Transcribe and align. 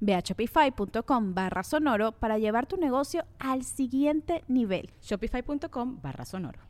Ve 0.00 0.14
a 0.14 0.20
shopify.com 0.20 1.34
barra 1.34 1.62
sonoro 1.62 2.12
para 2.12 2.38
llevar 2.38 2.66
tu 2.66 2.76
negocio 2.76 3.24
al 3.38 3.64
siguiente 3.64 4.44
nivel. 4.48 4.90
Shopify.com 5.02 6.00
barra 6.02 6.24
sonoro. 6.24 6.60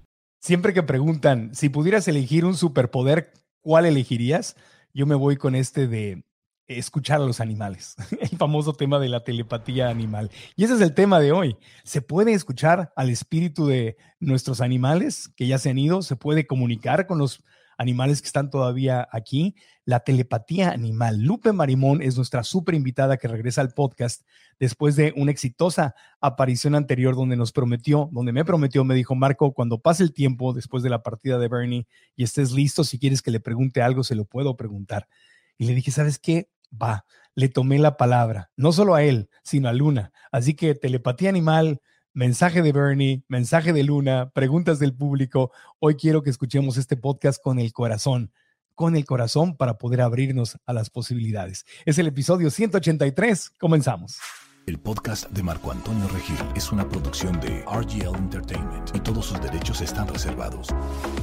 Siempre 0.40 0.72
que 0.72 0.82
preguntan 0.82 1.54
si 1.54 1.68
pudieras 1.68 2.06
elegir 2.08 2.44
un 2.44 2.54
superpoder, 2.54 3.32
¿cuál 3.60 3.86
elegirías? 3.86 4.56
Yo 4.94 5.04
me 5.06 5.16
voy 5.16 5.36
con 5.36 5.54
este 5.54 5.88
de 5.88 6.24
escuchar 6.68 7.20
a 7.20 7.24
los 7.24 7.40
animales, 7.40 7.96
el 8.20 8.36
famoso 8.36 8.72
tema 8.74 8.98
de 9.00 9.08
la 9.08 9.24
telepatía 9.24 9.88
animal. 9.88 10.30
Y 10.54 10.64
ese 10.64 10.74
es 10.74 10.80
el 10.80 10.94
tema 10.94 11.18
de 11.18 11.32
hoy. 11.32 11.56
¿Se 11.82 12.02
puede 12.02 12.32
escuchar 12.32 12.92
al 12.94 13.10
espíritu 13.10 13.66
de 13.66 13.96
nuestros 14.20 14.60
animales 14.60 15.28
que 15.34 15.46
ya 15.46 15.58
se 15.58 15.70
han 15.70 15.78
ido? 15.78 16.02
¿Se 16.02 16.16
puede 16.16 16.46
comunicar 16.46 17.06
con 17.06 17.18
los 17.18 17.36
animales 17.36 17.57
que 17.78 18.26
están 18.26 18.50
todavía 18.50 19.08
aquí, 19.12 19.54
la 19.84 20.00
telepatía 20.00 20.70
animal. 20.70 21.22
Lupe 21.22 21.52
Marimón 21.52 22.02
es 22.02 22.16
nuestra 22.16 22.42
súper 22.42 22.74
invitada 22.74 23.16
que 23.16 23.28
regresa 23.28 23.60
al 23.60 23.72
podcast 23.72 24.26
después 24.58 24.96
de 24.96 25.12
una 25.16 25.30
exitosa 25.30 25.94
aparición 26.20 26.74
anterior 26.74 27.14
donde 27.14 27.36
nos 27.36 27.52
prometió, 27.52 28.08
donde 28.12 28.32
me 28.32 28.44
prometió, 28.44 28.84
me 28.84 28.94
dijo, 28.94 29.14
Marco, 29.14 29.52
cuando 29.52 29.80
pase 29.80 30.02
el 30.02 30.12
tiempo 30.12 30.52
después 30.52 30.82
de 30.82 30.90
la 30.90 31.02
partida 31.02 31.38
de 31.38 31.48
Bernie 31.48 31.86
y 32.16 32.24
estés 32.24 32.52
listo, 32.52 32.82
si 32.82 32.98
quieres 32.98 33.22
que 33.22 33.30
le 33.30 33.40
pregunte 33.40 33.80
algo, 33.80 34.02
se 34.02 34.16
lo 34.16 34.24
puedo 34.24 34.56
preguntar. 34.56 35.08
Y 35.56 35.66
le 35.66 35.74
dije, 35.74 35.90
¿sabes 35.90 36.18
qué? 36.18 36.50
Va, 36.70 37.06
le 37.34 37.48
tomé 37.48 37.78
la 37.78 37.96
palabra, 37.96 38.50
no 38.56 38.72
solo 38.72 38.94
a 38.94 39.02
él, 39.04 39.30
sino 39.44 39.68
a 39.68 39.72
Luna. 39.72 40.12
Así 40.32 40.54
que 40.54 40.74
telepatía 40.74 41.28
animal, 41.28 41.80
mensaje 42.12 42.62
de 42.62 42.72
Bernie, 42.72 43.22
mensaje 43.28 43.72
de 43.72 43.82
Luna, 43.84 44.30
preguntas 44.30 44.78
del 44.78 44.94
público. 44.94 45.52
Hoy 45.78 45.94
quiero 45.94 46.22
que 46.22 46.30
escuchemos 46.30 46.76
este 46.76 46.96
podcast 46.96 47.42
con 47.42 47.58
el 47.58 47.72
corazón, 47.72 48.32
con 48.74 48.96
el 48.96 49.04
corazón 49.04 49.56
para 49.56 49.78
poder 49.78 50.00
abrirnos 50.00 50.58
a 50.66 50.72
las 50.72 50.90
posibilidades. 50.90 51.64
Es 51.84 51.98
el 51.98 52.06
episodio 52.06 52.50
183. 52.50 53.50
Comenzamos. 53.58 54.18
El 54.66 54.78
podcast 54.78 55.30
de 55.30 55.42
Marco 55.42 55.72
Antonio 55.72 56.06
Regil 56.08 56.36
es 56.54 56.72
una 56.72 56.86
producción 56.86 57.40
de 57.40 57.62
RGL 57.62 58.14
Entertainment 58.18 58.94
y 58.94 59.00
todos 59.00 59.24
sus 59.24 59.40
derechos 59.40 59.80
están 59.80 60.06
reservados. 60.08 60.68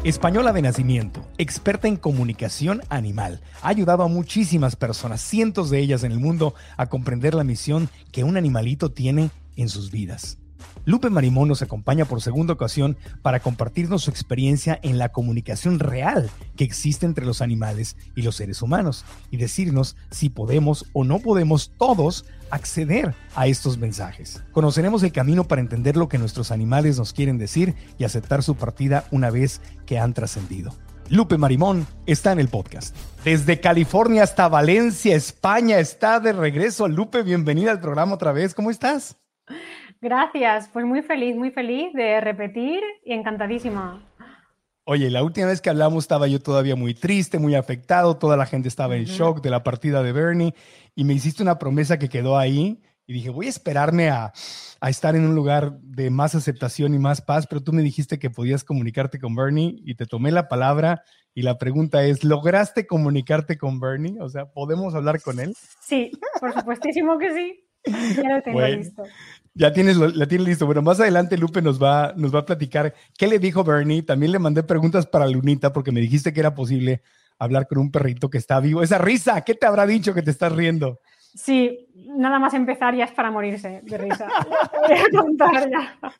Española 0.03 0.52
de 0.52 0.63
nacimiento, 0.63 1.23
experta 1.38 1.88
en 1.88 1.97
comunicación 1.97 2.81
animal, 2.89 3.41
ha 3.61 3.67
ayudado 3.67 4.02
a 4.02 4.08
muchísimas 4.08 4.75
personas, 4.75 5.22
cientos 5.22 5.69
de 5.69 5.80
ellas 5.80 6.03
en 6.03 6.11
el 6.11 6.19
mundo, 6.19 6.56
a 6.75 6.88
comprender 6.88 7.36
la 7.36 7.44
misión 7.44 7.88
que 8.12 8.24
un 8.24 8.35
animalito 8.35 8.91
tiene 8.91 9.29
en 9.56 9.69
sus 9.69 9.91
vidas. 9.91 10.40
Lupe 10.85 11.09
Marimón 11.09 11.47
nos 11.47 11.61
acompaña 11.61 12.05
por 12.05 12.21
segunda 12.21 12.53
ocasión 12.53 12.95
para 13.21 13.39
compartirnos 13.39 14.03
su 14.03 14.11
experiencia 14.11 14.79
en 14.83 14.97
la 14.99 15.09
comunicación 15.09 15.79
real 15.79 16.29
que 16.55 16.63
existe 16.63 17.05
entre 17.05 17.25
los 17.25 17.41
animales 17.41 17.97
y 18.15 18.21
los 18.21 18.35
seres 18.35 18.61
humanos 18.61 19.03
y 19.31 19.37
decirnos 19.37 19.95
si 20.11 20.29
podemos 20.29 20.85
o 20.93 21.03
no 21.03 21.19
podemos 21.19 21.71
todos 21.77 22.25
acceder 22.51 23.15
a 23.35 23.47
estos 23.47 23.77
mensajes. 23.77 24.43
Conoceremos 24.51 25.01
el 25.03 25.11
camino 25.11 25.47
para 25.47 25.61
entender 25.61 25.97
lo 25.97 26.07
que 26.07 26.19
nuestros 26.19 26.51
animales 26.51 26.97
nos 26.99 27.13
quieren 27.13 27.37
decir 27.37 27.75
y 27.97 28.03
aceptar 28.03 28.43
su 28.43 28.55
partida 28.55 29.05
una 29.11 29.31
vez 29.31 29.61
que 29.85 29.97
han 29.97 30.13
trascendido. 30.13 30.73
Lupe 31.09 31.37
Marimón 31.37 31.85
está 32.05 32.31
en 32.31 32.39
el 32.39 32.47
podcast. 32.47 32.95
Desde 33.23 33.59
California 33.59 34.23
hasta 34.23 34.47
Valencia, 34.47 35.15
España, 35.15 35.79
está 35.79 36.19
de 36.19 36.33
regreso. 36.33 36.87
Lupe, 36.87 37.21
bienvenida 37.21 37.71
al 37.71 37.79
programa 37.79 38.15
otra 38.15 38.31
vez. 38.31 38.55
¿Cómo 38.55 38.71
estás? 38.71 39.17
Gracias, 40.01 40.69
pues 40.72 40.85
muy 40.85 41.01
feliz, 41.01 41.35
muy 41.35 41.51
feliz 41.51 41.94
de 41.94 42.22
repetir 42.22 42.81
y 43.03 43.13
encantadísima. 43.13 44.01
Oye, 44.83 45.09
la 45.09 45.23
última 45.23 45.47
vez 45.47 45.61
que 45.61 45.72
hablamos 45.72 46.03
estaba 46.03 46.28
yo 46.28 46.39
todavía 46.39 46.75
muy 46.75 46.94
triste, 46.94 47.39
muy 47.39 47.56
afectado, 47.56 48.17
toda 48.17 48.38
la 48.38 48.45
gente 48.45 48.67
estaba 48.67 48.95
en 48.95 49.06
shock 49.06 49.41
de 49.41 49.50
la 49.50 49.63
partida 49.63 50.03
de 50.03 50.11
Bernie 50.11 50.53
y 50.94 51.06
me 51.06 51.13
hiciste 51.13 51.41
una 51.41 51.57
promesa 51.57 51.97
que 51.97 52.07
quedó 52.07 52.38
ahí 52.38 52.83
y 53.07 53.13
dije, 53.13 53.29
voy 53.29 53.47
a 53.47 53.50
esperarme 53.50 54.09
a, 54.09 54.31
a, 54.79 54.89
estar 54.89 55.16
en 55.16 55.25
un 55.25 55.33
lugar 55.33 55.79
de 55.79 56.12
más 56.12 56.35
aceptación 56.35 56.94
y 56.94 57.00
más 57.00 57.22
paz, 57.22 57.47
pero 57.47 57.63
tú 57.63 57.73
me 57.73 57.81
dijiste 57.81 58.19
que 58.19 58.29
podías 58.29 58.63
comunicarte 58.63 59.19
con 59.19 59.35
Bernie 59.35 59.75
y 59.83 59.95
te 59.95 60.06
tomé 60.06 60.31
la 60.31 60.47
palabra 60.47 61.03
y 61.33 61.41
la 61.41 61.57
pregunta 61.57 62.03
es, 62.03 62.23
¿lograste 62.23 62.88
comunicarte 62.88 63.57
con 63.57 63.79
Bernie? 63.79 64.19
O 64.22 64.29
sea, 64.29 64.45
¿podemos 64.45 64.95
hablar 64.95 65.22
con 65.22 65.39
él? 65.39 65.53
Sí, 65.81 66.12
por 66.39 66.53
supuestísimo 66.53 67.17
que 67.17 67.33
sí. 67.33 67.62
Ya 68.16 68.35
lo 68.35 68.41
tengo 68.41 68.62
listo. 68.62 69.03
Ya 69.57 69.71
tienes, 69.71 69.95
la 69.95 70.27
tienes 70.27 70.47
listo. 70.47 70.66
Bueno, 70.66 70.81
más 70.81 70.99
adelante 70.99 71.38
Lupe 71.38 71.61
nos 71.61 71.81
va, 71.81 72.13
nos 72.17 72.35
va 72.35 72.39
a 72.39 72.45
platicar 72.45 72.93
qué 73.17 73.27
le 73.27 73.39
dijo 73.39 73.63
Bernie. 73.63 74.03
También 74.03 74.33
le 74.33 74.39
mandé 74.39 74.63
preguntas 74.63 75.07
para 75.07 75.27
Lunita 75.27 75.71
porque 75.71 75.93
me 75.93 76.01
dijiste 76.01 76.33
que 76.33 76.41
era 76.41 76.53
posible 76.53 77.01
hablar 77.39 77.65
con 77.67 77.77
un 77.77 77.89
perrito 77.89 78.29
que 78.29 78.38
está 78.38 78.59
vivo. 78.59 78.83
Esa 78.83 78.97
risa, 78.97 79.41
¿qué 79.41 79.55
te 79.55 79.65
habrá 79.65 79.88
dicho 79.88 80.13
que 80.13 80.21
te 80.21 80.31
estás 80.31 80.51
riendo? 80.51 80.99
Sí, 81.35 81.89
nada 81.94 82.39
más 82.39 82.53
empezar 82.53 82.95
ya 82.95 83.05
es 83.05 83.11
para 83.11 83.29
morirse 83.29 83.81
de 83.83 83.97
risa. 83.97 84.27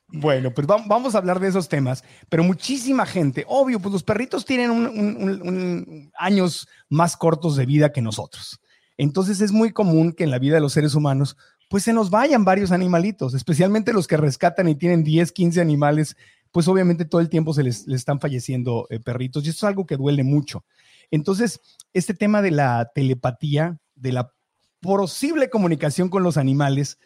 Bueno, 0.08 0.52
pues 0.52 0.66
vamos 0.66 1.14
a 1.14 1.18
hablar 1.18 1.40
de 1.40 1.50
esos 1.50 1.68
temas, 1.68 2.04
pero 2.30 2.44
muchísima 2.44 3.06
gente, 3.06 3.44
obvio, 3.48 3.80
pues 3.80 3.92
los 3.92 4.04
perritos 4.04 4.46
tienen 4.46 6.10
años 6.18 6.68
más 6.90 7.18
cortos 7.18 7.58
de 7.58 7.66
vida 7.66 7.92
que 7.92 8.02
nosotros. 8.02 8.62
Entonces 8.98 9.42
es 9.42 9.52
muy 9.52 9.72
común 9.72 10.14
que 10.14 10.24
en 10.24 10.32
la 10.32 10.40
vida 10.40 10.56
de 10.56 10.62
los 10.62 10.74
seres 10.74 10.96
humanos 10.96 11.38
pues 11.70 11.84
se 11.84 11.94
nos 11.94 12.10
vayan 12.10 12.46
varios 12.46 12.72
animalitos, 12.72 13.34
especialmente 13.34 13.94
los 13.94 14.08
que 14.08 14.18
rescatan 14.18 14.68
y 14.68 14.76
tienen 14.76 15.04
10, 15.04 15.32
15 15.32 15.62
animales, 15.62 16.16
pues 16.52 16.68
obviamente 16.68 17.06
todo 17.06 17.22
el 17.22 17.30
tiempo 17.30 17.54
se 17.54 17.64
les, 17.64 17.88
están 17.88 18.20
falleciendo 18.20 18.88
eh, 18.90 19.00
perritos 19.00 19.46
y 19.46 19.50
esto 19.50 19.66
es 19.66 19.70
algo 19.70 19.86
que 19.86 19.98
duele 19.98 20.24
mucho. 20.24 20.64
Entonces, 21.12 21.60
este 21.94 22.14
tema 22.14 22.42
de 22.42 22.52
la 22.52 22.92
telepatía, 22.94 23.78
de 23.96 24.12
la 24.12 24.32
posible 24.80 25.50
comunicación 25.50 26.10
con 26.10 26.24
los 26.24 26.38
animales, 26.38 27.00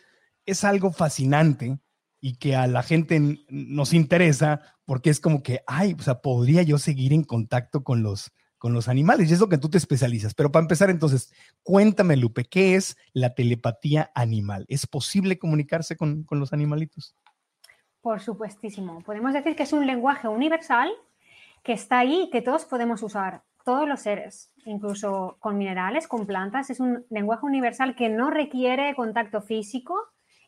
es 0.45 0.63
algo 0.63 0.91
fascinante 0.91 1.79
y 2.21 2.35
que 2.35 2.55
a 2.55 2.67
la 2.67 2.83
gente 2.83 3.39
nos 3.49 3.93
interesa 3.93 4.61
porque 4.85 5.09
es 5.09 5.19
como 5.19 5.43
que, 5.43 5.61
ay, 5.67 5.95
o 5.97 6.01
sea, 6.01 6.21
podría 6.21 6.63
yo 6.63 6.77
seguir 6.77 7.13
en 7.13 7.23
contacto 7.23 7.83
con 7.83 8.03
los, 8.03 8.31
con 8.59 8.73
los 8.73 8.87
animales. 8.87 9.29
Y 9.29 9.33
es 9.33 9.39
lo 9.39 9.49
que 9.49 9.57
tú 9.57 9.69
te 9.69 9.77
especializas. 9.77 10.35
Pero 10.35 10.51
para 10.51 10.63
empezar, 10.63 10.89
entonces, 10.89 11.33
cuéntame, 11.63 12.17
Lupe, 12.17 12.45
¿qué 12.45 12.75
es 12.75 12.97
la 13.13 13.33
telepatía 13.33 14.11
animal? 14.13 14.65
¿Es 14.67 14.85
posible 14.85 15.39
comunicarse 15.39 15.97
con, 15.97 16.27
los 16.29 16.53
animalitos? 16.53 17.15
Por 18.01 18.19
supuestísimo. 18.19 19.01
Podemos 19.01 19.33
decir 19.33 19.55
que 19.55 19.63
es 19.63 19.73
un 19.73 19.87
lenguaje 19.87 20.27
universal 20.27 20.91
que 21.63 21.73
está 21.73 21.99
ahí 21.99 22.23
y 22.23 22.29
que 22.29 22.41
todos 22.41 22.65
podemos 22.65 23.01
usar, 23.01 23.43
todos 23.65 23.87
los 23.87 24.01
seres, 24.01 24.51
incluso 24.65 25.37
con 25.39 25.57
minerales, 25.57 26.07
con 26.07 26.25
plantas. 26.25 26.69
Es 26.69 26.79
un 26.79 27.05
lenguaje 27.09 27.45
universal 27.45 27.95
que 27.95 28.09
no 28.09 28.29
requiere 28.29 28.93
contacto 28.95 29.41
físico, 29.41 29.95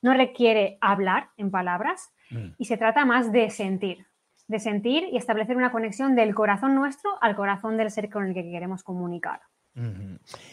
no 0.01 0.13
requiere 0.13 0.77
hablar 0.81 1.29
en 1.37 1.51
palabras 1.51 2.11
mm. 2.29 2.55
y 2.57 2.65
se 2.65 2.77
trata 2.77 3.05
más 3.05 3.31
de 3.31 3.49
sentir 3.49 4.05
de 4.51 4.59
sentir 4.59 5.05
y 5.11 5.17
establecer 5.17 5.57
una 5.57 5.71
conexión 5.71 6.15
del 6.15 6.35
corazón 6.35 6.75
nuestro 6.75 7.11
al 7.21 7.35
corazón 7.35 7.77
del 7.77 7.89
ser 7.89 8.09
con 8.09 8.27
el 8.27 8.33
que 8.33 8.43
queremos 8.43 8.83
comunicar. 8.83 9.41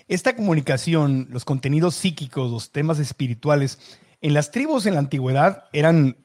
Esta 0.07 0.37
comunicación, 0.37 1.27
los 1.31 1.45
contenidos 1.45 1.97
psíquicos, 1.97 2.51
los 2.51 2.71
temas 2.71 3.01
espirituales, 3.01 3.99
en 4.21 4.33
las 4.33 4.51
tribus 4.51 4.87
en 4.87 4.95
la 4.95 5.01
antigüedad 5.01 5.65
eran 5.73 6.17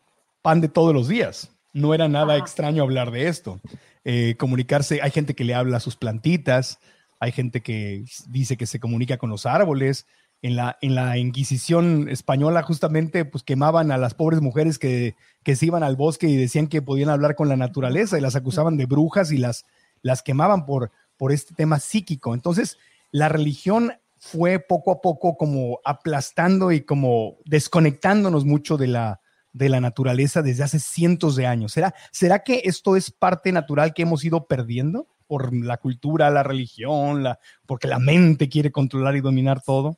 pan 0.41 0.61
de 0.61 0.69
todos 0.69 0.93
los 0.93 1.07
días. 1.07 1.49
No 1.73 1.93
era 1.93 2.07
nada 2.07 2.37
extraño 2.37 2.83
hablar 2.83 3.09
de 3.09 3.27
esto. 3.27 3.59
Eh, 4.03 4.35
comunicarse, 4.37 5.01
hay 5.01 5.11
gente 5.11 5.33
que 5.33 5.43
le 5.43 5.55
habla 5.55 5.77
a 5.77 5.79
sus 5.79 5.95
plantitas, 5.95 6.79
hay 7.19 7.31
gente 7.31 7.61
que 7.61 8.05
dice 8.27 8.57
que 8.57 8.67
se 8.67 8.79
comunica 8.79 9.17
con 9.17 9.29
los 9.29 9.45
árboles, 9.45 10.05
en 10.43 10.57
la, 10.57 10.77
en 10.81 10.93
la 10.93 11.17
Inquisición 11.17 12.09
española 12.09 12.61
justamente 12.63 13.23
pues 13.23 13.43
quemaban 13.43 13.91
a 13.91 13.97
las 13.97 14.13
pobres 14.13 14.41
mujeres 14.41 14.77
que, 14.77 15.15
que 15.41 15.55
se 15.55 15.65
iban 15.65 15.83
al 15.83 15.95
bosque 15.95 16.27
y 16.27 16.35
decían 16.35 16.67
que 16.67 16.81
podían 16.81 17.09
hablar 17.09 17.35
con 17.35 17.47
la 17.47 17.55
naturaleza 17.55 18.17
y 18.17 18.21
las 18.21 18.35
acusaban 18.35 18.75
de 18.75 18.85
brujas 18.85 19.31
y 19.31 19.37
las, 19.37 19.65
las 20.01 20.21
quemaban 20.21 20.65
por, 20.65 20.91
por 21.15 21.31
este 21.31 21.55
tema 21.55 21.79
psíquico. 21.79 22.33
Entonces, 22.33 22.77
la 23.09 23.29
religión 23.29 23.93
fue 24.17 24.59
poco 24.59 24.91
a 24.91 25.01
poco 25.01 25.37
como 25.37 25.79
aplastando 25.85 26.73
y 26.73 26.81
como 26.81 27.37
desconectándonos 27.45 28.43
mucho 28.43 28.75
de 28.75 28.87
la, 28.87 29.21
de 29.53 29.69
la 29.69 29.79
naturaleza 29.79 30.41
desde 30.41 30.63
hace 30.63 30.79
cientos 30.79 31.37
de 31.37 31.47
años. 31.47 31.71
¿Será, 31.71 31.95
¿Será 32.11 32.43
que 32.43 32.63
esto 32.65 32.97
es 32.97 33.11
parte 33.11 33.53
natural 33.53 33.93
que 33.93 34.01
hemos 34.01 34.25
ido 34.25 34.45
perdiendo 34.45 35.07
por 35.25 35.55
la 35.55 35.77
cultura, 35.77 36.29
la 36.31 36.43
religión, 36.43 37.23
la, 37.23 37.39
porque 37.65 37.87
la 37.87 37.99
mente 37.99 38.49
quiere 38.49 38.73
controlar 38.73 39.15
y 39.15 39.21
dominar 39.21 39.61
todo? 39.61 39.95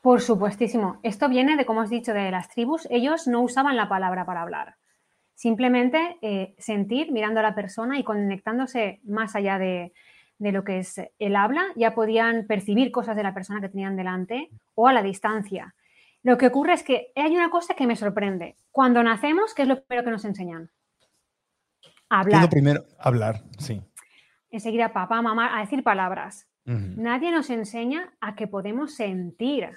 Por 0.00 0.20
supuestísimo. 0.20 0.98
Esto 1.02 1.28
viene 1.28 1.56
de, 1.56 1.66
como 1.66 1.82
has 1.82 1.90
dicho, 1.90 2.14
de 2.14 2.30
las 2.30 2.48
tribus. 2.48 2.86
Ellos 2.90 3.26
no 3.26 3.42
usaban 3.42 3.76
la 3.76 3.88
palabra 3.88 4.24
para 4.24 4.42
hablar. 4.42 4.76
Simplemente 5.34 6.18
eh, 6.22 6.54
sentir, 6.58 7.12
mirando 7.12 7.40
a 7.40 7.42
la 7.42 7.54
persona 7.54 7.98
y 7.98 8.04
conectándose 8.04 9.00
más 9.04 9.36
allá 9.36 9.58
de, 9.58 9.92
de 10.38 10.52
lo 10.52 10.64
que 10.64 10.78
es 10.78 11.00
el 11.18 11.36
habla, 11.36 11.66
ya 11.76 11.94
podían 11.94 12.46
percibir 12.46 12.90
cosas 12.90 13.14
de 13.14 13.22
la 13.22 13.34
persona 13.34 13.60
que 13.60 13.68
tenían 13.68 13.96
delante 13.96 14.48
o 14.74 14.88
a 14.88 14.92
la 14.92 15.02
distancia. 15.02 15.74
Lo 16.22 16.38
que 16.38 16.46
ocurre 16.46 16.72
es 16.72 16.82
que 16.82 17.12
hay 17.14 17.34
una 17.34 17.50
cosa 17.50 17.74
que 17.74 17.86
me 17.86 17.94
sorprende. 17.94 18.56
Cuando 18.70 19.02
nacemos, 19.02 19.54
¿qué 19.54 19.62
es 19.62 19.68
lo 19.68 19.82
primero 19.82 20.04
que 20.04 20.10
nos 20.10 20.24
enseñan? 20.24 20.70
Hablar. 22.08 22.42
lo 22.42 22.48
primero? 22.48 22.84
Hablar, 22.98 23.42
sí. 23.58 23.82
Enseguida 24.50 24.92
papá, 24.92 25.22
mamá, 25.22 25.56
a 25.56 25.60
decir 25.60 25.84
palabras. 25.84 26.46
Nadie 26.64 27.32
nos 27.32 27.50
enseña 27.50 28.12
a 28.20 28.36
que 28.36 28.46
podemos 28.46 28.94
sentir. 28.94 29.70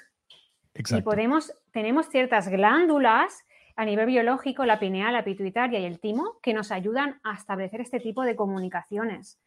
Exacto. 0.73 1.01
Y 1.01 1.03
podemos, 1.03 1.53
tenemos 1.71 2.09
ciertas 2.09 2.49
glándulas 2.49 3.45
a 3.75 3.85
nivel 3.85 4.07
biológico, 4.07 4.65
la 4.65 4.79
pineal, 4.79 5.13
la 5.13 5.23
pituitaria 5.23 5.79
y 5.79 5.85
el 5.85 5.99
timo, 5.99 6.37
que 6.41 6.53
nos 6.53 6.71
ayudan 6.71 7.19
a 7.23 7.33
establecer 7.33 7.81
este 7.81 7.99
tipo 7.99 8.23
de 8.23 8.35
comunicaciones. 8.35 9.39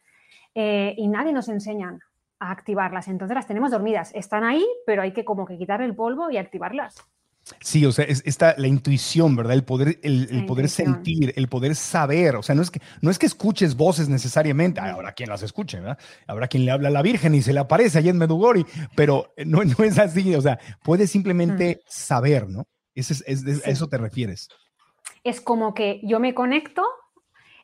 Eh, 0.55 0.95
y 0.97 1.07
nadie 1.07 1.33
nos 1.33 1.49
enseña 1.49 1.97
a 2.39 2.51
activarlas. 2.51 3.07
Entonces 3.07 3.35
las 3.35 3.47
tenemos 3.47 3.71
dormidas. 3.71 4.13
Están 4.13 4.43
ahí, 4.43 4.65
pero 4.85 5.01
hay 5.01 5.13
que 5.13 5.25
como 5.25 5.45
que 5.45 5.57
quitar 5.57 5.81
el 5.81 5.95
polvo 5.95 6.29
y 6.29 6.37
activarlas. 6.37 7.07
Sí, 7.59 7.85
o 7.85 7.91
sea, 7.91 8.05
es, 8.05 8.23
está 8.25 8.55
la 8.57 8.67
intuición, 8.67 9.35
¿verdad? 9.35 9.53
El 9.53 9.63
poder, 9.63 9.99
el, 10.03 10.45
poder 10.45 10.69
sentir, 10.69 11.33
el 11.35 11.47
poder 11.47 11.75
saber. 11.75 12.35
O 12.35 12.43
sea, 12.43 12.55
no 12.55 12.61
es 12.61 12.71
que 12.71 12.81
no 13.01 13.09
es 13.09 13.19
que 13.19 13.25
escuches 13.25 13.75
voces 13.75 14.09
necesariamente. 14.09 14.79
Habrá 14.79 15.13
quien 15.13 15.29
las 15.29 15.43
escuche, 15.43 15.79
¿verdad? 15.79 15.97
Habrá 16.27 16.47
quien 16.47 16.65
le 16.65 16.71
habla 16.71 16.89
a 16.89 16.91
la 16.91 17.01
Virgen 17.01 17.35
y 17.35 17.41
se 17.41 17.53
le 17.53 17.59
aparece 17.59 17.97
allá 17.97 18.11
en 18.11 18.17
Medugori, 18.17 18.65
pero 18.95 19.33
no, 19.45 19.63
no 19.63 19.83
es 19.83 19.97
así. 19.99 20.35
O 20.35 20.41
sea, 20.41 20.59
puedes 20.83 21.11
simplemente 21.11 21.81
mm. 21.81 21.85
saber, 21.87 22.49
¿no? 22.49 22.67
Es, 22.95 23.11
es, 23.11 23.65
A 23.65 23.69
eso 23.69 23.87
te 23.87 23.97
refieres. 23.97 24.49
Es 25.23 25.41
como 25.41 25.73
que 25.73 26.01
yo 26.03 26.19
me 26.19 26.33
conecto 26.33 26.83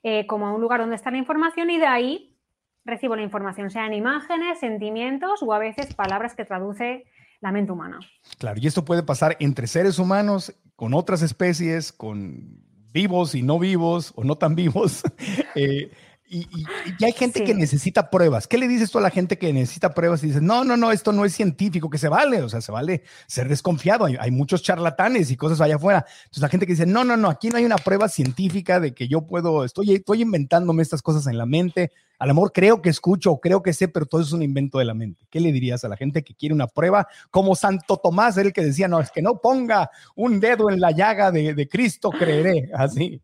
eh, 0.04 0.28
como 0.28 0.48
a 0.48 0.54
un 0.54 0.62
lugar 0.62 0.80
donde 0.80 0.96
está 0.96 1.12
la 1.12 1.18
información 1.18 1.70
y 1.70 1.80
de 1.80 1.88
ahí 1.88 2.38
recibo 2.86 3.16
la 3.16 3.22
información, 3.22 3.72
sean 3.72 3.94
imágenes, 3.94 4.60
sentimientos 4.60 5.42
o 5.42 5.54
a 5.54 5.60
veces 5.60 5.94
palabras 5.96 6.36
que 6.36 6.46
traduce 6.46 7.06
la 7.44 7.52
mente 7.52 7.74
humana. 7.74 8.00
Claro, 8.38 8.60
y 8.62 8.68
esto 8.68 8.86
puede 8.86 9.04
pasar 9.04 9.36
entre 9.42 9.68
seres 9.68 10.00
humanos, 10.00 10.56
con 10.78 10.94
otras 10.94 11.22
especies, 11.22 11.92
con 11.92 12.64
vivos 12.94 13.36
y 13.36 13.44
no 13.44 13.60
vivos 13.60 14.14
o 14.16 14.24
no 14.24 14.38
tan 14.38 14.56
vivos. 14.56 15.04
Eh, 15.56 15.92
y, 16.34 17.04
hay 17.06 17.12
gente 17.12 17.44
que 17.44 17.54
necesita 17.54 18.10
pruebas. 18.10 18.48
¿Qué 18.48 18.58
le 18.58 18.68
dices 18.68 18.90
tú 18.90 18.98
a 18.98 19.02
la 19.02 19.12
gente 19.12 19.38
que 19.38 19.54
necesita 19.54 19.94
pruebas 19.94 20.24
y 20.24 20.28
dices, 20.28 20.42
no, 20.42 20.64
no, 20.64 20.76
no, 20.76 20.92
esto 20.92 21.12
no 21.12 21.26
es 21.26 21.34
científico, 21.34 21.90
que 21.90 22.00
se 22.00 22.10
vale? 22.10 22.42
O 22.42 22.50
sea, 22.50 22.62
se 22.62 22.72
vale 22.72 23.04
ser 23.28 23.48
desconfiado. 23.48 24.06
Hay, 24.06 24.32
muchos 24.32 24.64
charlatanes 24.64 25.30
y 25.30 25.38
cosas 25.38 25.62
allá 25.62 25.76
afuera. 25.76 26.06
Entonces, 26.24 26.42
la 26.42 26.50
gente 26.50 26.66
que 26.66 26.74
dice, 26.74 26.88
no, 26.88 27.04
no, 27.04 27.16
no, 27.18 27.30
aquí 27.30 27.50
no 27.50 27.58
hay 27.58 27.66
una 27.66 27.78
prueba 27.78 28.10
científica 28.10 28.80
de 28.80 28.94
que 28.94 29.08
yo 29.08 29.22
puedo, 29.28 29.64
estoy, 29.64 29.94
estoy 29.94 30.24
inventándome 30.24 30.82
estas 30.82 31.04
cosas 31.04 31.28
en 31.28 31.38
la 31.38 31.46
mente. 31.46 31.92
A 32.18 32.26
lo 32.26 32.34
mejor 32.34 32.52
creo 32.52 32.82
que 32.82 32.90
escucho 32.90 33.32
o 33.32 33.40
creo 33.40 33.62
que 33.62 33.74
sé, 33.74 33.88
pero 33.88 34.06
todo 34.06 34.22
es 34.22 34.32
un 34.32 34.42
invento 34.42 34.80
de 34.80 34.86
la 34.86 34.94
mente. 34.96 35.26
¿Qué 35.30 35.40
le 35.40 35.52
dirías 35.52 35.84
a 35.84 35.90
la 35.90 35.98
gente 35.98 36.24
que 36.24 36.34
quiere 36.34 36.56
una 36.56 36.68
prueba? 36.68 37.08
Como 37.30 37.56
Santo 37.56 37.98
Tomás, 37.98 38.38
el 38.38 38.54
que 38.54 38.64
decía, 38.64 38.88
no, 38.88 39.00
es 39.00 39.12
que 39.12 39.22
no 39.22 39.40
ponga 39.40 39.92
un 40.16 40.40
dedo 40.40 40.70
en 40.72 40.80
la 40.80 40.92
llaga 40.92 41.32
de, 41.32 41.54
de 41.54 41.68
Cristo, 41.68 42.10
creeré. 42.10 42.72
Así. 42.74 43.22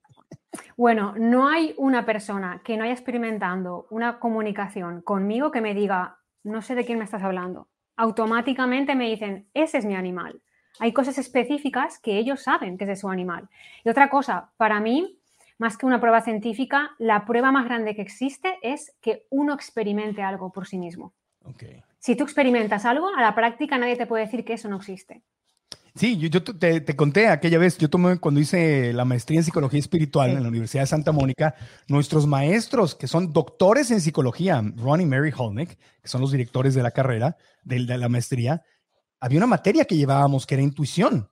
Bueno, 0.77 1.13
no 1.17 1.47
hay 1.47 1.73
una 1.77 2.05
persona 2.05 2.61
que 2.63 2.77
no 2.77 2.83
haya 2.83 2.93
experimentado 2.93 3.87
una 3.89 4.19
comunicación 4.19 5.01
conmigo 5.01 5.51
que 5.51 5.61
me 5.61 5.73
diga, 5.73 6.19
no 6.43 6.61
sé 6.61 6.75
de 6.75 6.85
quién 6.85 6.97
me 6.97 7.03
estás 7.03 7.23
hablando. 7.23 7.67
Automáticamente 7.97 8.95
me 8.95 9.09
dicen, 9.09 9.49
ese 9.53 9.77
es 9.77 9.85
mi 9.85 9.95
animal. 9.95 10.41
Hay 10.79 10.93
cosas 10.93 11.17
específicas 11.17 11.99
que 11.99 12.17
ellos 12.17 12.41
saben 12.41 12.77
que 12.77 12.85
es 12.85 12.87
de 12.87 12.95
su 12.95 13.09
animal. 13.09 13.49
Y 13.83 13.89
otra 13.89 14.09
cosa, 14.09 14.51
para 14.55 14.79
mí, 14.79 15.19
más 15.57 15.77
que 15.77 15.85
una 15.85 15.99
prueba 15.99 16.21
científica, 16.21 16.91
la 16.97 17.25
prueba 17.25 17.51
más 17.51 17.65
grande 17.65 17.95
que 17.95 18.01
existe 18.01 18.57
es 18.61 18.95
que 19.01 19.27
uno 19.29 19.53
experimente 19.53 20.21
algo 20.21 20.51
por 20.51 20.65
sí 20.65 20.77
mismo. 20.77 21.13
Si 21.99 22.15
tú 22.15 22.23
experimentas 22.23 22.85
algo, 22.85 23.09
a 23.09 23.21
la 23.21 23.35
práctica 23.35 23.77
nadie 23.77 23.97
te 23.97 24.07
puede 24.07 24.23
decir 24.23 24.45
que 24.45 24.53
eso 24.53 24.69
no 24.69 24.77
existe. 24.77 25.21
Sí, 25.99 26.17
yo, 26.17 26.41
te, 26.41 26.95
conté 26.95 27.27
aquella 27.27 27.57
vez, 27.57 27.77
yo 27.77 27.89
tomé 27.89 28.19
cuando 28.19 28.39
hice 28.39 28.93
la 28.93 29.03
maestría 29.03 29.39
en 29.39 29.43
psicología 29.43 29.81
espiritual 29.81 30.29
en 30.29 30.43
la 30.43 30.47
Universidad 30.47 30.83
de 30.83 30.87
Santa 30.87 31.11
Mónica, 31.11 31.55
nuestros 31.89 32.25
maestros, 32.25 32.95
que 32.95 33.05
son 33.05 33.33
doctores 33.33 33.91
en 33.91 33.99
psicología, 33.99 34.63
Ron 34.77 35.01
y 35.01 35.05
Mary 35.05 35.33
Holnick, 35.37 35.77
que 36.01 36.07
son 36.07 36.21
los 36.21 36.31
directores 36.31 36.73
de 36.73 36.83
la 36.83 36.91
carrera, 36.91 37.35
de, 37.63 37.79
la 37.81 38.07
maestría, 38.07 38.63
había 39.19 39.39
una 39.39 39.47
materia 39.47 39.83
que 39.83 39.97
llevábamos 39.97 40.47
que 40.47 40.55
era 40.55 40.63
intuición. 40.63 41.29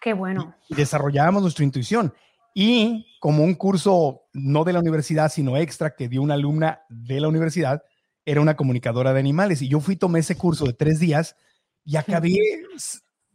Qué 0.00 0.14
bueno. 0.14 0.54
Y, 0.70 0.76
desarrollábamos 0.76 1.42
nuestra 1.42 1.66
intuición. 1.66 2.14
Y 2.54 3.18
como 3.20 3.44
un 3.44 3.52
curso 3.52 4.22
no 4.32 4.64
de 4.64 4.72
la 4.72 4.80
universidad, 4.80 5.30
sino 5.30 5.58
extra 5.58 5.94
que 5.94 6.08
dio 6.08 6.22
una 6.22 6.32
alumna 6.32 6.80
de 6.88 7.20
la 7.20 7.28
universidad, 7.28 7.82
era 8.24 8.40
una 8.40 8.56
comunicadora 8.56 9.12
de 9.12 9.20
animales. 9.20 9.60
Y 9.60 9.68
yo 9.68 9.78
fui, 9.80 9.94
tomé 9.94 10.20
ese 10.20 10.38
curso 10.38 10.64
de 10.64 10.72
tres 10.72 11.00
días 11.00 11.36
y 11.84 11.96
acabé 11.96 12.38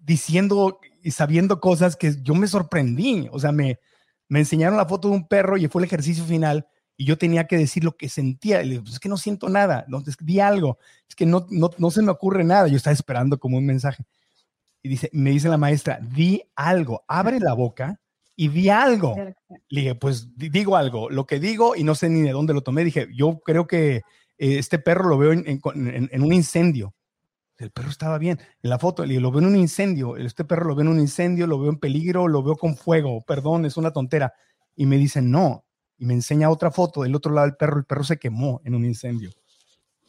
diciendo 0.03 0.79
y 1.03 1.11
sabiendo 1.11 1.59
cosas 1.59 1.95
que 1.95 2.15
yo 2.21 2.35
me 2.35 2.47
sorprendí. 2.47 3.27
O 3.31 3.39
sea, 3.39 3.51
me, 3.51 3.79
me 4.27 4.39
enseñaron 4.39 4.77
la 4.77 4.85
foto 4.85 5.09
de 5.09 5.15
un 5.15 5.27
perro 5.27 5.57
y 5.57 5.67
fue 5.67 5.81
el 5.81 5.87
ejercicio 5.87 6.23
final 6.23 6.67
y 6.97 7.05
yo 7.05 7.17
tenía 7.17 7.47
que 7.47 7.57
decir 7.57 7.83
lo 7.83 7.95
que 7.97 8.09
sentía. 8.09 8.63
Y 8.63 8.79
pues 8.79 8.93
es 8.93 8.99
que 8.99 9.09
no 9.09 9.17
siento 9.17 9.49
nada, 9.49 9.85
no, 9.87 10.03
di 10.19 10.39
algo, 10.39 10.77
es 11.07 11.15
que 11.15 11.25
no, 11.25 11.47
no, 11.49 11.71
no, 11.77 11.91
se 11.91 12.01
me 12.01 12.11
ocurre 12.11 12.43
nada. 12.43 12.67
Yo 12.67 12.77
estaba 12.77 12.93
esperando 12.93 13.39
como 13.39 13.57
un 13.57 13.65
mensaje. 13.65 14.03
Y 14.83 14.89
dice, 14.89 15.09
me 15.13 15.29
dice 15.29 15.47
la 15.47 15.57
maestra, 15.57 15.99
di 16.01 16.41
algo, 16.55 17.03
abre 17.07 17.39
la 17.39 17.53
boca 17.53 17.99
y 18.35 18.47
di 18.47 18.69
algo. 18.69 19.15
Le 19.69 19.81
dije, 19.81 19.95
pues 19.95 20.35
digo 20.35 20.75
algo, 20.75 21.09
lo 21.09 21.25
que 21.25 21.39
digo 21.39 21.75
y 21.75 21.83
no 21.83 21.93
sé 21.93 22.09
ni 22.09 22.21
de 22.21 22.31
dónde 22.31 22.53
lo 22.53 22.61
tomé. 22.61 22.83
Dije, 22.83 23.07
yo 23.15 23.39
creo 23.39 23.67
que 23.67 23.97
eh, 23.97 24.01
este 24.37 24.79
perro 24.79 25.07
lo 25.07 25.17
veo 25.17 25.31
en, 25.33 25.43
en 25.45 26.23
un 26.23 26.33
incendio 26.33 26.95
el 27.63 27.71
perro 27.71 27.89
estaba 27.89 28.17
bien. 28.17 28.39
En 28.61 28.69
la 28.69 28.79
foto, 28.79 29.05
lo 29.05 29.31
veo 29.31 29.39
en 29.39 29.47
un 29.47 29.55
incendio. 29.55 30.17
Este 30.17 30.43
perro 30.43 30.65
lo 30.65 30.75
veo 30.75 30.83
en 30.83 30.89
un 30.89 30.99
incendio, 30.99 31.47
lo 31.47 31.59
veo 31.59 31.69
en 31.69 31.77
peligro, 31.77 32.27
lo 32.27 32.43
veo 32.43 32.55
con 32.55 32.75
fuego. 32.75 33.21
Perdón, 33.21 33.65
es 33.65 33.77
una 33.77 33.91
tontera. 33.91 34.33
Y 34.75 34.85
me 34.85 34.97
dicen, 34.97 35.29
no. 35.31 35.65
Y 35.97 36.05
me 36.05 36.13
enseña 36.13 36.49
otra 36.49 36.71
foto 36.71 37.03
del 37.03 37.15
otro 37.15 37.33
lado 37.33 37.47
del 37.47 37.55
perro. 37.55 37.77
El 37.77 37.85
perro 37.85 38.03
se 38.03 38.17
quemó 38.17 38.61
en 38.65 38.75
un 38.75 38.85
incendio. 38.85 39.31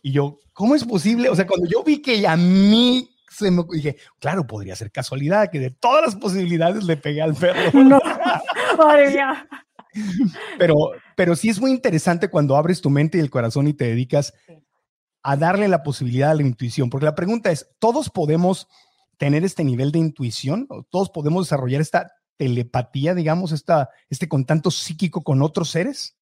Y 0.03 0.13
yo, 0.13 0.39
¿cómo 0.53 0.75
es 0.75 0.85
posible? 0.85 1.29
O 1.29 1.37
sea, 1.37 1.47
cuando 1.47 1.69
yo 1.69 1.85
vi 1.85 2.01
que 2.01 2.27
a 2.27 2.37
mí 2.37 3.09
se 3.29 3.51
me 3.51 3.65
dije, 3.71 3.97
claro, 4.19 4.47
podría 4.47 4.77
ser 4.77 4.91
casualidad 4.91 5.51
que 5.51 5.59
de 5.59 5.71
todas 5.71 6.03
las 6.03 6.17
posibilidades 6.17 6.85
le 6.85 6.97
pegué 6.97 7.23
al 7.23 7.35
perro. 7.35 7.61
No, 7.85 8.01
madre 8.79 9.11
mía. 9.11 9.49
Pero, 10.59 10.75
pero 11.17 11.37
sí 11.37 11.49
es 11.49 11.61
muy 11.61 11.71
interesante 11.71 12.29
cuando 12.29 12.57
abres 12.57 12.81
tu 12.81 12.91
mente 12.91 13.19
y 13.19 13.21
el 13.21 13.31
corazón 13.31 13.69
y 13.69 13.75
te 13.75 13.87
dedicas 13.87 14.33
a 15.23 15.37
darle 15.37 15.69
la 15.69 15.83
posibilidad 15.83 16.31
a 16.31 16.35
la 16.35 16.43
intuición? 16.43 16.91
Porque 16.91 17.07
la 17.07 17.15
pregunta 17.15 17.51
es, 17.51 17.71
¿todos 17.79 18.11
podemos 18.11 18.69
tener 19.17 19.45
este 19.45 19.65
nivel 19.65 19.93
de 19.93 19.99
intuición? 19.99 20.67
¿Todos 20.91 21.11
podemos 21.11 21.47
desarrollar 21.47 21.81
esta 21.81 22.13
telepatía, 22.37 23.15
digamos, 23.15 23.53
esta, 23.53 23.91
este 24.11 24.29
contacto 24.29 24.71
psíquico 24.71 25.23
con 25.23 25.43
otros 25.43 25.71
seres? 25.71 26.17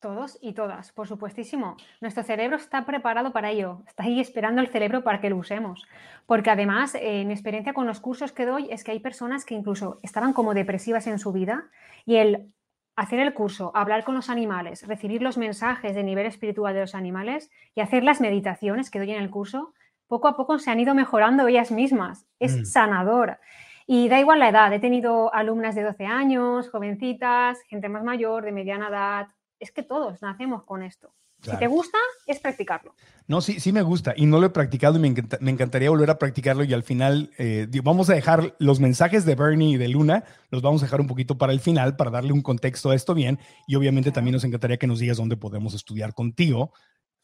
Todos 0.00 0.38
y 0.40 0.52
todas, 0.52 0.92
por 0.92 1.08
supuestísimo. 1.08 1.76
Nuestro 2.00 2.22
cerebro 2.22 2.56
está 2.56 2.86
preparado 2.86 3.32
para 3.32 3.50
ello. 3.50 3.82
Está 3.88 4.04
ahí 4.04 4.20
esperando 4.20 4.60
el 4.60 4.68
cerebro 4.68 5.02
para 5.02 5.20
que 5.20 5.28
lo 5.28 5.36
usemos. 5.36 5.82
Porque 6.24 6.50
además, 6.50 6.94
eh, 6.94 7.24
mi 7.24 7.32
experiencia 7.32 7.72
con 7.72 7.86
los 7.86 7.98
cursos 7.98 8.30
que 8.30 8.46
doy 8.46 8.68
es 8.70 8.84
que 8.84 8.92
hay 8.92 9.00
personas 9.00 9.44
que 9.44 9.54
incluso 9.54 9.98
estaban 10.04 10.32
como 10.32 10.54
depresivas 10.54 11.08
en 11.08 11.18
su 11.18 11.32
vida 11.32 11.68
y 12.06 12.16
el 12.16 12.52
hacer 12.98 13.20
el 13.20 13.32
curso, 13.32 13.70
hablar 13.76 14.02
con 14.02 14.16
los 14.16 14.28
animales, 14.28 14.84
recibir 14.88 15.22
los 15.22 15.38
mensajes 15.38 15.94
de 15.94 16.02
nivel 16.02 16.26
espiritual 16.26 16.74
de 16.74 16.80
los 16.80 16.96
animales 16.96 17.48
y 17.76 17.80
hacer 17.80 18.02
las 18.02 18.20
meditaciones 18.20 18.90
que 18.90 18.98
doy 18.98 19.12
en 19.12 19.22
el 19.22 19.30
curso, 19.30 19.72
poco 20.08 20.26
a 20.26 20.36
poco 20.36 20.58
se 20.58 20.72
han 20.72 20.80
ido 20.80 20.96
mejorando 20.96 21.46
ellas 21.46 21.70
mismas. 21.70 22.26
Es 22.40 22.56
mm. 22.56 22.64
sanador. 22.64 23.38
Y 23.86 24.08
da 24.08 24.18
igual 24.18 24.40
la 24.40 24.48
edad, 24.48 24.72
he 24.72 24.80
tenido 24.80 25.32
alumnas 25.32 25.76
de 25.76 25.84
12 25.84 26.06
años, 26.06 26.70
jovencitas, 26.70 27.62
gente 27.68 27.88
más 27.88 28.02
mayor, 28.02 28.44
de 28.44 28.50
mediana 28.50 28.88
edad, 28.88 29.28
es 29.60 29.70
que 29.70 29.84
todos 29.84 30.20
nacemos 30.20 30.64
con 30.64 30.82
esto. 30.82 31.14
Si 31.42 31.56
te 31.56 31.66
gusta, 31.66 31.98
es 32.26 32.40
practicarlo. 32.40 32.94
No, 33.28 33.40
sí, 33.40 33.60
sí 33.60 33.72
me 33.72 33.82
gusta 33.82 34.14
y 34.16 34.26
no 34.26 34.40
lo 34.40 34.46
he 34.46 34.50
practicado 34.50 34.96
y 34.96 35.00
me, 35.00 35.08
encantaría 35.50 35.90
volver 35.90 36.10
a 36.10 36.18
practicarlo 36.18 36.64
y 36.64 36.72
al 36.72 36.82
final 36.82 37.30
eh, 37.38 37.68
vamos 37.84 38.10
a 38.10 38.14
dejar 38.14 38.56
los 38.58 38.80
mensajes 38.80 39.24
de 39.24 39.34
Bernie 39.34 39.74
y 39.74 39.76
de 39.76 39.88
Luna, 39.88 40.24
los 40.50 40.62
vamos 40.62 40.82
a 40.82 40.86
dejar 40.86 41.00
un 41.00 41.06
poquito 41.06 41.38
para 41.38 41.52
el 41.52 41.60
final 41.60 41.94
para 41.96 42.10
darle 42.10 42.32
un 42.32 42.42
contexto 42.42 42.90
a 42.90 42.94
esto 42.94 43.14
bien 43.14 43.38
y 43.66 43.76
obviamente 43.76 44.10
también 44.10 44.32
nos 44.32 44.44
encantaría 44.44 44.78
que 44.78 44.86
nos 44.86 44.98
digas 44.98 45.18
dónde 45.18 45.36
podemos 45.36 45.74
estudiar 45.74 46.14
contigo, 46.14 46.72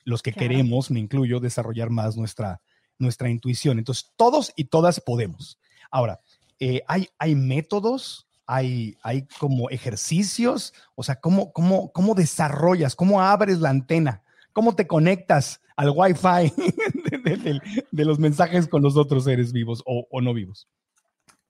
los 0.05 0.23
que 0.23 0.33
queremos, 0.33 0.91
me 0.91 1.01
incluyo, 1.01 1.41
desarrollar 1.41 1.91
más 1.91 2.17
nuestra, 2.17 2.61
nuestra 2.99 3.31
intuición. 3.31 3.79
Entonces, 3.79 4.13
todos 4.17 4.53
y 4.55 4.65
todas 4.65 5.01
podemos. 5.01 5.59
Ahora, 5.91 6.21
eh, 6.61 6.83
hay, 6.87 7.09
hay 7.19 7.35
métodos 7.35 8.29
hay, 8.47 8.97
hay 9.03 9.27
como 9.39 9.71
ejercicios, 9.71 10.75
o 10.95 11.03
sea, 11.03 11.17
¿cómo, 11.17 11.53
cómo, 11.53 11.93
cómo 11.93 12.15
desarrollas, 12.15 12.95
cómo 12.95 13.21
abres 13.21 13.61
la 13.61 13.71
antena, 13.71 14.23
cómo 14.53 14.75
te 14.75 14.87
conectas 14.87 15.61
al 15.77 15.91
Wi-Fi 15.91 16.53
de, 17.91 18.05
los 18.05 18.19
mensajes 18.19 18.69
con 18.69 18.83
los 18.83 18.97
otros 18.97 19.25
seres 19.25 19.53
vivos 19.53 19.83
o, 19.87 20.21
no 20.21 20.33
vivos. 20.33 20.69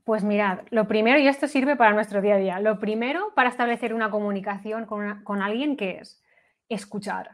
Pues 0.04 0.22
mirad, 0.22 0.60
lo 0.70 0.86
primero, 0.86 1.18
y 1.18 1.28
esto 1.28 1.48
sirve 1.48 1.76
para 1.76 1.94
nuestro 1.94 2.20
día 2.20 2.34
a 2.34 2.38
día, 2.38 2.60
lo 2.60 2.78
primero 2.78 3.32
para 3.34 3.48
establecer 3.48 3.94
una 3.94 4.10
comunicación 4.10 4.84
con, 4.86 5.22
con 5.24 5.42
alguien 5.42 5.76
que 5.76 5.98
es 5.98 6.22
escuchar. 6.68 7.30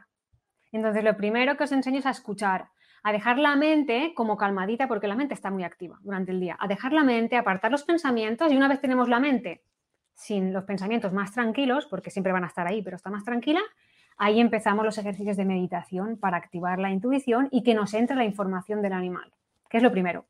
Entonces, 0.71 1.03
lo 1.03 1.17
primero 1.17 1.57
que 1.57 1.65
os 1.65 1.71
enseño 1.71 1.99
es 1.99 2.05
a 2.05 2.11
escuchar, 2.11 2.69
a 3.03 3.11
dejar 3.11 3.39
la 3.39 3.55
mente 3.55 4.13
como 4.15 4.37
calmadita, 4.37 4.87
porque 4.87 5.07
la 5.07 5.15
mente 5.15 5.33
está 5.33 5.49
muy 5.49 5.63
activa 5.63 5.99
durante 6.03 6.31
el 6.31 6.39
día, 6.39 6.57
a 6.59 6.67
dejar 6.67 6.93
la 6.93 7.03
mente, 7.03 7.35
apartar 7.35 7.71
los 7.71 7.83
pensamientos 7.83 8.51
y 8.51 8.57
una 8.57 8.67
vez 8.67 8.79
tenemos 8.79 9.09
la 9.09 9.19
mente 9.19 9.63
sin 10.13 10.53
los 10.53 10.65
pensamientos 10.65 11.13
más 11.13 11.31
tranquilos, 11.31 11.87
porque 11.87 12.11
siempre 12.11 12.31
van 12.31 12.43
a 12.43 12.47
estar 12.47 12.67
ahí, 12.67 12.81
pero 12.83 12.95
está 12.95 13.09
más 13.09 13.23
tranquila, 13.23 13.61
ahí 14.17 14.39
empezamos 14.39 14.85
los 14.85 14.97
ejercicios 14.97 15.35
de 15.35 15.45
meditación 15.45 16.17
para 16.17 16.37
activar 16.37 16.77
la 16.77 16.91
intuición 16.91 17.47
y 17.51 17.63
que 17.63 17.73
nos 17.73 17.93
entre 17.95 18.15
la 18.15 18.23
información 18.23 18.83
del 18.83 18.93
animal, 18.93 19.33
que 19.69 19.77
es 19.77 19.83
lo 19.83 19.91
primero. 19.91 20.25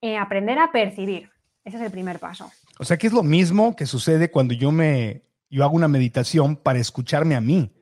Eh, 0.00 0.16
aprender 0.16 0.58
a 0.58 0.70
percibir, 0.70 1.30
ese 1.64 1.78
es 1.78 1.82
el 1.82 1.90
primer 1.90 2.20
paso. 2.20 2.50
O 2.78 2.84
sea 2.84 2.96
que 2.96 3.08
es 3.08 3.12
lo 3.12 3.24
mismo 3.24 3.74
que 3.74 3.86
sucede 3.86 4.30
cuando 4.30 4.54
yo 4.54 4.70
me 4.70 5.22
yo 5.48 5.64
hago 5.64 5.76
una 5.76 5.88
meditación 5.88 6.56
para 6.56 6.78
escucharme 6.78 7.34
a 7.34 7.40
mí. 7.40 7.72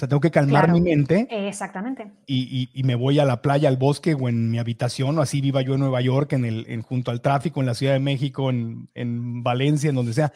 Sea, 0.00 0.08
tengo 0.08 0.20
que 0.20 0.30
calmar 0.30 0.72
mi 0.72 0.80
mente. 0.80 1.28
Exactamente. 1.30 2.10
Y, 2.26 2.70
me 2.84 2.94
voy 2.94 3.18
a 3.18 3.26
la 3.26 3.42
playa, 3.42 3.68
al 3.68 3.76
bosque 3.76 4.14
o 4.14 4.30
en 4.30 4.50
mi 4.50 4.58
habitación, 4.58 5.18
o 5.18 5.20
así 5.20 5.42
viva 5.42 5.60
yo 5.60 5.74
en 5.74 5.80
Nueva 5.80 6.00
York, 6.00 6.32
en 6.32 6.46
el, 6.46 6.64
en, 6.70 6.80
junto 6.80 7.10
al 7.10 7.20
tráfico, 7.20 7.60
en 7.60 7.66
la 7.66 7.74
Ciudad 7.74 7.92
de 7.92 8.00
México, 8.00 8.48
en, 8.48 8.88
en 8.94 9.42
Valencia, 9.42 9.90
en 9.90 9.96
donde 9.96 10.14
sea. 10.14 10.32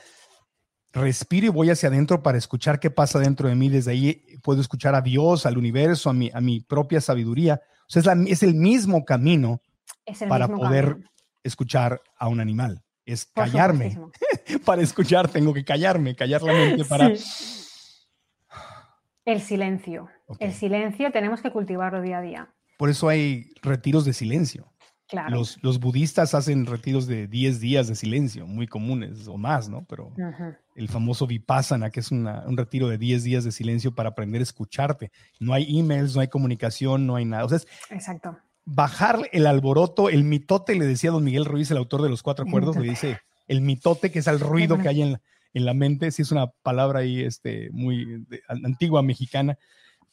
Respiro 0.92 1.46
y 1.46 1.48
voy 1.48 1.70
hacia 1.70 1.88
adentro 1.88 2.22
para 2.22 2.36
escuchar 2.36 2.78
qué 2.78 2.90
pasa 2.90 3.18
dentro 3.18 3.48
de 3.48 3.54
mí. 3.54 3.70
Desde 3.70 3.92
ahí 3.92 4.22
puedo 4.42 4.60
escuchar 4.60 4.94
a 4.94 5.00
Dios, 5.00 5.46
al 5.46 5.56
universo, 5.56 6.10
a 6.10 6.12
mi, 6.12 6.30
a 6.34 6.42
mi 6.42 6.60
propia 6.60 7.00
sabiduría. 7.00 7.62
O 7.88 7.90
sea, 7.90 8.02
es, 8.12 8.30
es 8.30 8.42
el 8.42 8.54
mismo 8.54 9.06
camino 9.06 9.62
para 10.28 10.46
poder 10.46 10.98
escuchar 11.42 12.02
a 12.18 12.28
un 12.28 12.38
animal. 12.38 12.82
Es 13.06 13.24
callarme. 13.24 13.98
para 14.66 14.82
escuchar 14.82 15.28
tengo 15.28 15.54
que 15.54 15.64
callarme, 15.64 16.14
callar 16.14 16.42
la 16.42 16.52
mente 16.52 16.84
para... 16.88 17.10
El 19.24 19.40
silencio. 19.40 20.08
El 20.38 20.52
silencio 20.52 21.10
tenemos 21.10 21.40
que 21.40 21.50
cultivarlo 21.50 22.02
día 22.02 22.18
a 22.18 22.22
día. 22.22 22.48
Por 22.76 22.90
eso 22.90 23.08
hay 23.08 23.52
retiros 23.62 24.04
de 24.04 24.12
silencio. 24.12 24.70
Claro. 25.06 25.42
Los, 25.62 25.80
budistas 25.80 26.34
hacen 26.34 26.66
retiros 26.66 27.06
de 27.06 27.28
10 27.28 27.60
días 27.60 27.88
de 27.88 27.94
silencio, 27.94 28.46
muy 28.46 28.66
comunes 28.66 29.28
o 29.28 29.36
más, 29.36 29.68
¿no? 29.68 29.84
Pero 29.84 30.12
el 30.74 30.88
famoso 30.88 31.26
vipassana, 31.26 31.90
que 31.90 32.00
es 32.00 32.10
un 32.10 32.56
retiro 32.56 32.88
de 32.88 32.98
10 32.98 33.22
días 33.22 33.44
de 33.44 33.52
silencio 33.52 33.94
para 33.94 34.10
aprender 34.10 34.40
a 34.40 34.44
escucharte. 34.44 35.12
No 35.38 35.52
hay 35.52 35.78
emails, 35.78 36.14
no 36.14 36.22
hay 36.22 36.28
comunicación, 36.28 37.06
no 37.06 37.16
hay 37.16 37.26
nada. 37.26 37.44
O 37.44 37.48
sea, 37.48 37.60
Exacto. 37.90 38.38
Bajar 38.64 39.28
el 39.32 39.46
alboroto, 39.46 40.08
el 40.08 40.24
mitote, 40.24 40.74
le 40.74 40.86
decía 40.86 41.10
don 41.10 41.22
Miguel 41.22 41.44
Ruiz, 41.44 41.70
el 41.70 41.76
autor 41.76 42.00
de 42.00 42.08
los 42.08 42.22
cuatro 42.22 42.46
acuerdos, 42.46 42.76
le 42.76 42.88
dice 42.88 43.18
el 43.46 43.60
mitote, 43.60 44.10
que 44.10 44.20
es 44.20 44.26
el 44.26 44.40
ruido 44.40 44.78
que 44.78 44.88
hay 44.88 45.02
en, 45.02 45.20
en 45.54 45.64
la 45.64 45.72
mente, 45.72 46.10
si 46.10 46.22
es 46.22 46.32
una 46.32 46.48
palabra 46.62 47.00
ahí 47.00 47.22
este, 47.22 47.70
muy 47.70 48.26
antigua 48.48 49.02
mexicana, 49.02 49.56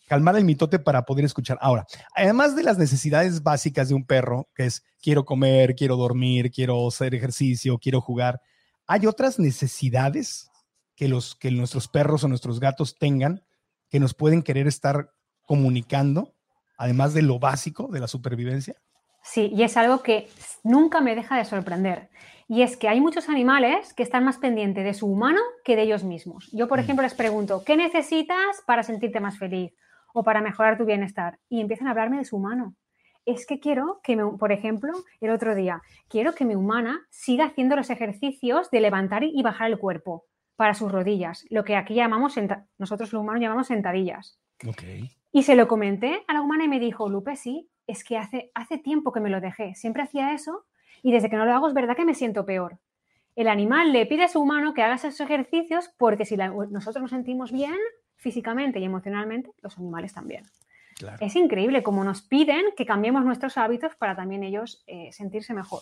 calmar 0.08 0.36
el 0.36 0.46
mitote 0.46 0.78
para 0.78 1.04
poder 1.04 1.26
escuchar. 1.26 1.58
Ahora, 1.62 1.86
además 2.16 2.56
de 2.56 2.64
las 2.64 2.78
necesidades 2.78 3.44
básicas 3.44 3.90
de 3.90 3.96
un 3.96 4.06
perro, 4.06 4.48
que 4.56 4.66
es 4.66 4.84
quiero 5.02 5.26
comer, 5.26 5.76
quiero 5.76 5.98
dormir, 5.98 6.52
quiero 6.52 6.88
hacer 6.88 7.16
ejercicio, 7.16 7.80
quiero 7.80 8.02
jugar, 8.02 8.42
hay 8.88 9.08
otras 9.08 9.40
necesidades 9.40 10.50
que, 10.96 11.08
los, 11.08 11.36
que 11.36 11.50
nuestros 11.50 11.88
perros 11.88 12.24
o 12.24 12.28
nuestros 12.28 12.60
gatos 12.60 12.98
tengan 12.98 13.44
que 13.90 14.00
nos 14.00 14.14
pueden 14.14 14.44
querer 14.44 14.68
estar 14.68 15.12
comunicando, 15.46 16.34
además 16.78 17.14
de 17.14 17.24
lo 17.24 17.40
básico 17.40 17.88
de 17.92 18.00
la 18.00 18.08
supervivencia. 18.08 18.76
Sí, 19.24 19.52
y 19.54 19.64
es 19.64 19.78
algo 19.78 20.02
que 20.02 20.30
nunca 20.64 21.02
me 21.02 21.16
deja 21.16 21.38
de 21.38 21.46
sorprender. 21.46 22.10
Y 22.54 22.64
es 22.64 22.76
que 22.76 22.90
hay 22.90 23.00
muchos 23.00 23.30
animales 23.30 23.94
que 23.94 24.04
están 24.04 24.26
más 24.26 24.38
pendientes 24.38 24.84
de 24.84 24.94
su 24.94 25.08
humano 25.08 25.40
que 25.64 25.78
de 25.78 25.84
ellos 25.84 26.04
mismos. 26.04 26.50
Yo, 26.52 26.68
por 26.68 26.80
mm. 26.80 26.82
ejemplo, 26.82 27.04
les 27.04 27.14
pregunto, 27.14 27.64
¿qué 27.66 27.78
necesitas 27.78 28.62
para 28.68 28.84
sentirte 28.84 29.22
más 29.22 29.40
feliz 29.40 29.74
o 30.14 30.22
para 30.22 30.42
mejorar 30.42 30.78
tu 30.78 30.84
bienestar? 30.84 31.40
Y 31.48 31.62
empiezan 31.62 31.88
a 31.88 31.92
hablarme 31.92 32.18
de 32.18 32.26
su 32.26 32.36
humano. 32.36 32.76
Es 33.26 33.48
que 33.48 33.62
quiero 33.62 34.02
que, 34.04 34.18
por 34.38 34.52
ejemplo, 34.52 34.92
el 35.22 35.30
otro 35.30 35.56
día, 35.56 35.82
quiero 36.10 36.36
que 36.36 36.44
mi 36.44 36.56
humana 36.56 37.08
siga 37.10 37.46
haciendo 37.46 37.78
los 37.78 37.90
ejercicios 37.90 38.70
de 38.70 38.82
levantar 38.82 39.24
y 39.24 39.42
bajar 39.42 39.72
el 39.72 39.80
cuerpo 39.80 40.26
para 40.58 40.74
sus 40.74 40.92
rodillas, 40.92 41.46
lo 41.50 41.64
que 41.64 41.78
aquí 41.78 41.94
llamamos, 41.94 42.36
nosotros 42.78 43.14
los 43.14 43.22
humanos 43.22 43.42
llamamos 43.42 43.68
sentadillas. 43.68 44.42
Y 45.32 45.44
se 45.44 45.56
lo 45.56 45.70
comenté 45.70 46.26
a 46.28 46.34
la 46.34 46.42
humana 46.42 46.66
y 46.66 46.68
me 46.68 46.82
dijo, 46.82 47.08
Lupe, 47.08 47.38
sí, 47.38 47.70
es 47.88 48.04
que 48.04 48.18
hace, 48.18 48.52
hace 48.56 48.78
tiempo 48.78 49.14
que 49.14 49.22
me 49.22 49.30
lo 49.30 49.40
dejé, 49.40 49.74
siempre 49.74 50.04
hacía 50.04 50.34
eso 50.34 50.66
y 51.04 51.12
desde 51.12 51.30
que 51.30 51.36
no 51.36 51.46
lo 51.46 51.54
hago 51.54 51.68
es 51.68 51.74
verdad 51.74 51.96
que 51.96 52.06
me 52.06 52.16
siento 52.16 52.46
peor. 52.46 52.80
El 53.36 53.48
animal 53.48 53.94
le 53.94 54.06
pide 54.06 54.24
a 54.24 54.28
su 54.28 54.42
humano 54.42 54.74
que 54.74 54.84
haga 54.84 54.96
esos 54.96 55.20
ejercicios 55.22 55.90
porque 55.98 56.26
si 56.26 56.36
nosotros 56.38 57.02
nos 57.02 57.12
sentimos 57.12 57.52
bien 57.52 57.78
físicamente 58.18 58.80
y 58.80 58.84
emocionalmente, 58.84 59.52
los 59.62 59.78
animales 59.78 60.14
también. 60.14 60.44
Es 61.20 61.36
increíble 61.36 61.82
cómo 61.82 62.04
nos 62.04 62.22
piden 62.22 62.62
que 62.78 62.86
cambiemos 62.86 63.26
nuestros 63.26 63.58
hábitos 63.58 63.96
para 63.96 64.16
también 64.16 64.44
ellos 64.44 64.84
eh, 64.86 65.10
sentirse 65.12 65.54
mejor. 65.54 65.82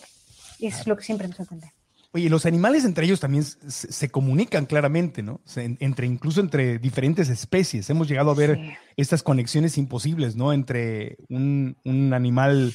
Y 0.58 0.68
es 0.68 0.86
lo 0.86 0.96
que 0.96 1.02
siempre 1.02 1.28
me 1.28 1.34
sorprende. 1.34 1.72
Oye, 2.12 2.28
los 2.28 2.44
animales 2.44 2.84
entre 2.84 3.04
ellos 3.04 3.20
también 3.20 3.44
se, 3.44 4.10
comunican 4.10 4.66
claramente, 4.66 5.22
¿no? 5.22 5.40
entre, 5.54 6.06
incluso 6.06 6.40
entre 6.40 6.78
diferentes 6.78 7.28
especies. 7.28 7.88
Hemos 7.88 8.08
llegado 8.08 8.32
a 8.32 8.34
ver 8.34 8.58
estas 8.96 9.22
conexiones 9.22 9.78
imposibles, 9.78 10.34
¿no? 10.34 10.52
Entre 10.52 11.18
un, 11.28 11.76
un 11.84 12.12
animal 12.12 12.72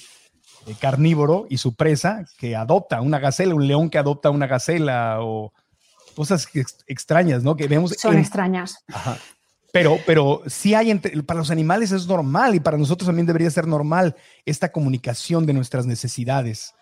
eh, 0.65 0.75
carnívoro 0.79 1.45
y 1.49 1.57
su 1.57 1.75
presa 1.75 2.25
que 2.37 2.55
adopta 2.55 3.01
una 3.01 3.19
gacela, 3.19 3.55
un 3.55 3.67
león 3.67 3.89
que 3.89 3.97
adopta 3.97 4.29
una 4.29 4.47
gacela 4.47 5.17
o 5.21 5.53
cosas 6.15 6.47
extrañas, 6.87 7.43
¿no? 7.43 7.55
Que 7.55 7.67
vemos. 7.67 7.91
Son 7.97 8.17
extrañas. 8.17 8.83
Pero, 9.71 9.99
pero 10.05 10.41
sí 10.47 10.73
hay, 10.73 10.95
para 11.25 11.39
los 11.39 11.51
animales 11.51 11.91
es 11.91 12.07
normal 12.07 12.55
y 12.55 12.61
para 12.61 12.77
nosotros 12.77 13.07
también 13.07 13.25
debería 13.25 13.49
ser 13.51 13.67
normal 13.67 14.15
esta 14.45 14.71
comunicación 14.71 15.45
de 15.45 15.51
nuestras 15.51 15.85
necesidades. 15.85 16.73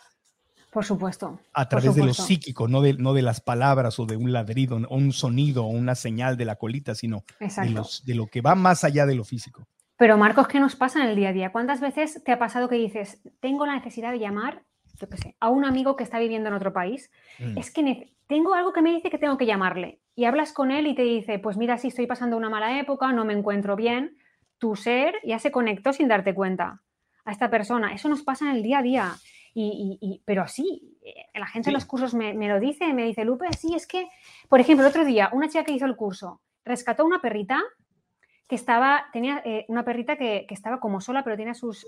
Por 0.71 0.85
supuesto. 0.85 1.39
A 1.53 1.67
través 1.67 1.95
de 1.95 2.03
lo 2.03 2.13
psíquico, 2.13 2.67
no 2.67 2.81
de, 2.81 2.93
no 2.93 3.13
de 3.13 3.23
las 3.23 3.41
palabras 3.41 3.99
o 3.99 4.05
de 4.05 4.15
un 4.15 4.31
ladrido 4.31 4.77
o 4.77 4.95
un 4.95 5.11
sonido 5.11 5.65
o 5.65 5.69
una 5.69 5.95
señal 5.95 6.37
de 6.37 6.45
la 6.45 6.55
colita, 6.55 6.93
sino 6.93 7.23
de, 7.39 7.81
de, 8.05 8.15
lo 8.15 8.27
que 8.27 8.41
va 8.41 8.53
más 8.53 8.83
allá 8.83 9.07
de 9.07 9.15
lo 9.15 9.23
físico. 9.23 9.67
Pero 9.97 10.17
Marcos, 10.17 10.47
¿qué 10.47 10.59
nos 10.59 10.75
pasa 10.75 11.03
en 11.03 11.09
el 11.09 11.15
día 11.15 11.29
a 11.29 11.33
día? 11.33 11.51
¿Cuántas 11.51 11.79
veces 11.79 12.23
te 12.23 12.31
ha 12.31 12.39
pasado 12.39 12.67
que 12.67 12.75
dices, 12.75 13.21
tengo 13.39 13.65
la 13.65 13.75
necesidad 13.75 14.11
de 14.11 14.19
llamar, 14.19 14.63
yo 14.99 15.07
qué 15.09 15.17
sé, 15.17 15.35
a 15.39 15.49
un 15.49 15.65
amigo 15.65 15.95
que 15.95 16.03
está 16.03 16.19
viviendo 16.19 16.49
en 16.49 16.55
otro 16.55 16.73
país? 16.73 17.11
Mm. 17.39 17.57
Es 17.57 17.71
que 17.71 18.13
tengo 18.27 18.55
algo 18.55 18.73
que 18.73 18.81
me 18.81 18.91
dice 18.91 19.09
que 19.09 19.17
tengo 19.17 19.37
que 19.37 19.45
llamarle. 19.45 19.99
Y 20.15 20.25
hablas 20.25 20.53
con 20.53 20.71
él 20.71 20.87
y 20.87 20.95
te 20.95 21.03
dice, 21.03 21.39
pues 21.39 21.57
mira, 21.57 21.77
si 21.77 21.89
estoy 21.89 22.07
pasando 22.07 22.37
una 22.37 22.49
mala 22.49 22.79
época, 22.79 23.11
no 23.11 23.25
me 23.25 23.33
encuentro 23.33 23.75
bien. 23.75 24.17
Tu 24.57 24.75
ser 24.75 25.15
ya 25.23 25.39
se 25.39 25.51
conectó 25.51 25.93
sin 25.93 26.07
darte 26.07 26.33
cuenta 26.33 26.81
a 27.25 27.31
esta 27.31 27.49
persona. 27.49 27.93
Eso 27.93 28.09
nos 28.09 28.23
pasa 28.23 28.49
en 28.49 28.57
el 28.57 28.63
día 28.63 28.79
a 28.79 28.83
día. 28.83 29.11
Y, 29.55 30.23
pero 30.25 30.47
sí, 30.47 30.97
eh, 31.03 31.39
la 31.39 31.45
gente 31.45 31.69
en 31.69 31.75
los 31.75 31.85
cursos 31.85 32.15
me, 32.15 32.33
me, 32.33 32.47
lo 32.47 32.59
dice, 32.59 32.91
me 32.91 33.05
dice, 33.05 33.23
Lupe, 33.23 33.45
sí, 33.55 33.75
es 33.75 33.85
que, 33.85 34.07
por 34.49 34.59
ejemplo, 34.59 34.83
el 34.83 34.89
otro 34.89 35.05
día, 35.05 35.29
una 35.31 35.47
chica 35.47 35.63
que 35.63 35.73
hizo 35.73 35.85
el 35.85 35.95
curso 35.95 36.41
rescató 36.65 37.05
una 37.05 37.19
perrita 37.19 37.61
que 38.53 38.57
estaba, 38.57 39.05
tenía 39.11 39.41
eh, 39.45 39.65
una 39.67 39.83
perrita 39.83 40.15
que, 40.15 40.45
estaba 40.51 40.79
como 40.79 41.01
sola, 41.01 41.23
pero 41.23 41.35
tenía 41.35 41.55
sus, 41.55 41.87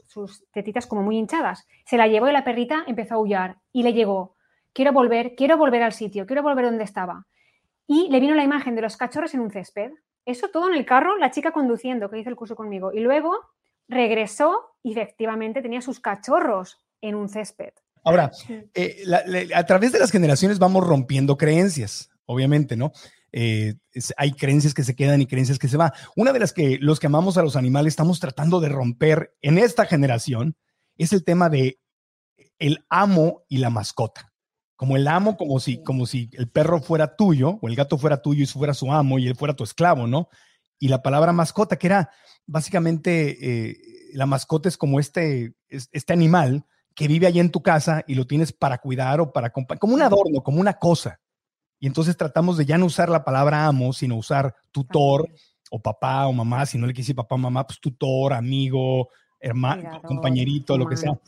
tetitas 0.51 0.87
como 0.87 1.03
muy 1.03 1.15
hinchadas. 1.15 1.67
Se 1.85 1.95
la 1.95 2.07
llevó 2.07 2.27
y 2.27 2.31
la 2.31 2.43
perrita 2.43 2.83
empezó 2.87 3.13
a 3.13 3.17
aullar 3.17 3.57
y 3.71 3.83
le 3.83 3.93
llegó, 3.93 4.35
quiero 4.73 4.91
volver, 4.91 5.35
quiero 5.35 5.57
volver 5.57 5.83
al 5.83 5.93
sitio, 5.93 6.25
quiero 6.25 6.41
volver 6.41 6.65
donde 6.65 6.83
estaba. 6.83 7.27
Y 7.85 8.09
le 8.09 8.19
vino 8.19 8.33
la 8.33 8.43
imagen 8.43 8.73
de 8.73 8.81
los 8.81 8.97
cachorros 8.97 9.35
en 9.35 9.41
un 9.41 9.51
césped. 9.51 9.91
Eso 10.25 10.47
todo 10.47 10.67
en 10.67 10.75
el 10.75 10.87
carro, 10.87 11.19
la 11.19 11.29
chica 11.29 11.51
conduciendo, 11.51 12.09
que 12.09 12.17
hizo 12.17 12.31
el 12.31 12.35
curso 12.35 12.55
conmigo. 12.55 12.91
Y 12.91 13.01
luego 13.01 13.37
regresó 13.87 14.75
y 14.81 14.93
efectivamente 14.93 15.61
tenía 15.61 15.81
sus 15.81 15.99
cachorros 15.99 16.79
en 16.99 17.13
un 17.13 17.29
césped. 17.29 17.73
Ahora, 18.03 18.31
eh, 18.73 19.03
a 19.53 19.63
través 19.67 19.91
de 19.91 19.99
las 19.99 20.11
generaciones 20.11 20.57
vamos 20.57 20.83
rompiendo 20.83 21.37
creencias, 21.37 22.09
obviamente, 22.25 22.75
¿no? 22.75 22.91
Eh, 23.31 23.75
hay 24.17 24.31
creencias 24.33 24.73
que 24.73 24.83
se 24.83 24.95
quedan 24.95 25.21
y 25.21 25.27
creencias 25.27 25.59
que 25.59 25.67
se 25.67 25.77
van. 25.77 25.91
Una 26.15 26.33
de 26.33 26.39
las 26.39 26.53
que 26.53 26.77
los 26.79 26.99
que 26.99 27.07
amamos 27.07 27.37
a 27.37 27.43
los 27.43 27.55
animales 27.55 27.91
estamos 27.91 28.19
tratando 28.19 28.59
de 28.59 28.69
romper 28.69 29.33
en 29.41 29.57
esta 29.57 29.85
generación 29.85 30.55
es 30.97 31.13
el 31.13 31.23
tema 31.23 31.49
de 31.49 31.79
el 32.59 32.85
amo 32.89 33.43
y 33.49 33.57
la 33.57 33.69
mascota. 33.69 34.33
Como 34.75 34.97
el 34.97 35.07
amo, 35.07 35.37
como 35.37 35.59
si, 35.59 35.81
como 35.83 36.05
si 36.05 36.29
el 36.33 36.49
perro 36.49 36.81
fuera 36.81 37.15
tuyo 37.15 37.59
o 37.61 37.67
el 37.67 37.75
gato 37.75 37.97
fuera 37.97 38.21
tuyo 38.21 38.43
y 38.43 38.47
fuera 38.47 38.73
su 38.73 38.91
amo 38.91 39.19
y 39.19 39.27
él 39.27 39.35
fuera 39.35 39.55
tu 39.55 39.63
esclavo, 39.63 40.07
¿no? 40.07 40.29
Y 40.79 40.89
la 40.89 41.01
palabra 41.01 41.31
mascota, 41.31 41.77
que 41.77 41.87
era 41.87 42.09
básicamente 42.45 43.69
eh, 43.71 43.77
la 44.13 44.25
mascota 44.25 44.69
es 44.69 44.77
como 44.77 44.99
este, 44.99 45.55
este 45.69 46.13
animal 46.13 46.65
que 46.93 47.07
vive 47.07 47.27
allí 47.27 47.39
en 47.39 47.51
tu 47.51 47.61
casa 47.61 48.03
y 48.07 48.15
lo 48.15 48.27
tienes 48.27 48.53
para 48.53 48.77
cuidar 48.77 49.19
o 49.19 49.31
para 49.31 49.51
como 49.51 49.93
un 49.93 50.01
adorno, 50.01 50.41
como 50.43 50.59
una 50.59 50.73
cosa. 50.73 51.19
Y 51.79 51.87
entonces 51.87 52.17
tratamos 52.17 52.57
de 52.57 52.65
ya 52.65 52.77
no 52.77 52.85
usar 52.85 53.09
la 53.09 53.23
palabra 53.23 53.65
amo, 53.65 53.93
sino 53.93 54.15
usar 54.15 54.55
tutor 54.71 55.29
o 55.69 55.81
papá 55.81 56.27
o 56.27 56.33
mamá, 56.33 56.65
si 56.65 56.77
no 56.77 56.87
le 56.87 56.93
quise 56.93 57.13
papá 57.13 57.35
o 57.35 57.39
mamá, 57.39 57.65
pues 57.65 57.79
tutor, 57.79 58.33
amigo, 58.33 59.09
hermano, 59.39 60.01
compañerito, 60.03 60.77
lo 60.77 60.87
que 60.87 60.97
sea. 60.97 61.19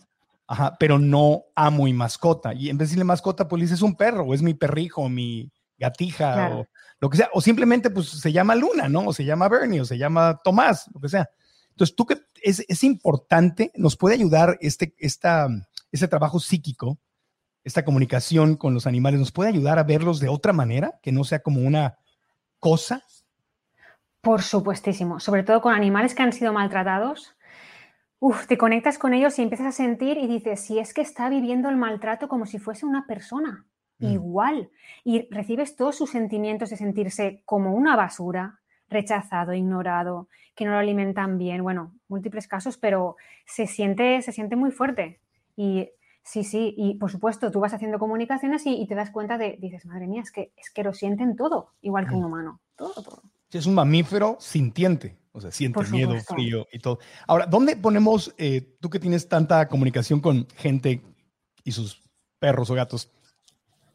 Ajá, 0.48 0.78
pero 0.80 0.98
no 0.98 1.44
amo 1.56 1.88
y 1.88 1.94
mascota. 1.94 2.54
Y 2.54 2.70
en 2.70 2.78
vez 2.78 2.88
de 2.88 2.92
decirle 2.92 3.04
mascota, 3.04 3.48
pues 3.48 3.60
le 3.60 3.66
dices 3.66 3.82
un 3.82 3.96
perro, 3.96 4.24
o 4.24 4.34
es 4.34 4.42
mi 4.42 4.54
perrijo, 4.54 5.10
mi 5.10 5.52
gatija, 5.78 6.56
o 6.56 6.68
lo 7.00 7.10
que 7.10 7.18
sea. 7.18 7.30
O 7.34 7.42
simplemente, 7.42 7.90
pues 7.90 8.08
se 8.08 8.32
llama 8.32 8.56
Luna, 8.56 8.88
¿no? 8.88 9.08
O 9.08 9.14
se 9.14 9.26
llama 9.26 9.50
Bernie, 9.50 9.82
o 9.82 9.86
se 9.86 9.98
llama 9.98 10.40
Tomás, 10.44 10.90
lo 10.94 11.02
que 11.02 11.10
sea. 11.10 11.30
Entonces, 11.72 11.96
tú 11.96 12.06
que 12.06 12.18
es, 12.42 12.64
es 12.68 12.84
importante, 12.84 13.72
nos 13.76 13.98
puede 13.98 14.16
ayudar 14.16 14.58
este, 14.62 14.96
esta, 14.98 15.48
este 15.92 16.08
trabajo 16.08 16.40
psíquico, 16.40 16.98
esta 17.68 17.86
comunicación 17.86 18.56
con 18.56 18.74
los 18.74 18.88
animales, 18.88 19.20
nos 19.20 19.32
puede 19.32 19.50
ayudar 19.50 19.78
a 19.80 19.84
verlos 19.84 20.20
de 20.20 20.30
otra 20.30 20.54
manera, 20.54 21.00
que 21.02 21.12
no 21.12 21.24
sea 21.24 21.40
como 21.40 21.62
una 21.62 21.98
cosa. 22.60 23.04
Por 24.22 24.42
supuestísimo, 24.42 25.20
sobre 25.20 25.44
todo 25.44 25.62
con 25.62 25.74
animales 25.74 26.16
que 26.16 26.24
han 26.24 26.34
sido 26.34 26.54
maltratados 26.54 27.38
Uf, 28.20 28.48
te 28.48 28.58
conectas 28.58 28.98
con 28.98 29.14
ellos 29.14 29.38
y 29.38 29.44
empiezas 29.44 29.68
a 29.68 29.72
sentir 29.72 30.18
y 30.18 30.26
dices, 30.26 30.62
si 30.62 30.80
es 30.80 30.94
que 30.94 31.02
está 31.02 31.30
viviendo 31.30 31.70
el 31.70 31.78
maltrato 31.78 32.28
como 32.28 32.48
si 32.48 32.58
fuese 32.58 32.86
una 32.86 33.06
persona, 33.06 33.66
mm. 34.00 34.06
igual. 34.08 34.72
Y 35.04 35.28
recibes 35.30 35.76
todos 35.76 35.98
sus 35.98 36.10
sentimientos 36.10 36.72
de 36.72 36.78
sentirse 36.78 37.44
como 37.46 37.74
una 37.74 37.96
basura, 37.96 38.60
rechazado, 38.90 39.54
ignorado, 39.54 40.30
que 40.56 40.66
no 40.66 40.72
lo 40.72 40.80
alimentan 40.80 41.38
bien. 41.38 41.62
Bueno, 41.62 41.94
múltiples 42.08 42.48
casos, 42.48 42.78
pero 42.78 43.18
se 43.46 43.68
siente, 43.68 44.20
se 44.24 44.32
siente 44.32 44.56
muy 44.56 44.72
fuerte. 44.72 45.20
Y 45.56 45.92
sí, 46.28 46.44
sí, 46.44 46.74
y 46.78 46.96
por 46.96 47.12
supuesto, 47.12 47.52
tú 47.52 47.60
vas 47.60 47.74
haciendo 47.74 48.00
comunicaciones 48.00 48.64
y, 48.66 48.86
te 48.88 48.96
das 48.96 49.12
cuenta 49.12 49.38
de, 49.38 49.58
dices, 49.60 49.86
madre 49.86 50.08
mía, 50.08 50.22
es 50.22 50.32
que, 50.32 50.52
es 50.58 50.70
que 50.70 50.84
lo 50.84 50.94
sienten 50.94 51.36
todo, 51.36 51.74
igual 51.82 52.08
que 52.08 52.16
un 52.16 52.22
mm. 52.22 52.26
humano, 52.26 52.62
todo, 52.76 52.94
todo. 52.94 53.22
Es 53.52 53.66
un 53.66 53.76
mamífero 53.76 54.38
sintiente. 54.40 55.18
O 55.38 55.40
sea, 55.40 55.52
siente 55.52 55.84
miedo, 55.92 56.16
frío 56.22 56.66
y 56.72 56.80
todo. 56.80 56.98
Ahora, 57.28 57.46
¿dónde 57.46 57.76
ponemos, 57.76 58.34
eh, 58.40 58.76
tú 58.82 58.90
que 58.90 59.00
tienes 59.00 59.30
tanta 59.30 59.68
comunicación 59.68 60.20
con 60.20 60.48
gente 60.56 61.04
y 61.64 61.74
sus 61.74 62.02
perros 62.40 62.72
o 62.72 62.74
gatos, 62.74 63.12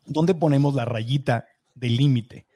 ¿dónde 0.06 0.36
ponemos 0.36 0.74
la 0.74 0.84
rayita 0.84 1.46
del 1.74 1.96
límite? 1.96 2.46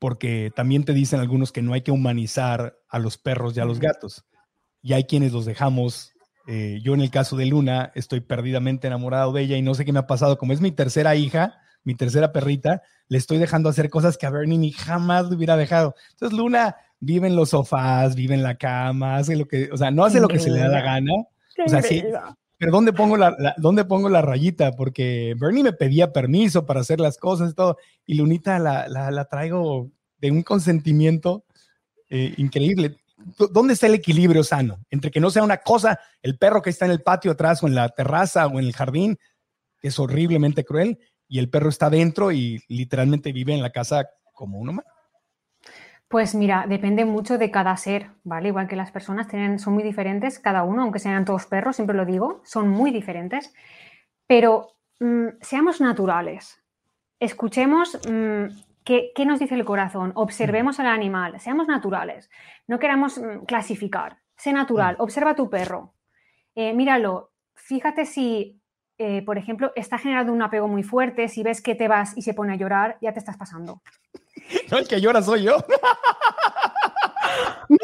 Porque 0.00 0.50
también 0.52 0.84
te 0.84 0.94
dicen 0.94 1.20
algunos 1.20 1.52
que 1.52 1.62
no 1.62 1.74
hay 1.74 1.82
que 1.82 1.92
humanizar 1.92 2.76
a 2.88 2.98
los 2.98 3.18
perros 3.18 3.56
y 3.56 3.60
a 3.60 3.64
los 3.66 3.78
gatos. 3.78 4.24
Y 4.82 4.94
hay 4.94 5.04
quienes 5.04 5.32
los 5.32 5.44
dejamos. 5.44 6.13
Eh, 6.46 6.80
yo 6.82 6.94
en 6.94 7.00
el 7.00 7.10
caso 7.10 7.36
de 7.36 7.46
Luna 7.46 7.90
estoy 7.94 8.20
perdidamente 8.20 8.86
enamorado 8.86 9.32
de 9.32 9.42
ella 9.42 9.56
y 9.56 9.62
no 9.62 9.74
sé 9.74 9.84
qué 9.84 9.92
me 9.92 10.00
ha 10.00 10.06
pasado. 10.06 10.38
Como 10.38 10.52
es 10.52 10.60
mi 10.60 10.72
tercera 10.72 11.14
hija, 11.16 11.54
mi 11.84 11.94
tercera 11.94 12.32
perrita, 12.32 12.82
le 13.08 13.18
estoy 13.18 13.38
dejando 13.38 13.68
hacer 13.68 13.90
cosas 13.90 14.18
que 14.18 14.26
a 14.26 14.30
Bernie 14.30 14.58
ni 14.58 14.72
jamás 14.72 15.28
le 15.28 15.36
hubiera 15.36 15.56
dejado. 15.56 15.94
Entonces 16.12 16.36
Luna 16.36 16.76
vive 17.00 17.28
en 17.28 17.36
los 17.36 17.50
sofás, 17.50 18.14
vive 18.14 18.34
en 18.34 18.42
la 18.42 18.56
cama, 18.56 19.16
hace 19.16 19.36
lo 19.36 19.46
que, 19.46 19.70
o 19.70 19.76
sea, 19.76 19.90
no 19.90 20.04
hace 20.04 20.20
lo 20.20 20.28
que 20.28 20.38
se 20.38 20.50
le 20.50 20.60
da 20.60 20.68
la 20.68 20.82
gana. 20.82 21.12
O 21.64 21.68
sea, 21.68 21.82
sí, 21.82 22.02
pero 22.58 22.72
¿dónde 22.72 22.92
pongo 22.92 23.16
la, 23.16 23.54
¿dónde 23.58 23.84
pongo 23.84 24.08
la 24.08 24.22
rayita? 24.22 24.72
Porque 24.72 25.34
Bernie 25.38 25.62
me 25.62 25.72
pedía 25.72 26.12
permiso 26.12 26.66
para 26.66 26.80
hacer 26.80 27.00
las 27.00 27.18
cosas 27.18 27.52
y 27.52 27.54
todo, 27.54 27.76
y 28.06 28.14
Lunita 28.14 28.58
la, 28.58 28.88
la, 28.88 29.24
traigo 29.26 29.90
de 30.18 30.30
un 30.30 30.42
consentimiento 30.42 31.44
eh, 32.08 32.34
increíble. 32.38 32.96
¿Dónde 33.50 33.74
está 33.74 33.86
el 33.86 33.94
equilibrio 33.94 34.44
sano? 34.44 34.78
Entre 34.90 35.10
que 35.10 35.20
no 35.20 35.30
sea 35.30 35.42
una 35.42 35.58
cosa, 35.58 35.98
el 36.22 36.38
perro 36.38 36.62
que 36.62 36.70
está 36.70 36.84
en 36.84 36.92
el 36.92 37.02
patio 37.02 37.32
atrás 37.32 37.62
o 37.62 37.66
en 37.66 37.74
la 37.74 37.88
terraza 37.88 38.46
o 38.46 38.58
en 38.58 38.66
el 38.66 38.72
jardín, 38.72 39.18
que 39.80 39.88
es 39.88 39.98
horriblemente 39.98 40.64
cruel, 40.64 40.98
y 41.28 41.38
el 41.38 41.50
perro 41.50 41.68
está 41.68 41.90
dentro 41.90 42.32
y 42.32 42.62
literalmente 42.68 43.32
vive 43.32 43.54
en 43.54 43.62
la 43.62 43.70
casa 43.70 44.08
como 44.32 44.58
un 44.58 44.70
humano. 44.70 44.88
Pues 46.08 46.34
mira, 46.34 46.66
depende 46.68 47.04
mucho 47.04 47.38
de 47.38 47.50
cada 47.50 47.76
ser, 47.76 48.10
¿vale? 48.22 48.48
Igual 48.48 48.68
que 48.68 48.76
las 48.76 48.92
personas 48.92 49.26
tienen, 49.26 49.58
son 49.58 49.74
muy 49.74 49.82
diferentes, 49.82 50.38
cada 50.38 50.62
uno, 50.62 50.82
aunque 50.82 50.98
sean 50.98 51.24
todos 51.24 51.46
perros, 51.46 51.76
siempre 51.76 51.96
lo 51.96 52.04
digo, 52.04 52.40
son 52.44 52.68
muy 52.68 52.92
diferentes. 52.92 53.52
Pero 54.26 54.76
mm, 55.00 55.28
seamos 55.40 55.80
naturales, 55.80 56.62
escuchemos 57.18 57.98
mm, 58.08 58.46
qué, 58.84 59.12
nos 59.26 59.40
dice 59.40 59.54
el 59.54 59.64
corazón, 59.64 60.12
observemos 60.14 60.78
al 60.78 60.86
animal, 60.86 61.40
seamos 61.40 61.66
naturales, 61.66 62.30
no 62.66 62.78
queramos 62.78 63.18
mm, 63.18 63.44
clasificar, 63.46 64.18
sé 64.36 64.52
natural, 64.52 64.96
observa 64.98 65.30
a 65.30 65.34
tu 65.34 65.48
perro, 65.48 65.94
eh, 66.54 66.72
míralo, 66.74 67.32
fíjate 67.54 68.04
si, 68.04 68.60
eh, 68.98 69.22
por 69.22 69.38
ejemplo, 69.38 69.72
está 69.74 69.98
generando 69.98 70.32
un 70.32 70.42
apego 70.42 70.68
muy 70.68 70.82
fuerte, 70.82 71.28
si 71.28 71.42
ves 71.42 71.62
que 71.62 71.74
te 71.74 71.88
vas 71.88 72.16
y 72.16 72.22
se 72.22 72.34
pone 72.34 72.52
a 72.52 72.56
llorar, 72.56 72.98
ya 73.00 73.12
te 73.12 73.18
estás 73.18 73.36
pasando. 73.36 73.82
No, 74.70 74.76
el 74.76 74.86
que 74.86 75.00
llora 75.00 75.22
soy 75.22 75.44
yo. 75.44 75.56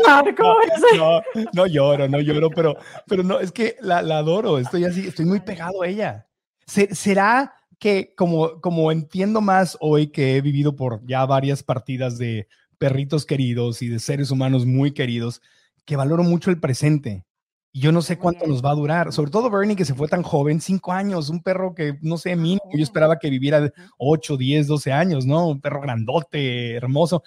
Marco, 0.07 0.57
no, 0.95 1.23
no, 1.55 1.67
lloro, 1.67 2.07
no 2.07 2.21
lloro, 2.21 2.51
pero, 2.51 2.77
pero 3.07 3.23
no, 3.23 3.41
es 3.41 3.51
que 3.51 3.77
la, 3.81 3.99
adoro, 3.99 4.59
estoy 4.59 4.85
así, 4.85 5.09
estoy 5.09 5.25
muy 5.25 5.41
pegado 5.41 5.83
a 5.83 5.87
ella. 5.87 6.27
¿Será 6.67 7.55
que 7.81 8.15
como, 8.17 8.61
como 8.61 8.93
entiendo 8.93 9.41
más 9.41 9.77
hoy 9.81 10.09
que 10.09 10.37
he 10.37 10.41
vivido 10.43 10.77
por 10.77 11.05
ya 11.07 11.27
varias 11.27 11.65
partidas 11.65 12.19
de 12.19 12.47
perritos 12.79 13.27
queridos 13.27 13.83
y 13.83 13.89
de 13.89 13.99
seres 13.99 14.31
humanos 14.31 14.67
muy 14.67 14.93
queridos, 14.93 15.43
que 15.85 15.97
valoro 15.97 16.23
mucho 16.23 16.51
el 16.51 16.61
presente? 16.61 17.25
Y 17.73 17.81
yo 17.81 17.91
no 17.91 18.03
sé 18.03 18.19
cuánto 18.19 18.47
nos 18.47 18.65
va 18.65 18.73
a 18.73 18.75
durar, 18.75 19.13
sobre 19.13 19.31
todo 19.31 19.49
Bernie 19.49 19.77
que 19.77 19.85
se 19.85 19.95
fue 19.95 20.09
tan 20.09 20.23
joven, 20.23 20.61
cinco 20.61 20.93
años, 20.93 21.31
un 21.31 21.43
perro 21.43 21.75
que 21.75 21.99
no 22.03 22.19
sé, 22.19 22.37
mínimo, 22.37 22.63
yo 22.73 22.83
esperaba 22.83 23.19
que 23.19 23.31
viviera 23.31 23.73
ocho, 23.97 24.37
diez, 24.37 24.67
doce 24.67 24.93
años, 24.93 25.25
¿no? 25.25 25.49
Un 25.49 25.61
perro 25.61 25.81
grandote, 25.81 26.75
hermoso. 26.75 27.23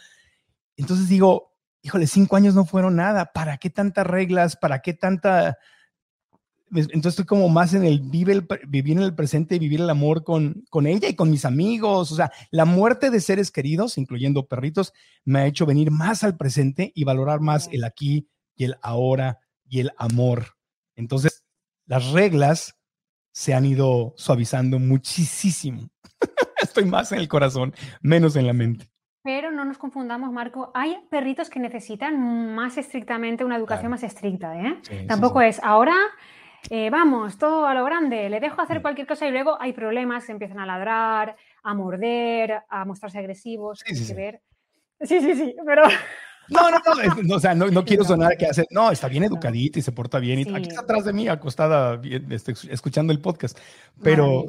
Entonces 0.77 1.09
digo, 1.09 1.53
híjole, 1.81 2.07
cinco 2.07 2.35
años 2.35 2.55
no 2.55 2.65
fueron 2.65 2.95
nada, 2.95 3.31
¿para 3.33 3.57
qué 3.57 3.69
tantas 3.69 4.05
reglas? 4.05 4.55
¿Para 4.55 4.81
qué 4.81 4.93
tanta... 4.93 5.57
Entonces 6.75 7.11
estoy 7.11 7.25
como 7.25 7.49
más 7.49 7.73
en 7.73 7.83
el, 7.85 7.99
vivir 8.01 8.45
en 8.97 9.03
el 9.03 9.15
presente 9.15 9.55
y 9.55 9.59
vivir 9.59 9.81
el 9.81 9.89
amor 9.89 10.23
con, 10.23 10.63
con 10.69 10.87
ella 10.87 11.07
y 11.09 11.15
con 11.15 11.29
mis 11.29 11.45
amigos. 11.45 12.11
O 12.11 12.15
sea, 12.15 12.31
la 12.51 12.65
muerte 12.65 13.09
de 13.09 13.21
seres 13.21 13.51
queridos, 13.51 13.97
incluyendo 13.97 14.47
perritos, 14.47 14.93
me 15.23 15.39
ha 15.39 15.45
hecho 15.45 15.65
venir 15.65 15.91
más 15.91 16.23
al 16.23 16.37
presente 16.37 16.91
y 16.95 17.03
valorar 17.03 17.39
más 17.39 17.69
el 17.71 17.83
aquí 17.83 18.27
y 18.55 18.65
el 18.65 18.75
ahora 18.81 19.39
y 19.67 19.79
el 19.79 19.91
amor. 19.97 20.45
Entonces, 20.95 21.43
las 21.85 22.11
reglas 22.11 22.77
se 23.31 23.53
han 23.53 23.65
ido 23.65 24.13
suavizando 24.17 24.79
muchísimo. 24.79 25.89
Estoy 26.61 26.85
más 26.85 27.11
en 27.11 27.19
el 27.19 27.27
corazón, 27.27 27.73
menos 28.01 28.35
en 28.35 28.47
la 28.47 28.53
mente. 28.53 28.93
Pero 29.23 29.51
no 29.51 29.63
nos 29.63 29.77
confundamos, 29.77 30.31
Marco. 30.33 30.71
Hay 30.73 30.97
perritos 31.09 31.49
que 31.49 31.59
necesitan 31.59 32.53
más 32.55 32.77
estrictamente 32.77 33.45
una 33.45 33.55
educación 33.55 33.89
más 33.89 34.03
estricta. 34.03 34.59
¿eh? 34.59 34.81
Tampoco 35.07 35.41
es 35.41 35.61
ahora, 35.63 35.95
eh, 36.69 36.89
vamos, 36.89 37.37
todo 37.37 37.65
a 37.65 37.73
lo 37.73 37.83
grande, 37.85 38.29
le 38.29 38.39
dejo 38.39 38.61
hacer 38.61 38.81
cualquier 38.81 39.07
cosa 39.07 39.27
y 39.27 39.31
luego 39.31 39.61
hay 39.61 39.73
problemas, 39.73 40.25
se 40.25 40.31
empiezan 40.31 40.59
a 40.59 40.65
ladrar, 40.65 41.35
a 41.63 41.73
morder, 41.73 42.61
a 42.69 42.85
mostrarse 42.85 43.19
agresivos. 43.19 43.81
Sí, 43.85 43.95
sí, 43.95 45.19
sí, 45.19 45.35
sí, 45.35 45.55
pero 45.65 45.83
no, 46.49 46.69
no, 46.69 46.77
no, 47.23 47.35
o 47.35 47.39
sea, 47.39 47.53
no, 47.53 47.67
quiero 47.85 48.03
sonar 48.03 48.37
que 48.37 48.45
hace, 48.45 48.65
no, 48.69 48.91
está 48.91 49.07
bien 49.07 49.23
educadita 49.23 49.79
y 49.79 49.81
se 49.81 49.91
porta 49.91 50.19
bien. 50.19 50.39
Y 50.39 50.55
aquí 50.55 50.69
está 50.69 50.81
atrás 50.81 51.05
de 51.05 51.13
mí, 51.13 51.27
acostada, 51.27 51.99
este, 52.29 52.53
escuchando 52.69 53.13
el 53.13 53.19
podcast. 53.19 53.57
Pero, 54.01 54.45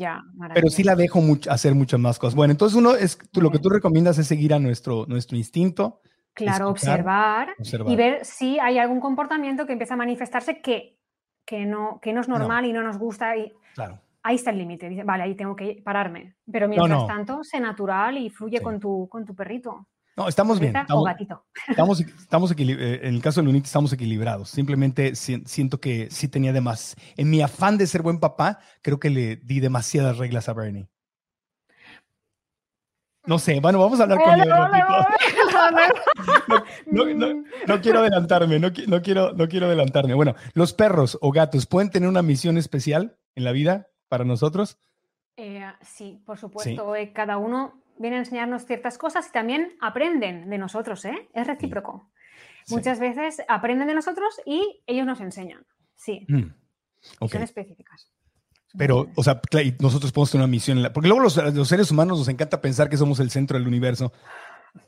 pero 0.53 0.69
sí 0.69 0.83
la 0.83 0.97
dejo 0.97 1.21
hacer 1.49 1.75
muchas 1.75 2.01
más 2.01 2.19
cosas. 2.19 2.35
Bueno, 2.35 2.53
entonces 2.53 2.77
uno 2.77 2.95
es, 2.95 3.19
lo 3.35 3.51
que 3.51 3.59
tú 3.59 3.69
recomiendas 3.69 4.19
es 4.19 4.27
seguir 4.27 4.55
a 4.55 4.59
nuestro, 4.59 5.07
nuestro 5.07 5.37
instinto. 5.37 6.01
Claro, 6.35 6.71
observar, 6.71 7.55
y 7.87 7.95
ver 7.95 8.25
si 8.25 8.59
hay 8.59 8.79
algún 8.79 8.99
comportamiento 8.99 9.67
que 9.67 9.73
empieza 9.73 9.95
a 9.95 9.97
manifestarse 9.97 10.61
que, 10.61 10.99
que, 11.45 11.67
no, 11.67 11.99
que 12.01 12.13
no 12.13 12.21
es 12.21 12.29
normal 12.29 12.65
y 12.65 12.73
no 12.73 12.83
nos 12.83 12.99
gusta. 12.99 13.37
Y, 13.37 13.53
claro. 13.75 14.01
Ahí 14.23 14.37
está 14.37 14.51
el 14.51 14.59
límite. 14.59 15.05
Vale, 15.05 15.25
ahí 15.25 15.35
tengo 15.35 15.55
que 15.55 15.83
pararme. 15.85 16.37
Pero 16.51 16.69
mientras 16.69 17.07
tanto, 17.07 17.45
sé 17.45 17.61
natural 17.61 18.17
y 18.17 18.31
fluye 18.31 18.61
con, 18.63 18.81
tu, 18.81 19.09
con 19.09 19.25
tu 19.25 19.35
perrito. 19.35 19.87
No, 20.17 20.29
estamos 20.29 20.61
bien. 20.61 20.75
Estamos, 20.77 22.01
estamos, 22.19 22.53
eh, 22.53 23.01
en 23.03 23.15
el 23.15 23.21
caso 23.21 23.41
de 23.41 23.47
Lunita 23.47 23.67
estamos 23.67 23.93
equilibrados. 23.93 24.49
Simplemente 24.49 25.17
siento 25.17 25.81
que 25.81 26.09
sí 26.11 26.29
tenía 26.29 26.53
de 26.53 26.61
más. 26.61 26.95
En 27.17 27.31
mi 27.31 27.43
afán 27.43 27.77
de 27.79 27.87
ser 27.87 28.03
buen 28.03 28.21
papá, 28.21 28.61
creo 28.81 29.01
que 29.01 29.11
le 29.11 29.37
di 29.37 29.61
demasiadas 29.61 30.19
reglas 30.19 30.49
a 30.49 30.53
Bernie. 30.53 30.89
No 33.27 33.39
sé, 33.39 33.61
bueno, 33.61 33.79
vamos 33.79 33.99
a 34.01 34.03
hablar 34.03 34.19
con 34.23 34.41
él. 34.41 34.49
No, 36.87 37.07
no, 37.07 37.43
no, 37.67 37.81
quiero 37.81 38.01
adelantarme, 38.01 38.59
no, 38.59 38.71
no, 38.87 39.03
quiero, 39.03 39.33
no 39.33 39.49
quiero 39.49 39.67
adelantarme. 39.67 40.15
Bueno, 40.15 40.35
los 40.53 40.73
perros 40.73 41.19
o 41.21 41.33
gatos 41.33 41.67
pueden 41.67 41.91
tener 41.91 42.09
una 42.09 42.23
misión 42.23 42.59
especial 42.59 43.17
en 43.35 43.45
la 43.45 43.53
vida 43.53 43.89
para 44.09 44.25
nosotros. 44.25 44.79
Eh, 45.37 45.65
sí, 45.83 46.23
por 46.25 46.39
supuesto. 46.39 46.95
Eh, 46.95 47.13
cada 47.13 47.39
uno 47.39 47.83
viene 47.99 48.17
a 48.17 48.21
enseñarnos 48.21 48.67
ciertas 48.67 48.99
cosas 48.99 49.29
y 49.29 49.33
también 49.33 49.77
aprenden 49.81 50.51
de 50.51 50.59
nosotros, 50.59 51.05
¿eh? 51.05 51.29
Es 51.33 51.47
recíproco. 51.47 52.11
Muchas 52.69 53.01
veces 53.01 53.43
aprenden 53.49 53.89
de 53.89 53.95
nosotros 53.95 54.41
y 54.45 54.83
ellos 54.87 55.07
nos 55.07 55.21
enseñan. 55.21 55.67
Sí. 55.95 56.27
Mm. 56.29 56.55
Son 57.29 57.43
específicas. 57.43 58.14
Pero, 58.77 59.09
o 59.15 59.23
sea, 59.23 59.41
nosotros 59.79 60.11
podemos 60.11 60.31
tener 60.31 60.45
una 60.45 60.51
misión. 60.51 60.91
porque 60.93 61.09
luego 61.09 61.23
los, 61.23 61.35
seres 61.69 61.91
humanos 61.91 62.19
nos 62.19 62.29
encanta 62.29 62.61
pensar 62.61 62.89
que 62.89 62.97
somos 62.97 63.21
el 63.21 63.31
centro 63.31 63.59
del 63.59 63.69
universo 63.69 64.13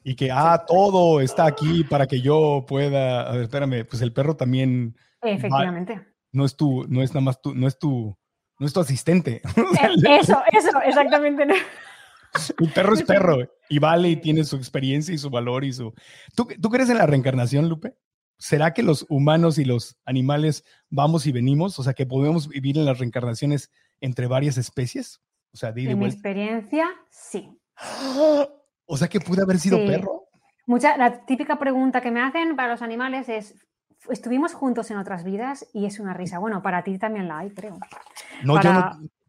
y 0.02 0.16
que, 0.16 0.30
ah, 0.32 0.64
todo 0.66 1.20
está 1.20 1.46
aquí 1.46 1.84
para 1.84 2.06
que 2.06 2.20
yo 2.20 2.64
pueda. 2.66 3.22
A 3.22 3.32
ver, 3.32 3.42
espérame, 3.42 3.86
pues 3.88 4.02
el 4.02 4.12
perro 4.12 4.36
también. 4.36 4.96
Efectivamente. 5.22 6.04
no 6.32 6.44
es 6.44 6.56
tu, 6.56 6.84
no 6.88 7.02
es 7.02 7.10
nada 7.10 7.22
más 7.22 7.40
tu, 7.40 7.54
no 7.54 7.66
es 7.66 7.78
tu, 7.78 8.16
no 8.58 8.66
es 8.66 8.72
tu 8.72 8.80
asistente. 8.80 9.42
Eh, 9.56 10.18
eso, 10.20 10.42
eso, 10.52 10.80
exactamente. 10.84 11.46
El 12.58 12.70
perro 12.70 12.94
es 12.94 13.02
perro 13.02 13.38
y 13.68 13.78
vale 13.78 14.10
y 14.10 14.16
tiene 14.16 14.44
su 14.44 14.56
experiencia 14.56 15.14
y 15.14 15.18
su 15.18 15.30
valor 15.30 15.64
y 15.64 15.72
su. 15.72 15.94
¿Tú, 16.34 16.46
¿Tú 16.60 16.68
crees 16.68 16.90
en 16.90 16.98
la 16.98 17.06
reencarnación, 17.06 17.68
Lupe? 17.68 17.94
¿Será 18.38 18.74
que 18.74 18.82
los 18.82 19.06
humanos 19.08 19.58
y 19.58 19.64
los 19.64 19.96
animales 20.04 20.64
vamos 20.90 21.26
y 21.26 21.32
venimos? 21.32 21.78
O 21.78 21.82
sea, 21.82 21.94
que 21.94 22.06
podemos 22.06 22.48
vivir 22.48 22.78
en 22.78 22.84
las 22.86 22.98
reencarnaciones 22.98 23.70
entre 24.00 24.26
varias 24.26 24.58
especies. 24.58 25.20
O 25.52 25.56
sea, 25.56 25.72
en 25.74 25.98
mi 25.98 26.06
experiencia, 26.06 26.88
sí. 27.10 27.50
O 28.88 28.96
sea, 28.96 29.08
que 29.08 29.18
pude 29.18 29.42
haber 29.42 29.58
sido 29.58 29.78
perro. 29.78 30.28
Mucha, 30.64 30.96
la 30.96 31.26
típica 31.26 31.58
pregunta 31.58 32.00
que 32.00 32.12
me 32.12 32.20
hacen 32.20 32.54
para 32.54 32.68
los 32.68 32.82
animales 32.82 33.28
es, 33.28 33.56
¿estuvimos 34.08 34.54
juntos 34.54 34.92
en 34.92 34.98
otras 34.98 35.24
vidas? 35.24 35.66
Y 35.72 35.86
es 35.86 35.98
una 35.98 36.14
risa. 36.14 36.38
Bueno, 36.38 36.62
para 36.62 36.84
ti 36.84 36.96
también 36.96 37.26
la 37.26 37.38
hay, 37.38 37.50
creo. 37.50 37.80
No, 38.44 38.60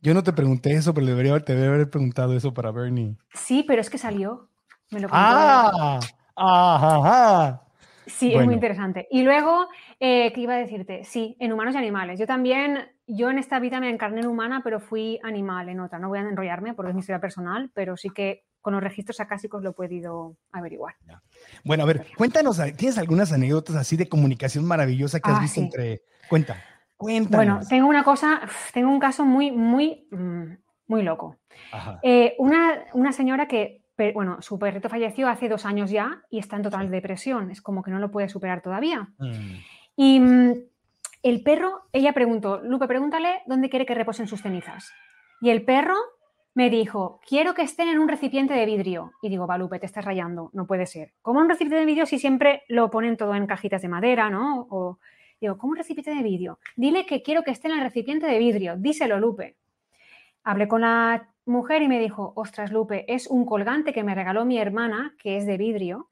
yo, 0.01 0.13
no 0.13 0.23
te 0.23 0.31
pregunté 0.31 0.73
eso, 0.73 0.93
pero 0.93 1.07
debería, 1.07 1.39
te 1.39 1.53
debería 1.53 1.73
haber 1.73 1.89
preguntado 1.89 2.37
eso 2.37 2.53
para 2.53 2.69
Bernie. 2.69 3.17
Sí, 3.33 3.63
pero 3.67 3.81
es 3.81 3.89
que 3.89 3.97
salió. 3.97 4.47
Me 4.91 4.99
lo 4.99 5.07
ah, 5.11 5.99
ajá. 6.35 7.66
Sí, 8.07 8.33
es 8.33 8.45
muy 8.45 8.53
interesante. 8.53 9.07
Y 9.11 9.23
luego, 9.23 9.67
eh, 9.99 10.31
¿qué 10.33 10.41
iba 10.41 10.55
a 10.55 10.57
decirte? 10.57 11.03
Sí, 11.03 11.35
en 11.39 11.51
humanos 11.51 11.75
y 11.75 11.77
animales. 11.77 12.19
Yo 12.19 12.25
también, 12.25 12.89
yo 13.05 13.29
en 13.29 13.37
esta 13.37 13.59
vida 13.59 13.79
me 13.79 13.89
encarné 13.89 14.21
en 14.21 14.27
humana, 14.27 14.61
pero 14.63 14.79
fui 14.79 15.19
animal 15.23 15.69
en 15.69 15.81
otra. 15.81 15.99
No 15.99 16.07
voy 16.07 16.19
a 16.19 16.21
enrollarme 16.21 16.73
porque 16.73 16.89
es 16.89 16.95
mi 16.95 17.01
historia 17.01 17.19
personal, 17.19 17.69
pero 17.73 17.97
sí 17.97 18.09
que 18.09 18.45
con 18.61 18.73
los 18.73 18.81
registros 18.81 19.19
acásicos 19.19 19.61
lo 19.61 19.71
he 19.71 19.73
podido 19.73 20.37
averiguar. 20.51 20.95
Bueno, 21.63 21.83
a 21.83 21.85
ver, 21.85 22.07
cuéntanos, 22.17 22.61
¿tienes 22.77 22.97
algunas 22.97 23.31
anécdotas 23.31 23.75
así 23.75 23.97
de 23.97 24.09
comunicación 24.09 24.65
maravillosa 24.65 25.19
que 25.19 25.29
has 25.29 25.37
ah, 25.37 25.41
visto 25.41 25.61
entre... 25.61 26.01
Cuenta, 26.29 26.57
cuéntanos. 26.97 27.37
Bueno, 27.37 27.59
tengo 27.69 27.87
una 27.87 28.03
cosa, 28.03 28.41
tengo 28.73 28.89
un 28.89 28.99
caso 28.99 29.25
muy, 29.25 29.51
muy, 29.51 30.07
mm, 30.11 30.53
muy 30.87 31.03
loco. 31.03 31.37
Eh, 32.03 32.35
una, 32.39 32.85
una 32.93 33.11
señora 33.11 33.47
que 33.47 33.86
bueno, 34.13 34.41
su 34.41 34.59
perrito 34.59 34.89
falleció 34.89 35.27
hace 35.27 35.49
dos 35.49 35.65
años 35.65 35.89
ya 35.89 36.21
y 36.29 36.39
está 36.39 36.55
en 36.55 36.63
total 36.63 36.89
depresión, 36.91 37.51
es 37.51 37.61
como 37.61 37.83
que 37.83 37.91
no 37.91 37.99
lo 37.99 38.11
puede 38.11 38.29
superar 38.29 38.61
todavía. 38.61 39.09
Mm. 39.17 39.55
Y 39.95 40.19
mm, 40.19 40.53
el 41.23 41.41
perro, 41.41 41.83
ella 41.91 42.13
preguntó, 42.13 42.61
Lupe, 42.63 42.87
pregúntale 42.87 43.41
dónde 43.47 43.69
quiere 43.69 43.85
que 43.85 43.95
reposen 43.95 44.27
sus 44.27 44.41
cenizas. 44.41 44.91
Y 45.41 45.49
el 45.49 45.63
perro 45.63 45.95
me 46.53 46.69
dijo, 46.69 47.19
quiero 47.27 47.53
que 47.53 47.61
estén 47.61 47.87
en 47.87 47.99
un 47.99 48.07
recipiente 48.07 48.53
de 48.53 48.65
vidrio. 48.65 49.11
Y 49.21 49.29
digo, 49.29 49.45
va, 49.45 49.57
Lupe, 49.57 49.79
te 49.79 49.85
estás 49.85 50.05
rayando, 50.05 50.49
no 50.53 50.65
puede 50.65 50.85
ser. 50.85 51.13
¿Cómo 51.21 51.39
un 51.39 51.49
recipiente 51.49 51.77
de 51.77 51.85
vidrio 51.85 52.05
si 52.05 52.17
siempre 52.17 52.63
lo 52.67 52.89
ponen 52.89 53.17
todo 53.17 53.35
en 53.35 53.45
cajitas 53.45 53.81
de 53.81 53.87
madera, 53.87 54.29
no? 54.29 54.67
O, 54.69 54.99
digo, 55.39 55.57
¿cómo 55.57 55.71
un 55.71 55.77
recipiente 55.77 56.15
de 56.15 56.23
vidrio? 56.23 56.59
Dile 56.75 57.05
que 57.05 57.21
quiero 57.21 57.43
que 57.43 57.51
esté 57.51 57.67
en 57.67 57.75
el 57.75 57.83
recipiente 57.83 58.25
de 58.25 58.39
vidrio, 58.39 58.75
díselo, 58.75 59.19
Lupe. 59.19 59.55
Hablé 60.43 60.67
con 60.67 60.81
la 60.81 61.29
mujer 61.47 61.81
y 61.81 61.87
me 61.87 61.99
dijo, 61.99 62.33
ostras, 62.35 62.71
Lupe, 62.71 63.11
es 63.13 63.27
un 63.27 63.45
colgante 63.45 63.93
que 63.93 64.03
me 64.03 64.15
regaló 64.15 64.45
mi 64.45 64.57
hermana, 64.57 65.15
que 65.19 65.37
es 65.37 65.45
de 65.45 65.57
vidrio, 65.57 66.09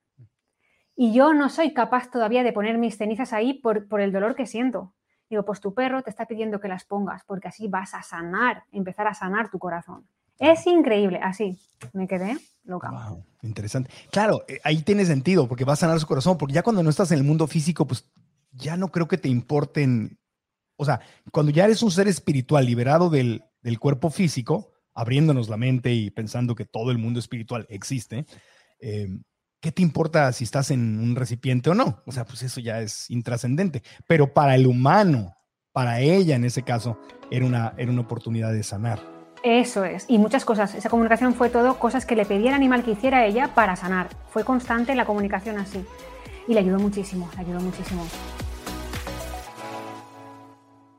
y 0.95 1.13
yo 1.13 1.33
no 1.33 1.49
soy 1.49 1.73
capaz 1.73 2.09
todavía 2.09 2.43
de 2.43 2.53
poner 2.53 2.77
mis 2.77 2.97
cenizas 2.97 3.33
ahí 3.33 3.53
por, 3.53 3.87
por 3.87 3.99
el 3.99 4.11
dolor 4.11 4.35
que 4.35 4.45
siento. 4.45 4.93
Digo, 5.29 5.43
pues 5.43 5.59
tu 5.59 5.73
perro 5.73 6.01
te 6.03 6.09
está 6.09 6.25
pidiendo 6.25 6.59
que 6.59 6.67
las 6.67 6.85
pongas, 6.85 7.23
porque 7.25 7.47
así 7.47 7.67
vas 7.67 7.93
a 7.93 8.01
sanar, 8.01 8.63
empezar 8.71 9.07
a 9.07 9.13
sanar 9.13 9.49
tu 9.49 9.59
corazón. 9.59 10.07
Es 10.39 10.65
increíble, 10.67 11.19
así. 11.21 11.59
Me 11.93 12.07
quedé 12.07 12.37
loca. 12.63 12.91
Wow, 12.91 13.23
interesante. 13.41 13.89
Claro, 14.11 14.43
eh, 14.47 14.59
ahí 14.63 14.81
tiene 14.83 15.05
sentido, 15.05 15.47
porque 15.47 15.65
va 15.65 15.73
a 15.73 15.77
sanar 15.77 15.99
su 15.99 16.07
corazón, 16.07 16.37
porque 16.37 16.53
ya 16.53 16.63
cuando 16.63 16.83
no 16.83 16.89
estás 16.89 17.11
en 17.11 17.17
el 17.17 17.23
mundo 17.23 17.47
físico, 17.47 17.85
pues 17.85 18.09
ya 18.51 18.77
no 18.77 18.89
creo 18.89 19.07
que 19.07 19.17
te 19.17 19.29
importen. 19.29 20.17
O 20.77 20.85
sea, 20.85 21.01
cuando 21.31 21.51
ya 21.51 21.65
eres 21.65 21.81
un 21.83 21.91
ser 21.91 22.07
espiritual 22.07 22.65
liberado 22.65 23.09
del, 23.09 23.43
del 23.61 23.79
cuerpo 23.79 24.09
físico, 24.09 24.71
abriéndonos 24.95 25.49
la 25.49 25.57
mente 25.57 25.93
y 25.93 26.09
pensando 26.09 26.55
que 26.55 26.65
todo 26.65 26.89
el 26.89 26.97
mundo 26.97 27.19
espiritual 27.19 27.67
existe, 27.69 28.25
eh, 28.79 29.09
¿qué 29.59 29.71
te 29.71 29.81
importa 29.81 30.31
si 30.31 30.45
estás 30.45 30.71
en 30.71 30.99
un 30.99 31.15
recipiente 31.15 31.69
o 31.69 31.75
no? 31.75 32.01
O 32.05 32.11
sea, 32.11 32.25
pues 32.25 32.41
eso 32.43 32.61
ya 32.61 32.81
es 32.81 33.09
intrascendente. 33.11 33.83
Pero 34.07 34.33
para 34.33 34.55
el 34.55 34.65
humano, 34.65 35.35
para 35.71 35.99
ella 35.99 36.35
en 36.35 36.45
ese 36.45 36.63
caso, 36.63 36.99
era 37.29 37.45
una, 37.45 37.73
era 37.77 37.91
una 37.91 38.01
oportunidad 38.01 38.53
de 38.53 38.63
sanar. 38.63 38.99
Eso 39.43 39.85
es. 39.85 40.05
Y 40.07 40.17
muchas 40.17 40.45
cosas. 40.45 40.73
Esa 40.73 40.89
comunicación 40.89 41.35
fue 41.35 41.49
todo 41.49 41.77
cosas 41.77 42.05
que 42.05 42.15
le 42.15 42.25
pedía 42.25 42.49
el 42.49 42.55
animal 42.55 42.83
que 42.83 42.91
hiciera 42.91 43.25
ella 43.25 43.53
para 43.53 43.75
sanar. 43.75 44.09
Fue 44.29 44.43
constante 44.43 44.95
la 44.95 45.05
comunicación 45.05 45.59
así. 45.59 45.85
Y 46.47 46.53
le 46.53 46.61
ayudó 46.61 46.79
muchísimo, 46.79 47.29
le 47.35 47.41
ayudó 47.41 47.59
muchísimo. 47.59 48.07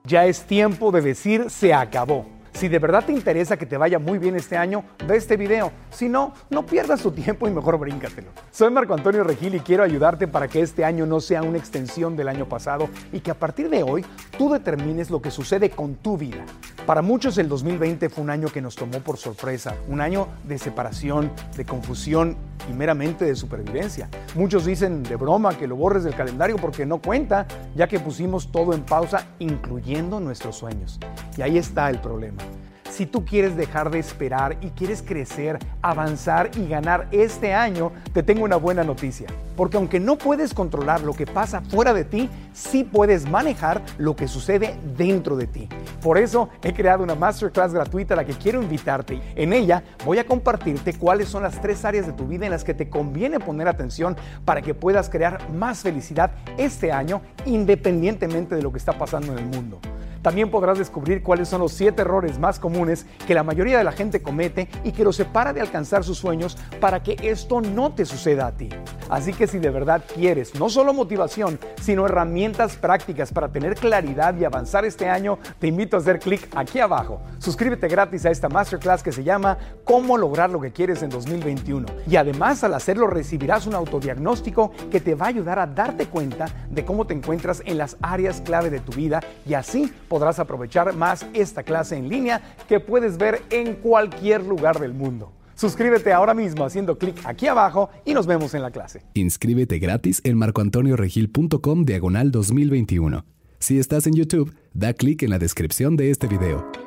Ya 0.04 0.26
es 0.26 0.44
tiempo 0.44 0.92
de 0.92 1.00
decir 1.00 1.50
se 1.50 1.74
acabó. 1.74 2.35
Si 2.56 2.68
de 2.68 2.78
verdad 2.78 3.04
te 3.04 3.12
interesa 3.12 3.58
que 3.58 3.66
te 3.66 3.76
vaya 3.76 3.98
muy 3.98 4.18
bien 4.18 4.34
este 4.34 4.56
año, 4.56 4.82
ve 5.06 5.18
este 5.18 5.36
video. 5.36 5.72
Si 5.90 6.08
no, 6.08 6.32
no 6.48 6.64
pierdas 6.64 7.02
tu 7.02 7.10
tiempo 7.10 7.46
y 7.46 7.50
mejor 7.50 7.78
bríncatelo. 7.78 8.28
Soy 8.50 8.70
Marco 8.70 8.94
Antonio 8.94 9.24
Regil 9.24 9.56
y 9.56 9.60
quiero 9.60 9.82
ayudarte 9.82 10.26
para 10.26 10.48
que 10.48 10.62
este 10.62 10.82
año 10.82 11.04
no 11.04 11.20
sea 11.20 11.42
una 11.42 11.58
extensión 11.58 12.16
del 12.16 12.28
año 12.28 12.48
pasado 12.48 12.88
y 13.12 13.20
que 13.20 13.30
a 13.30 13.34
partir 13.34 13.68
de 13.68 13.82
hoy 13.82 14.06
tú 14.38 14.50
determines 14.50 15.10
lo 15.10 15.20
que 15.20 15.30
sucede 15.30 15.68
con 15.68 15.96
tu 15.96 16.16
vida. 16.16 16.46
Para 16.86 17.02
muchos 17.02 17.36
el 17.36 17.48
2020 17.48 18.08
fue 18.08 18.24
un 18.24 18.30
año 18.30 18.48
que 18.48 18.62
nos 18.62 18.74
tomó 18.74 19.00
por 19.00 19.18
sorpresa, 19.18 19.74
un 19.88 20.00
año 20.00 20.28
de 20.44 20.56
separación, 20.56 21.32
de 21.56 21.66
confusión 21.66 22.36
y 22.70 22.72
meramente 22.72 23.24
de 23.24 23.34
supervivencia. 23.34 24.08
Muchos 24.34 24.64
dicen 24.64 25.02
de 25.02 25.16
broma 25.16 25.58
que 25.58 25.66
lo 25.66 25.76
borres 25.76 26.04
del 26.04 26.14
calendario 26.14 26.56
porque 26.56 26.86
no 26.86 27.02
cuenta, 27.02 27.46
ya 27.74 27.88
que 27.88 27.98
pusimos 27.98 28.50
todo 28.52 28.72
en 28.72 28.82
pausa, 28.82 29.26
incluyendo 29.40 30.20
nuestros 30.20 30.56
sueños. 30.56 31.00
Y 31.36 31.42
ahí 31.42 31.58
está 31.58 31.90
el 31.90 31.98
problema. 31.98 32.45
Si 32.90 33.04
tú 33.04 33.24
quieres 33.24 33.56
dejar 33.56 33.90
de 33.90 33.98
esperar 33.98 34.56
y 34.62 34.70
quieres 34.70 35.02
crecer, 35.02 35.58
avanzar 35.82 36.50
y 36.56 36.66
ganar 36.66 37.08
este 37.12 37.52
año, 37.52 37.92
te 38.12 38.22
tengo 38.22 38.44
una 38.44 38.56
buena 38.56 38.84
noticia. 38.84 39.26
Porque 39.54 39.76
aunque 39.76 40.00
no 40.00 40.16
puedes 40.16 40.54
controlar 40.54 41.02
lo 41.02 41.12
que 41.12 41.26
pasa 41.26 41.60
fuera 41.60 41.92
de 41.92 42.04
ti, 42.04 42.30
sí 42.52 42.84
puedes 42.84 43.28
manejar 43.28 43.82
lo 43.98 44.16
que 44.16 44.28
sucede 44.28 44.78
dentro 44.96 45.36
de 45.36 45.46
ti. 45.46 45.68
Por 46.00 46.16
eso 46.16 46.48
he 46.62 46.72
creado 46.72 47.02
una 47.02 47.14
masterclass 47.14 47.72
gratuita 47.72 48.14
a 48.14 48.18
la 48.18 48.24
que 48.24 48.34
quiero 48.34 48.62
invitarte. 48.62 49.20
En 49.34 49.52
ella 49.52 49.82
voy 50.04 50.18
a 50.18 50.26
compartirte 50.26 50.94
cuáles 50.94 51.28
son 51.28 51.42
las 51.42 51.60
tres 51.60 51.84
áreas 51.84 52.06
de 52.06 52.12
tu 52.12 52.26
vida 52.26 52.46
en 52.46 52.52
las 52.52 52.64
que 52.64 52.74
te 52.74 52.88
conviene 52.88 53.40
poner 53.40 53.68
atención 53.68 54.16
para 54.44 54.62
que 54.62 54.74
puedas 54.74 55.10
crear 55.10 55.50
más 55.50 55.80
felicidad 55.80 56.32
este 56.56 56.92
año 56.92 57.20
independientemente 57.44 58.54
de 58.54 58.62
lo 58.62 58.72
que 58.72 58.78
está 58.78 58.92
pasando 58.92 59.32
en 59.32 59.38
el 59.38 59.46
mundo. 59.46 59.80
También 60.26 60.50
podrás 60.50 60.76
descubrir 60.76 61.22
cuáles 61.22 61.48
son 61.48 61.60
los 61.60 61.70
siete 61.70 62.02
errores 62.02 62.40
más 62.40 62.58
comunes 62.58 63.06
que 63.28 63.34
la 63.34 63.44
mayoría 63.44 63.78
de 63.78 63.84
la 63.84 63.92
gente 63.92 64.22
comete 64.22 64.68
y 64.82 64.90
que 64.90 65.04
los 65.04 65.14
separa 65.14 65.52
de 65.52 65.60
alcanzar 65.60 66.02
sus 66.02 66.18
sueños 66.18 66.58
para 66.80 67.00
que 67.00 67.16
esto 67.22 67.60
no 67.60 67.94
te 67.94 68.04
suceda 68.04 68.48
a 68.48 68.56
ti. 68.56 68.68
Así 69.08 69.32
que 69.32 69.46
si 69.46 69.60
de 69.60 69.70
verdad 69.70 70.02
quieres 70.12 70.58
no 70.58 70.68
solo 70.68 70.92
motivación, 70.92 71.60
sino 71.80 72.06
herramientas 72.06 72.74
prácticas 72.74 73.32
para 73.32 73.52
tener 73.52 73.76
claridad 73.76 74.36
y 74.36 74.44
avanzar 74.44 74.84
este 74.84 75.08
año, 75.08 75.38
te 75.60 75.68
invito 75.68 75.96
a 75.96 76.00
hacer 76.00 76.18
clic 76.18 76.48
aquí 76.56 76.80
abajo. 76.80 77.20
Suscríbete 77.38 77.86
gratis 77.86 78.26
a 78.26 78.32
esta 78.32 78.48
masterclass 78.48 79.04
que 79.04 79.12
se 79.12 79.22
llama 79.22 79.58
Cómo 79.84 80.18
lograr 80.18 80.50
lo 80.50 80.60
que 80.60 80.72
quieres 80.72 81.04
en 81.04 81.10
2021. 81.10 81.86
Y 82.10 82.16
además 82.16 82.64
al 82.64 82.74
hacerlo 82.74 83.06
recibirás 83.06 83.68
un 83.68 83.76
autodiagnóstico 83.76 84.72
que 84.90 84.98
te 84.98 85.14
va 85.14 85.26
a 85.26 85.28
ayudar 85.28 85.60
a 85.60 85.68
darte 85.68 86.06
cuenta 86.06 86.46
de 86.68 86.84
cómo 86.84 87.06
te 87.06 87.14
encuentras 87.14 87.62
en 87.64 87.78
las 87.78 87.96
áreas 88.02 88.40
clave 88.40 88.70
de 88.70 88.80
tu 88.80 88.90
vida 88.90 89.20
y 89.46 89.54
así 89.54 89.92
aprovechar 90.38 90.94
más 90.94 91.26
esta 91.34 91.62
clase 91.62 91.96
en 91.96 92.08
línea 92.08 92.40
que 92.68 92.80
puedes 92.80 93.16
ver 93.18 93.42
en 93.50 93.74
cualquier 93.74 94.44
lugar 94.44 94.80
del 94.80 94.94
mundo. 94.94 95.32
Suscríbete 95.54 96.12
ahora 96.12 96.34
mismo 96.34 96.64
haciendo 96.64 96.98
clic 96.98 97.16
aquí 97.24 97.46
abajo 97.46 97.88
y 98.04 98.12
nos 98.12 98.26
vemos 98.26 98.52
en 98.54 98.62
la 98.62 98.70
clase. 98.70 99.02
Inscríbete 99.14 99.78
gratis 99.78 100.20
en 100.24 100.36
marcoantonioregil.com 100.36 101.84
diagonal 101.84 102.30
2021. 102.30 103.24
Si 103.58 103.78
estás 103.78 104.06
en 104.06 104.14
YouTube, 104.14 104.54
da 104.74 104.92
clic 104.92 105.22
en 105.22 105.30
la 105.30 105.38
descripción 105.38 105.96
de 105.96 106.10
este 106.10 106.26
video. 106.26 106.85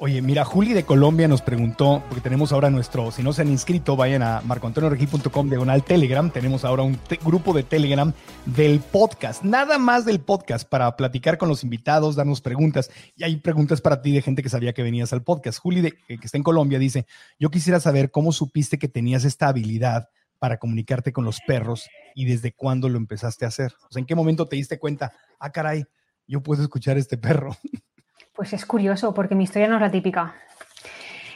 Oye, 0.00 0.22
mira, 0.22 0.44
Juli 0.44 0.74
de 0.74 0.84
Colombia 0.84 1.26
nos 1.26 1.42
preguntó, 1.42 2.04
porque 2.08 2.20
tenemos 2.20 2.52
ahora 2.52 2.70
nuestro, 2.70 3.10
si 3.10 3.24
no 3.24 3.32
se 3.32 3.42
han 3.42 3.48
inscrito, 3.48 3.96
vayan 3.96 4.22
a 4.22 4.40
marcoantonioregil.com 4.42 5.48
diagonal 5.48 5.82
Telegram. 5.82 6.30
Tenemos 6.30 6.64
ahora 6.64 6.84
un 6.84 6.96
grupo 7.24 7.52
de 7.52 7.64
Telegram 7.64 8.12
del 8.46 8.78
podcast, 8.78 9.42
nada 9.42 9.76
más 9.76 10.04
del 10.04 10.20
podcast, 10.20 10.68
para 10.68 10.94
platicar 10.94 11.36
con 11.36 11.48
los 11.48 11.64
invitados, 11.64 12.14
darnos 12.14 12.40
preguntas. 12.40 12.92
Y 13.16 13.24
hay 13.24 13.38
preguntas 13.38 13.80
para 13.80 14.00
ti 14.00 14.12
de 14.12 14.22
gente 14.22 14.44
que 14.44 14.48
sabía 14.48 14.72
que 14.72 14.84
venías 14.84 15.12
al 15.12 15.24
podcast. 15.24 15.58
Juli, 15.58 15.80
de, 15.80 15.90
que 16.06 16.20
está 16.22 16.36
en 16.36 16.44
Colombia, 16.44 16.78
dice: 16.78 17.04
Yo 17.40 17.50
quisiera 17.50 17.80
saber 17.80 18.12
cómo 18.12 18.30
supiste 18.30 18.78
que 18.78 18.86
tenías 18.86 19.24
esta 19.24 19.48
habilidad 19.48 20.10
para 20.38 20.58
comunicarte 20.58 21.12
con 21.12 21.24
los 21.24 21.40
perros 21.44 21.88
y 22.14 22.24
desde 22.24 22.52
cuándo 22.52 22.88
lo 22.88 22.98
empezaste 22.98 23.46
a 23.46 23.48
hacer. 23.48 23.72
O 23.90 23.92
sea, 23.92 23.98
¿en 23.98 24.06
qué 24.06 24.14
momento 24.14 24.46
te 24.46 24.54
diste 24.54 24.78
cuenta? 24.78 25.12
Ah, 25.40 25.50
caray, 25.50 25.86
yo 26.28 26.40
puedo 26.40 26.62
escuchar 26.62 26.96
a 26.96 27.00
este 27.00 27.18
perro. 27.18 27.56
Pues 28.38 28.52
es 28.52 28.64
curioso, 28.64 29.12
porque 29.14 29.34
mi 29.34 29.42
historia 29.42 29.66
no 29.66 29.74
es 29.74 29.80
la 29.80 29.90
típica. 29.90 30.36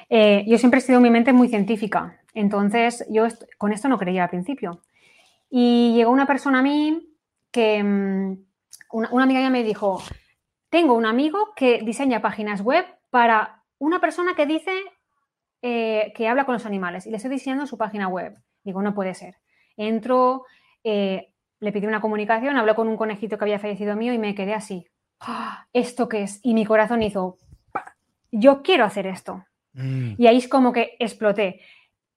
Eh, 0.09 0.45
yo 0.47 0.57
siempre 0.57 0.79
he 0.79 0.81
sido 0.81 1.01
mi 1.01 1.11
mente 1.11 1.33
muy 1.33 1.49
científica, 1.49 2.21
entonces 2.33 3.05
yo 3.11 3.27
con 3.59 3.73
esto 3.73 3.88
no 3.88 3.99
creía 3.99 4.23
al 4.23 4.31
principio. 4.31 4.83
Y 5.51 5.95
llegó 5.97 6.12
una 6.12 6.29
persona 6.29 6.61
a 6.61 6.62
mí 6.62 7.12
que, 7.51 7.83
mm, 7.83 8.45
una, 8.93 9.25
amiga 9.25 9.41
ya 9.41 9.51
me 9.51 9.65
dijo, 9.65 10.01
tengo 10.71 10.95
un 10.95 11.05
amigo 11.05 11.55
que 11.57 11.81
diseña 11.83 12.23
páginas 12.23 12.61
web 12.61 12.87
para 13.11 13.65
una 13.81 14.01
persona 14.01 14.37
que 14.37 14.47
dice 14.47 14.71
eh, 15.61 16.12
que 16.15 16.29
habla 16.29 16.45
con 16.47 16.53
los 16.53 16.67
animales 16.67 17.05
y 17.09 17.11
le 17.11 17.17
estoy 17.17 17.33
diseñando 17.33 17.67
su 17.67 17.77
página 17.77 18.07
web. 18.07 18.38
Digo, 18.62 18.81
no 18.81 18.95
puede 18.95 19.15
ser. 19.15 19.38
Entro, 19.77 20.45
eh, 20.85 21.35
le 21.59 21.73
pedí 21.73 21.88
una 21.88 22.01
comunicación, 22.01 22.57
habló 22.59 22.77
con 22.77 22.87
un 22.87 22.97
conejito 22.97 23.38
que 23.38 23.45
había 23.45 23.59
fallecido 23.59 23.97
mío 23.97 24.12
y 24.12 24.19
me 24.19 24.37
quedé 24.37 24.55
así. 24.55 24.87
¡Ah! 25.23 25.67
¿esto 25.73 26.09
qué 26.09 26.23
es? 26.23 26.41
Y 26.43 26.55
mi 26.55 26.65
corazón 26.65 27.03
hizo, 27.03 27.39
yo 28.31 28.63
quiero 28.63 28.85
hacer 28.85 29.07
esto. 29.07 29.45
Mm. 29.75 30.15
Y 30.19 30.27
ahí 30.27 30.39
es 30.39 30.49
como 30.49 30.73
que 30.73 30.97
exploté. 30.99 31.61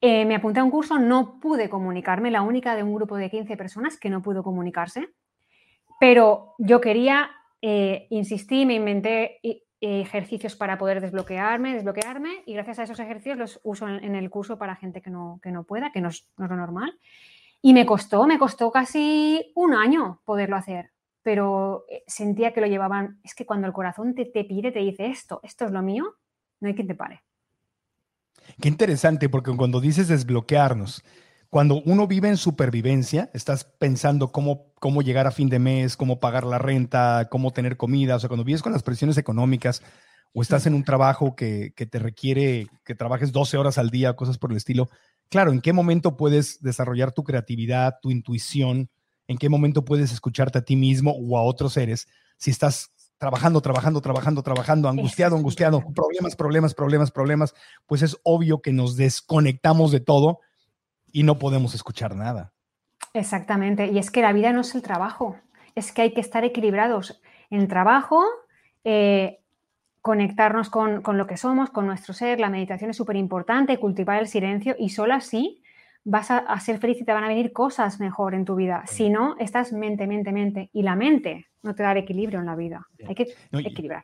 Eh, 0.02 0.26
me 0.26 0.36
apunté 0.36 0.60
a 0.60 0.63
un 0.63 0.72
curso, 0.72 1.00
no 1.00 1.39
pude 1.39 1.70
comunicarme, 1.70 2.32
la 2.32 2.41
única 2.41 2.76
de 2.76 2.84
un 2.84 2.94
grupo 2.94 3.15
de 3.15 3.30
15 3.30 3.56
personas 3.58 3.98
que 3.98 4.10
no 4.10 4.22
pudo 4.22 4.44
comunicarse, 4.44 5.10
pero 6.00 6.54
yo 6.58 6.82
quería, 6.82 7.32
eh, 7.62 8.08
insistí, 8.10 8.65
me 8.65 8.76
inventé 8.76 9.39
eh, 9.41 9.63
ejercicios 9.80 10.56
para 10.56 10.78
poder 10.78 11.00
desbloquearme, 11.00 11.74
desbloquearme, 11.74 12.44
y 12.46 12.54
gracias 12.54 12.80
a 12.80 12.84
esos 12.84 13.00
ejercicios 13.00 13.38
los 13.38 13.60
uso 13.63 13.88
en, 13.88 14.15
el 14.15 14.30
curso 14.30 14.58
para 14.58 14.76
gente 14.76 15.02
que 15.02 15.10
no, 15.10 15.39
que 15.41 15.52
no 15.52 15.63
pueda, 15.63 15.91
que 15.91 16.02
no 16.02 16.10
es, 16.10 16.28
no 16.38 16.46
es 16.46 16.52
lo 16.52 16.58
normal. 16.58 17.00
Y 17.62 17.74
me 17.74 17.86
costó, 17.86 18.28
me 18.28 18.38
costó 18.38 18.72
casi 18.72 19.52
un 19.56 19.74
año 19.74 20.22
poderlo 20.26 20.58
hacer 20.58 20.91
pero 21.26 21.86
eh, 21.90 22.04
sentía 22.06 22.54
que 22.54 22.62
lo 22.62 22.68
llevaban. 22.68 23.20
Es 23.24 23.34
que 23.34 23.48
cuando 23.48 23.66
el 23.66 23.74
corazón 23.74 24.14
te, 24.14 24.26
te 24.26 24.44
pide, 24.44 24.72
te 24.72 24.80
dice 24.80 25.08
esto, 25.08 25.40
esto 25.42 25.66
es 25.66 25.72
lo 25.72 25.82
mío, 25.82 26.04
no 26.60 26.68
hay 26.68 26.76
quien 26.76 26.88
te 26.88 26.94
pare. 26.94 27.24
Qué 28.62 28.70
interesante, 28.70 29.28
porque 29.28 29.52
cuando 29.58 29.82
dices 29.82 30.08
desbloquearnos, 30.08 31.04
cuando 31.50 31.82
uno 31.82 32.06
vive 32.06 32.30
en 32.30 32.38
supervivencia, 32.38 33.32
estás 33.34 33.64
pensando 33.64 34.32
cómo, 34.32 34.72
cómo 34.76 35.02
llegar 35.02 35.26
a 35.26 35.32
fin 35.32 35.50
de 35.50 35.58
mes, 35.58 35.98
cómo 35.98 36.20
pagar 36.20 36.44
la 36.44 36.60
renta, 36.60 37.28
cómo 37.32 37.52
tener 37.52 37.76
comida, 37.76 38.18
o 38.18 38.20
sea, 38.20 38.30
cuando 38.30 38.44
vives 38.44 38.62
con 38.62 38.74
las 38.74 38.84
presiones 38.84 39.18
económicas 39.18 39.82
o 40.32 40.44
estás 40.44 40.68
en 40.68 40.76
un 40.76 40.84
trabajo 40.84 41.36
que, 41.36 41.74
que 41.76 41.88
te 41.88 41.98
requiere 41.98 42.68
que 42.84 42.94
trabajes 42.94 43.32
12 43.32 43.58
horas 43.58 43.80
al 43.80 43.90
día, 43.90 44.16
cosas 44.16 44.38
por 44.38 44.52
el 44.52 44.58
estilo, 44.58 44.90
claro, 45.30 45.52
¿en 45.52 45.62
qué 45.62 45.74
momento 45.74 46.18
puedes 46.18 46.62
desarrollar 46.62 47.14
tu 47.14 47.24
creatividad, 47.24 47.96
tu 48.00 48.12
intuición? 48.12 48.92
En 49.28 49.38
qué 49.38 49.50
momento 49.50 49.86
puedes 49.86 50.12
escucharte 50.12 50.60
a 50.60 50.62
ti 50.64 50.76
mismo 50.76 51.12
o 51.12 51.38
a 51.38 51.44
otros 51.44 51.74
seres 51.74 52.08
si 52.38 52.52
estás 52.52 52.92
trabajando, 53.18 53.62
trabajando, 53.62 54.02
trabajando, 54.02 54.44
trabajando, 54.44 54.90
angustiado, 54.90 55.38
angustiado, 55.38 55.82
problemas, 55.94 56.36
problemas, 56.36 56.74
problemas, 56.74 57.12
problemas, 57.12 57.56
pues 57.86 58.02
es 58.02 58.18
obvio 58.24 58.62
que 58.62 58.74
nos 58.74 58.98
desconectamos 58.98 59.92
de 59.92 60.02
todo 60.02 60.40
y 61.12 61.24
no 61.24 61.40
podemos 61.40 61.74
escuchar 61.74 62.16
nada. 62.16 62.54
Exactamente, 63.14 63.88
y 63.88 63.98
es 63.98 64.12
que 64.12 64.22
la 64.22 64.34
vida 64.34 64.52
no 64.52 64.62
es 64.62 64.76
el 64.76 64.82
trabajo, 64.82 65.38
es 65.74 65.94
que 65.94 66.02
hay 66.02 66.14
que 66.14 66.20
estar 66.20 66.44
equilibrados 66.44 67.22
en 67.50 67.62
el 67.62 67.68
trabajo, 67.70 68.22
eh, 68.84 69.40
conectarnos 70.02 70.70
con, 70.70 71.02
con, 71.02 71.18
lo 71.18 71.26
que 71.26 71.38
somos, 71.38 71.70
con 71.70 71.88
nuestro 71.88 72.14
ser, 72.14 72.42
la 72.42 72.50
meditación 72.50 72.90
es 72.90 72.98
súper 72.98 73.16
importante, 73.16 73.80
cultivar 73.80 74.20
el 74.20 74.28
silencio 74.28 74.76
y 74.78 74.90
solo 74.90 75.14
así 75.14 75.64
vas 76.06 76.30
a, 76.30 76.60
ser 76.60 76.78
feliz 76.78 77.02
y 77.02 77.04
te 77.04 77.12
van 77.12 77.24
a 77.24 77.28
venir 77.28 77.52
cosas 77.52 78.00
mejor 78.00 78.36
en 78.36 78.46
tu 78.46 78.56
vida. 78.56 78.84
Si 78.88 79.10
no, 79.10 79.36
estás 79.39 79.74
mente, 79.74 80.08
mente, 80.08 80.32
mente. 80.32 80.70
Y 80.72 80.84
la 80.84 80.96
mente 80.96 81.48
no 81.63 81.74
te 81.76 81.84
da 81.84 81.91
el 81.91 81.98
equilibrio 81.98 82.39
en 82.39 82.46
la 82.46 82.56
vida. 82.56 82.88
Hay 83.08 83.15
que 83.15 83.36
equilibrar. 83.52 84.04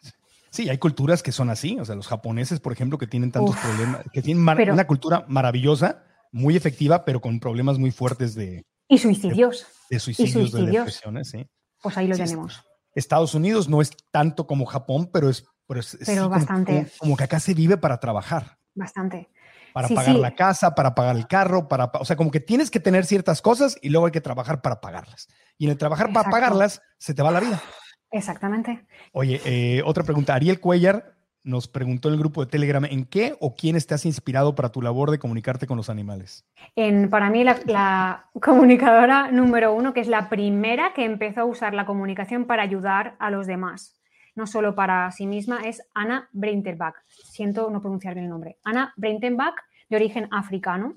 Sí, 0.50 0.68
hay 0.68 0.80
culturas 0.80 1.24
que 1.24 1.32
son 1.32 1.50
así. 1.50 1.78
O 1.80 1.86
sea, 1.86 1.96
los 1.96 2.08
japoneses, 2.08 2.60
por 2.60 2.74
ejemplo, 2.74 2.98
que 2.98 3.08
tienen 3.08 3.32
tantos 3.32 3.56
problemas, 3.56 4.04
que 4.12 4.22
tienen 4.22 4.44
una 4.44 4.88
cultura 4.88 5.26
maravillosa, 5.28 6.04
muy 6.32 6.58
efectiva, 6.58 7.06
pero 7.06 7.22
con 7.22 7.40
problemas 7.40 7.78
muy 7.78 7.92
fuertes 7.92 8.36
de... 8.36 8.66
Y 8.88 8.98
suicidios. 8.98 9.68
De, 9.90 10.00
suicidios, 10.00 10.52
de 10.52 10.66
depresiones, 10.66 11.30
sí. 11.30 11.48
Pues 11.82 11.98
ahí 11.98 12.08
lo 12.08 12.18
tenemos. 12.18 12.66
Estados 12.94 13.36
Unidos 13.36 13.70
no 13.70 13.82
es 13.82 13.92
tanto 14.12 14.48
como 14.48 14.66
Japón, 14.66 15.10
pero 15.14 15.30
es... 15.30 15.46
Pero, 16.06 16.28
bastante. 16.28 16.88
como 16.98 17.16
que 17.16 17.24
acá 17.24 17.40
se 17.40 17.54
vive 17.54 17.78
para 17.78 17.98
trabajar. 18.02 18.58
Bastante 18.76 19.30
para 19.74 19.88
pagar 19.88 20.16
la 20.16 20.36
casa, 20.36 20.76
para 20.76 20.96
pagar 20.96 21.16
el 21.16 21.28
carro, 21.28 21.68
para, 21.68 21.92
o 22.00 22.06
sea, 22.06 22.16
como 22.16 22.32
que 22.32 22.40
tienes 22.40 22.72
que 22.72 22.80
tener 22.80 23.06
ciertas 23.06 23.42
cosas 23.42 23.78
y 23.82 23.90
luego 23.90 24.06
hay 24.06 24.12
que 24.12 24.22
trabajar 24.22 24.62
para 24.62 24.82
pagarlas. 24.82 25.28
Y 25.58 25.66
en 25.66 25.72
el 25.72 25.78
trabajar 25.78 26.12
para 26.12 26.30
pagarlas 26.30 26.82
se 26.98 27.14
te 27.14 27.22
va 27.22 27.32
la 27.32 27.40
vida. 27.40 27.62
Exactamente. 28.12 28.86
Oye, 29.14 29.42
eh, 29.46 29.82
otra 29.86 30.04
pregunta. 30.04 30.36
Ariel 30.36 30.60
Cuellar 30.60 31.16
nos 31.44 31.68
preguntó 31.68 32.10
en 32.10 32.16
el 32.16 32.20
grupo 32.20 32.44
de 32.44 32.52
Telegram, 32.52 32.86
¿en 32.86 33.06
qué 33.06 33.36
o 33.40 33.56
quiénes 33.56 33.88
te 33.88 33.96
has 33.96 34.06
inspirado 34.06 34.54
para 34.54 34.70
tu 34.70 34.82
labor 34.82 35.12
de 35.12 35.20
comunicarte 35.20 35.66
con 35.66 35.78
los 35.78 35.90
animales? 35.90 36.46
En, 36.76 37.10
para 37.10 37.30
mí, 37.30 37.44
la, 37.44 37.60
la, 37.66 38.30
comunicadora 38.42 39.32
número 39.32 39.74
uno, 39.74 39.94
que 39.94 40.02
es 40.02 40.08
la 40.08 40.30
primera 40.30 40.94
que 40.94 41.06
empezó 41.06 41.42
a 41.42 41.46
usar 41.46 41.74
la 41.74 41.86
comunicación 41.86 42.46
para 42.46 42.64
ayudar 42.64 43.16
a 43.20 43.32
los 43.32 43.48
demás, 43.48 44.01
no 44.36 44.48
solo 44.48 44.76
para 44.76 45.12
sí 45.12 45.28
misma, 45.28 45.62
es 45.62 45.84
Ana 45.94 46.30
Brinterbach. 46.32 46.96
Siento 47.08 47.70
no 47.70 47.82
pronunciar 47.82 48.14
bien 48.14 48.26
el 48.26 48.30
nombre. 48.30 48.58
Ana 48.64 48.94
Brinterbach 48.96 49.56
de 49.90 49.96
origen 49.96 50.28
africano, 50.32 50.96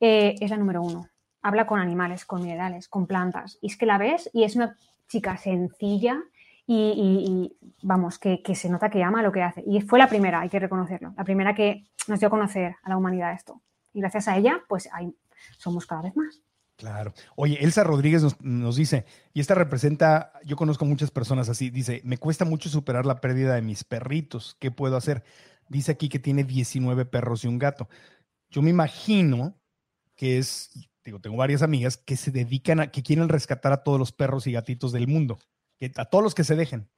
eh, 0.00 0.34
es 0.40 0.50
la 0.50 0.56
número 0.56 0.82
uno. 0.82 1.08
Habla 1.42 1.66
con 1.66 1.80
animales, 1.80 2.24
con 2.24 2.42
minerales, 2.42 2.88
con 2.88 3.06
plantas. 3.06 3.58
Y 3.60 3.68
es 3.68 3.76
que 3.76 3.86
la 3.86 3.98
ves 3.98 4.28
y 4.32 4.44
es 4.44 4.56
una 4.56 4.76
chica 5.08 5.36
sencilla 5.36 6.22
y, 6.66 7.56
vamos, 7.82 8.18
que, 8.18 8.42
se 8.54 8.68
nota 8.68 8.90
que 8.90 9.02
ama 9.02 9.22
lo 9.22 9.32
que 9.32 9.42
hace. 9.42 9.62
Y 9.66 9.80
fue 9.80 9.98
la 9.98 10.08
primera, 10.08 10.40
hay 10.40 10.50
que 10.50 10.58
reconocerlo, 10.58 11.14
la 11.16 11.24
primera 11.24 11.54
que 11.54 11.86
nos 12.06 12.20
dio 12.20 12.28
a 12.28 12.30
conocer 12.30 12.76
a 12.82 12.90
la 12.90 12.98
humanidad 12.98 13.32
esto. 13.32 13.62
Y 13.94 14.00
gracias 14.00 14.28
a 14.28 14.36
ella, 14.36 14.62
pues 14.68 14.88
hay, 14.92 15.16
somos 15.56 15.86
cada 15.86 16.02
vez 16.02 16.14
más. 16.14 16.42
Claro. 16.78 17.12
Oye, 17.34 17.58
Elsa 17.60 17.82
Rodríguez 17.82 18.22
nos, 18.40 18.76
dice, 18.76 19.04
y 19.34 19.40
esta 19.40 19.56
representa, 19.56 20.32
yo 20.44 20.54
conozco 20.54 20.84
muchas 20.84 21.10
personas 21.10 21.48
así, 21.48 21.70
dice, 21.70 22.00
me 22.04 22.18
cuesta 22.18 22.44
mucho 22.44 22.68
superar 22.68 23.04
la 23.04 23.20
pérdida 23.20 23.56
de 23.56 23.62
mis 23.62 23.82
perritos, 23.82 24.56
¿qué 24.60 24.70
puedo 24.70 24.96
hacer? 24.96 25.24
Dice 25.68 25.90
aquí 25.90 26.08
que 26.08 26.20
tiene 26.20 26.44
19 26.44 27.04
perros 27.04 27.42
y 27.42 27.48
un 27.48 27.58
gato. 27.58 27.88
Yo 28.48 28.62
me 28.62 28.70
imagino 28.70 29.58
que 30.14 30.38
es, 30.38 30.70
digo, 31.04 31.20
tengo 31.20 31.36
varias 31.36 31.62
amigas 31.62 31.96
que 31.96 32.16
se 32.16 32.30
dedican 32.30 32.78
a, 32.78 32.92
que 32.92 33.02
quieren 33.02 33.28
rescatar 33.28 33.72
a 33.72 33.82
todos 33.82 33.98
los 33.98 34.12
perros 34.12 34.46
y 34.46 34.52
gatitos 34.52 34.92
del 34.92 35.08
mundo, 35.08 35.40
que, 35.80 35.90
a 35.96 36.04
todos 36.04 36.22
los 36.22 36.36
que 36.36 36.44
se 36.44 36.54
dejen. 36.54 36.88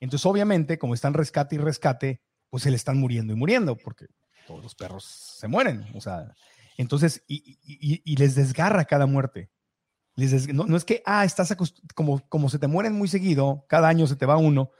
Entonces, 0.00 0.26
obviamente, 0.26 0.78
como 0.78 0.92
están 0.92 1.14
rescate 1.14 1.54
y 1.54 1.58
rescate, 1.58 2.20
pues 2.50 2.62
se 2.62 2.70
le 2.70 2.76
están 2.76 2.98
muriendo 2.98 3.32
y 3.32 3.36
muriendo, 3.36 3.74
porque 3.74 4.04
todos 4.46 4.62
los 4.62 4.74
perros 4.74 5.04
se 5.04 5.48
mueren. 5.48 5.86
O 5.94 6.00
sea, 6.02 6.34
entonces, 6.80 7.22
y, 7.28 8.16
les 8.16 8.34
desgarra 8.34 8.86
cada 8.86 9.04
muerte. 9.04 9.50
Les 10.16 10.52
no, 10.52 10.76
es 10.76 10.84
que, 10.86 11.02
ah, 11.04 11.26
estás 11.26 11.54
como, 11.94 12.26
como 12.28 12.48
se 12.48 12.58
te 12.58 12.68
mueren 12.68 12.94
muy 12.94 13.06
seguido, 13.06 13.66
cada 13.68 13.88
año 13.88 14.06
se 14.06 14.16
te 14.16 14.24
va 14.24 14.38
uno, 14.38 14.70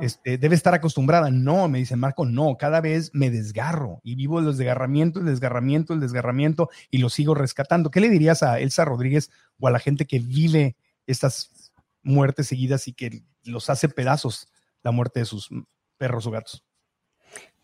este, 0.00 0.38
debe 0.38 0.54
estar 0.54 0.72
acostumbrada. 0.72 1.30
No, 1.30 1.68
me 1.68 1.78
dice 1.80 1.96
Marco, 1.96 2.24
no, 2.24 2.56
cada 2.56 2.80
vez 2.80 3.10
me 3.12 3.30
desgarro 3.30 4.00
y 4.02 4.14
vivo 4.14 4.38
el 4.38 4.46
desgarramiento, 4.46 5.20
el 5.20 5.26
desgarramiento, 5.26 5.92
el 5.92 6.00
desgarramiento 6.00 6.70
y 6.90 6.98
lo 6.98 7.10
sigo 7.10 7.34
rescatando. 7.34 7.90
¿Qué 7.90 8.00
le 8.00 8.08
dirías 8.08 8.42
a 8.42 8.58
Elsa 8.58 8.86
Rodríguez 8.86 9.30
o 9.58 9.68
a 9.68 9.70
la 9.70 9.80
gente 9.80 10.06
que 10.06 10.20
vive 10.20 10.76
estas 11.06 11.72
muertes 12.02 12.46
seguidas 12.46 12.88
y 12.88 12.94
que 12.94 13.22
los 13.42 13.68
hace 13.68 13.90
pedazos 13.90 14.48
la 14.82 14.92
muerte 14.92 15.20
de 15.20 15.26
sus 15.26 15.50
perros 15.98 16.26
o 16.26 16.30
gatos? 16.30 16.64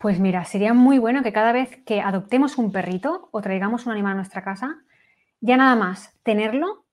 Pues 0.01 0.19
mira, 0.19 0.45
sería 0.45 0.73
muy 0.73 0.97
bueno 0.97 1.21
que 1.21 1.31
cada 1.31 1.51
vez 1.51 1.77
que 1.85 2.01
adoptemos 2.01 2.57
un 2.57 2.71
perrito 2.71 3.29
o 3.31 3.39
traigamos 3.39 3.85
un 3.85 3.91
animal 3.91 4.13
a 4.13 4.15
nuestra 4.15 4.43
casa, 4.43 4.81
ya 5.41 5.57
nada 5.57 5.75
más 5.75 6.17
tenerlo 6.23 6.85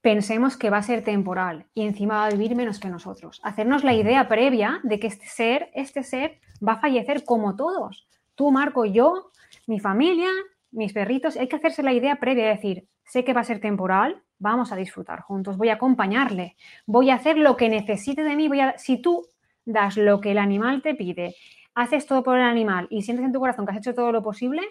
pensemos 0.00 0.56
que 0.56 0.70
va 0.70 0.76
a 0.76 0.82
ser 0.82 1.02
temporal 1.02 1.66
y 1.74 1.82
encima 1.82 2.18
va 2.18 2.26
a 2.26 2.30
vivir 2.30 2.54
menos 2.54 2.78
que 2.78 2.88
nosotros. 2.88 3.40
Hacernos 3.42 3.82
la 3.82 3.94
idea 3.94 4.28
previa 4.28 4.78
de 4.84 5.00
que 5.00 5.08
este 5.08 5.26
ser, 5.26 5.70
este 5.74 6.04
ser 6.04 6.38
va 6.66 6.74
a 6.74 6.80
fallecer 6.80 7.24
como 7.24 7.56
todos. 7.56 8.06
Tú, 8.36 8.52
Marco, 8.52 8.84
yo, 8.84 9.32
mi 9.66 9.80
familia, 9.80 10.28
mis 10.70 10.92
perritos. 10.92 11.36
Hay 11.36 11.48
que 11.48 11.56
hacerse 11.56 11.82
la 11.82 11.92
idea 11.92 12.20
previa 12.20 12.44
de 12.44 12.50
decir, 12.50 12.88
sé 13.04 13.24
que 13.24 13.32
va 13.32 13.40
a 13.40 13.44
ser 13.44 13.60
temporal, 13.60 14.22
vamos 14.38 14.70
a 14.70 14.76
disfrutar 14.76 15.22
juntos, 15.22 15.56
voy 15.56 15.70
a 15.70 15.74
acompañarle, 15.74 16.54
voy 16.86 17.10
a 17.10 17.16
hacer 17.16 17.38
lo 17.38 17.56
que 17.56 17.68
necesite 17.68 18.22
de 18.22 18.36
mí. 18.36 18.46
Voy 18.46 18.60
a... 18.60 18.78
Si 18.78 19.02
tú 19.02 19.26
das 19.64 19.96
lo 19.96 20.20
que 20.20 20.30
el 20.30 20.38
animal 20.38 20.82
te 20.82 20.94
pide, 20.94 21.34
haces 21.74 22.06
todo 22.06 22.22
por 22.22 22.36
el 22.38 22.44
animal 22.44 22.86
y 22.90 23.02
sientes 23.02 23.24
en 23.26 23.32
tu 23.32 23.40
corazón 23.40 23.64
que 23.66 23.72
has 23.72 23.78
hecho 23.78 23.94
todo 23.94 24.12
lo 24.12 24.22
posible, 24.22 24.62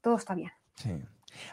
todo 0.00 0.16
está 0.16 0.34
bien. 0.34 0.50
Sí. 0.76 0.90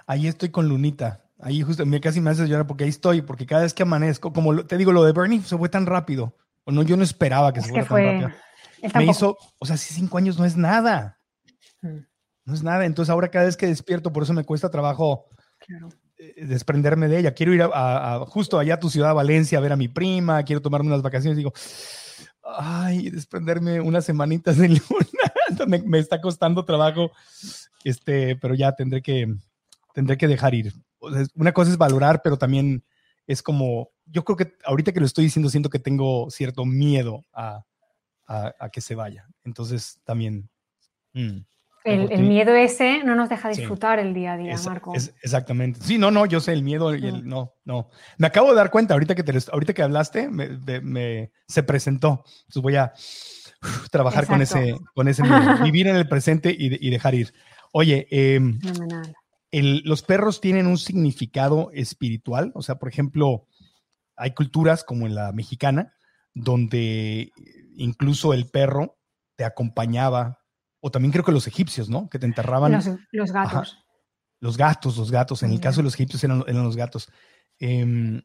Ahí 0.08 0.28
estoy 0.28 0.50
con 0.50 0.68
Lunita. 0.68 1.22
Ahí 1.40 1.62
justo 1.62 1.86
me 1.86 2.00
casi 2.00 2.22
me 2.22 2.30
hace 2.30 2.48
llorar 2.48 2.66
porque 2.66 2.86
ahí 2.86 2.90
estoy, 2.90 3.22
porque 3.22 3.46
cada 3.46 3.64
vez 3.64 3.74
que 3.74 3.84
amanezco, 3.84 4.32
como 4.32 4.54
lo- 4.54 4.66
te 4.66 4.78
digo, 4.78 4.92
lo 4.92 5.04
de 5.04 5.12
Bernie 5.12 5.42
se 5.42 5.58
fue 5.58 5.70
tan 5.70 5.86
rápido. 5.86 6.36
O 6.64 6.72
no, 6.72 6.82
yo 6.84 6.96
no 6.98 7.04
esperaba 7.04 7.52
que 7.54 7.60
Es 7.60 7.68
se 7.68 7.74
que 7.74 7.84
fuera 7.84 8.10
fue. 8.12 8.20
tan 8.20 8.22
rápido. 8.32 8.42
Me 8.82 8.90
tampoco. 8.90 9.12
hizo, 9.12 9.38
o 9.60 9.66
sea, 9.66 9.78
sí, 9.78 9.94
cinco 9.94 10.18
años 10.18 10.38
no 10.40 10.46
es 10.46 10.56
nada. 10.58 11.20
Mm, 11.82 12.00
No 12.46 12.54
es 12.54 12.64
nada. 12.64 12.86
Entonces 12.86 13.10
ahora 13.12 13.30
cada 13.30 13.46
vez 13.46 13.58
que 13.58 13.68
despierto, 13.68 14.14
por 14.14 14.24
eso 14.24 14.34
me 14.34 14.44
cuesta 14.44 14.70
trabajo 14.70 15.26
claro. 15.60 15.90
eh, 16.18 16.46
desprenderme 16.46 17.08
de 17.08 17.20
ella. 17.20 17.34
Quiero 17.34 17.54
ir 17.54 17.62
a, 17.64 17.66
a- 17.68 18.16
a- 18.16 18.20
justo 18.26 18.58
allá 18.60 18.76
a 18.76 18.80
tu 18.80 18.90
ciudad, 18.90 19.14
Valencia, 19.14 19.58
a 19.58 19.62
ver 19.62 19.74
a 19.74 19.76
mi 19.78 19.88
prima, 19.88 20.44
quiero 20.44 20.62
tomarme 20.62 20.88
unas 20.88 21.02
vacaciones. 21.02 21.38
Digo, 21.38 21.52
ay, 22.46 23.10
desprenderme 23.10 23.82
unas 23.82 24.06
semanitas 24.06 24.58
de 24.58 24.70
luna. 24.70 25.82
me, 25.86 26.00
está 26.00 26.22
costando 26.22 26.66
trabajo, 26.66 27.12
este, 27.84 28.36
pero 28.36 28.54
ya 28.56 28.72
tendré 28.74 29.02
que, 29.02 29.34
tendré 29.94 30.18
que 30.18 30.28
dejar 30.28 30.54
ir. 30.54 30.74
Una 31.36 31.52
cosa 31.54 31.72
es 31.72 31.78
valorar, 31.78 32.22
pero 32.24 32.38
también 32.38 32.84
es 33.28 33.42
como, 33.42 33.90
yo 34.06 34.24
creo 34.24 34.38
que 34.38 34.54
ahorita 34.66 34.92
que 34.92 35.00
lo 35.00 35.06
estoy 35.06 35.26
diciendo, 35.26 35.50
siento 35.50 35.70
que 35.70 35.80
tengo 35.80 36.30
cierto 36.30 36.66
miedo 36.66 37.24
a, 37.34 37.64
a- 38.28 38.54
a 38.60 38.70
que 38.70 38.82
se 38.82 38.96
vaya. 38.96 39.28
Entonces 39.44 40.00
también... 40.04 40.50
mm. 41.14 41.40
El, 41.86 42.12
el 42.12 42.24
miedo 42.24 42.54
ese 42.56 43.04
no 43.04 43.16
nos 43.16 43.30
deja 43.30 43.54
Sí. 43.54 43.62
disfrutar 43.62 44.00
el 44.00 44.14
día 44.14 44.34
a 44.34 44.38
día, 44.38 44.54
Es- 44.54 44.66
Marco. 44.66 44.94
es- 44.96 45.14
exactamente. 45.22 45.80
Sí, 45.82 45.98
no, 45.98 46.10
no, 46.12 46.26
yo 46.26 46.40
sé 46.40 46.52
el 46.54 46.64
miedo 46.64 46.94
y 46.96 47.06
el 47.06 47.24
Mm. 47.24 47.28
no, 47.30 47.54
no. 47.64 47.90
Me 48.18 48.28
acabo 48.28 48.50
de 48.50 48.56
dar 48.56 48.72
cuenta 48.72 48.96
ahorita 48.96 49.14
que 49.16 49.24
te, 49.24 49.38
ahorita 49.52 49.74
que 49.74 49.84
hablaste, 49.84 50.28
me, 50.30 50.50
me- 50.50 50.82
me- 50.82 51.32
se 51.48 51.64
presentó. 51.64 52.24
Entonces 52.48 52.62
voy 52.62 52.76
a 52.76 52.92
uf, 53.62 53.90
trabajar 53.92 54.26
con 54.28 54.42
Exacto. 54.42 54.66
ese, 54.68 54.78
con 54.96 55.08
ese 55.08 55.22
miedo, 55.24 55.30
vivir 55.72 55.88
en 55.88 55.96
el 55.96 56.08
presente 56.10 56.50
y, 56.52 56.86
y 56.86 56.90
dejar 56.90 57.14
ir. 57.16 57.34
Oye, 57.72 58.08
el- 59.52 59.82
los 59.86 60.02
perros 60.02 60.42
tienen 60.42 60.68
un 60.68 60.78
significado 60.78 61.70
espiritual. 61.74 62.52
O 62.56 62.62
sea, 62.62 62.76
por 62.76 62.90
ejemplo, 62.90 63.48
hay 64.16 64.32
culturas 64.32 64.84
como 64.84 65.06
en 65.08 65.16
la 65.16 65.32
mexicana, 65.34 65.94
donde 66.34 67.32
incluso 67.78 68.34
el 68.34 68.48
perro 68.48 68.98
te 69.38 69.46
acompañaba, 69.46 70.40
o 70.86 70.92
también 70.92 71.12
creo 71.12 71.26
que 71.26 71.32
los 71.32 71.48
egipcios, 71.48 71.90
¿no? 71.90 72.08
Que 72.10 72.20
te 72.20 72.28
enterraban. 72.28 72.72
Los, 72.72 72.88
los 73.12 73.32
gatos. 73.32 73.84
Los 74.40 74.56
gatos, 74.56 74.98
los 74.98 75.10
gatos. 75.10 75.42
En 75.42 75.50
el 75.50 75.56
Ya. 75.58 75.64
caso 75.64 75.78
de 75.78 75.86
los 75.86 75.96
egipcios 75.96 76.24
eran, 76.24 76.44
eran 76.46 76.64
los 76.64 76.76
gatos. 76.76 77.10
Em, 77.58 78.22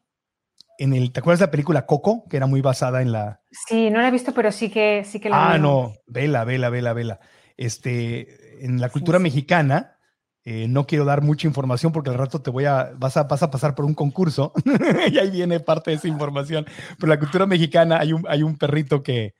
en 0.76 0.92
el, 0.92 1.10
¿Te 1.10 1.20
acuerdas 1.20 1.38
de 1.40 1.46
la 1.46 1.50
película 1.50 1.86
Coco? 1.86 2.26
Que 2.28 2.36
era 2.36 2.44
muy 2.44 2.60
basada 2.60 3.00
en 3.00 3.12
la. 3.12 3.40
Sí, 3.50 3.88
no 3.88 4.02
la 4.02 4.08
he 4.08 4.10
visto, 4.10 4.34
pero 4.34 4.52
sí 4.52 4.68
que, 4.68 5.04
sí 5.06 5.20
que 5.20 5.30
la 5.30 5.52
Ah, 5.52 5.58
no. 5.58 5.94
Vela, 6.06 6.44
vela, 6.44 6.68
vela, 6.68 6.92
vela. 6.92 7.20
Este, 7.56 8.62
en 8.62 8.78
la 8.78 8.90
cultura 8.90 9.16
sí. 9.18 9.22
mexicana, 9.22 9.96
eh, 10.44 10.66
no 10.68 10.86
quiero 10.86 11.06
dar 11.06 11.22
mucha 11.22 11.46
información 11.46 11.92
porque 11.92 12.10
al 12.10 12.18
rato 12.18 12.42
te 12.42 12.50
voy 12.50 12.66
a. 12.66 12.92
Vas 12.94 13.16
a, 13.16 13.22
vas 13.22 13.42
a 13.42 13.50
pasar 13.50 13.74
por 13.74 13.86
un 13.86 13.94
concurso 13.94 14.52
y 15.10 15.16
ahí 15.18 15.30
viene 15.30 15.60
parte 15.60 15.92
de 15.92 15.96
esa 15.96 16.08
información. 16.08 16.66
Pero 16.98 17.04
en 17.06 17.10
la 17.10 17.18
cultura 17.18 17.46
mexicana 17.46 18.00
hay 18.00 18.12
un, 18.12 18.26
hay 18.28 18.42
un 18.42 18.58
perrito 18.58 19.02
que, 19.02 19.32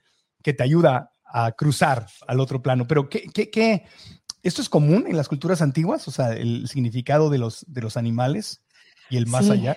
que 0.42 0.54
te 0.54 0.62
ayuda 0.62 1.10
a 1.32 1.52
cruzar 1.52 2.06
al 2.26 2.40
otro 2.40 2.60
plano. 2.62 2.86
Pero, 2.86 3.08
¿qué, 3.08 3.22
qué, 3.32 3.50
qué? 3.50 3.84
¿Esto 4.42 4.62
es 4.62 4.68
común 4.68 5.04
en 5.06 5.16
las 5.16 5.28
culturas 5.28 5.60
antiguas? 5.62 6.06
O 6.08 6.10
sea, 6.10 6.32
el 6.32 6.66
significado 6.68 7.30
de 7.30 7.38
los, 7.38 7.64
de 7.68 7.82
los 7.82 7.96
animales 7.96 8.62
y 9.10 9.16
el 9.16 9.26
más 9.26 9.46
Sí. 9.46 9.52
allá. 9.52 9.76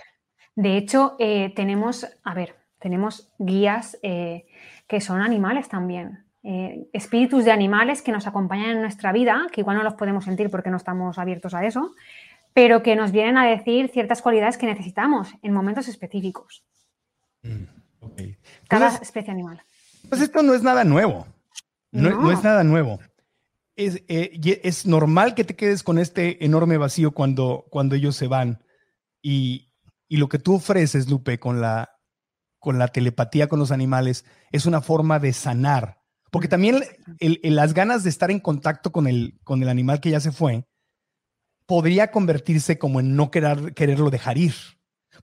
De 0.56 0.78
hecho, 0.78 1.16
eh, 1.20 1.52
tenemos, 1.56 2.06
a 2.24 2.34
ver, 2.34 2.56
tenemos 2.80 3.30
guías 3.40 3.98
eh, 4.04 4.46
que 4.88 5.02
son 5.02 5.22
animales 5.22 5.68
también. 5.70 6.20
eh, 6.46 6.90
espíritus 6.92 7.46
de 7.46 7.52
animales 7.54 8.02
que 8.02 8.12
nos 8.12 8.28
acompañan 8.28 8.72
en 8.72 8.82
nuestra 8.82 9.14
vida, 9.14 9.48
que 9.54 9.62
igual 9.62 9.78
no 9.78 9.84
los 9.84 9.94
podemos 9.94 10.26
sentir 10.26 10.50
porque 10.50 10.70
no 10.70 10.76
estamos 10.76 11.18
abiertos 11.18 11.54
a 11.54 11.66
eso, 11.66 11.94
pero 12.54 12.84
que 12.84 12.98
nos 12.98 13.14
vienen 13.14 13.38
a 13.38 13.46
decir 13.48 13.88
ciertas 13.88 14.22
cualidades 14.22 14.58
que 14.58 14.66
necesitamos 14.66 15.30
en 15.42 15.54
momentos 15.54 15.88
específicos. 15.88 16.66
Mm, 17.44 17.64
ok. 18.02 18.22
Cada 18.68 18.88
Entonces, 18.88 19.02
especie 19.04 19.32
animal. 19.32 19.62
Pues 20.10 20.20
esto 20.20 20.44
no 20.44 20.54
es 20.54 20.62
nada 20.64 20.84
nuevo. 20.84 21.26
No, 21.94 22.10
no 22.22 22.32
es 22.32 22.44
nada 22.44 22.64
nuevo. 22.64 23.00
Es, 23.76 24.04
eh, 24.08 24.60
es 24.64 24.86
normal 24.86 25.34
que 25.36 25.44
te 25.44 25.56
quedes 25.56 25.84
con 25.84 25.98
este 25.98 26.44
enorme 26.46 26.78
vacío 26.78 27.12
cuando, 27.12 27.66
cuando 27.70 27.96
ellos 27.96 28.16
se 28.16 28.28
van. 28.28 28.64
Y, 29.22 29.72
y 30.08 30.18
lo 30.18 30.28
que 30.30 30.40
tú 30.40 30.56
ofreces, 30.56 31.10
Lupe, 31.10 31.40
con 31.40 31.62
la, 31.62 31.98
con 32.60 32.78
la 32.78 32.88
telepatía 32.88 33.48
con 33.48 33.60
los 33.60 33.72
animales, 33.72 34.26
es 34.52 34.66
una 34.66 34.82
forma 34.82 35.20
de 35.20 35.34
sanar. 35.34 36.02
Porque 36.32 36.48
también 36.48 36.84
el- 37.20 37.40
el- 37.44 37.56
las 37.56 37.74
ganas 37.74 38.04
de 38.04 38.10
estar 38.10 38.32
en 38.32 38.40
contacto 38.40 38.92
con 38.92 39.08
el, 39.08 39.40
con 39.44 39.62
el 39.64 39.70
animal 39.70 40.00
que 40.02 40.10
ya 40.12 40.20
se 40.20 40.32
fue 40.32 40.66
podría 41.66 42.12
convertirse 42.12 42.78
como 42.78 43.00
en 43.00 43.16
no 43.16 43.32
querer, 43.32 43.74
quererlo 43.74 44.10
dejar 44.10 44.38
ir. 44.38 44.54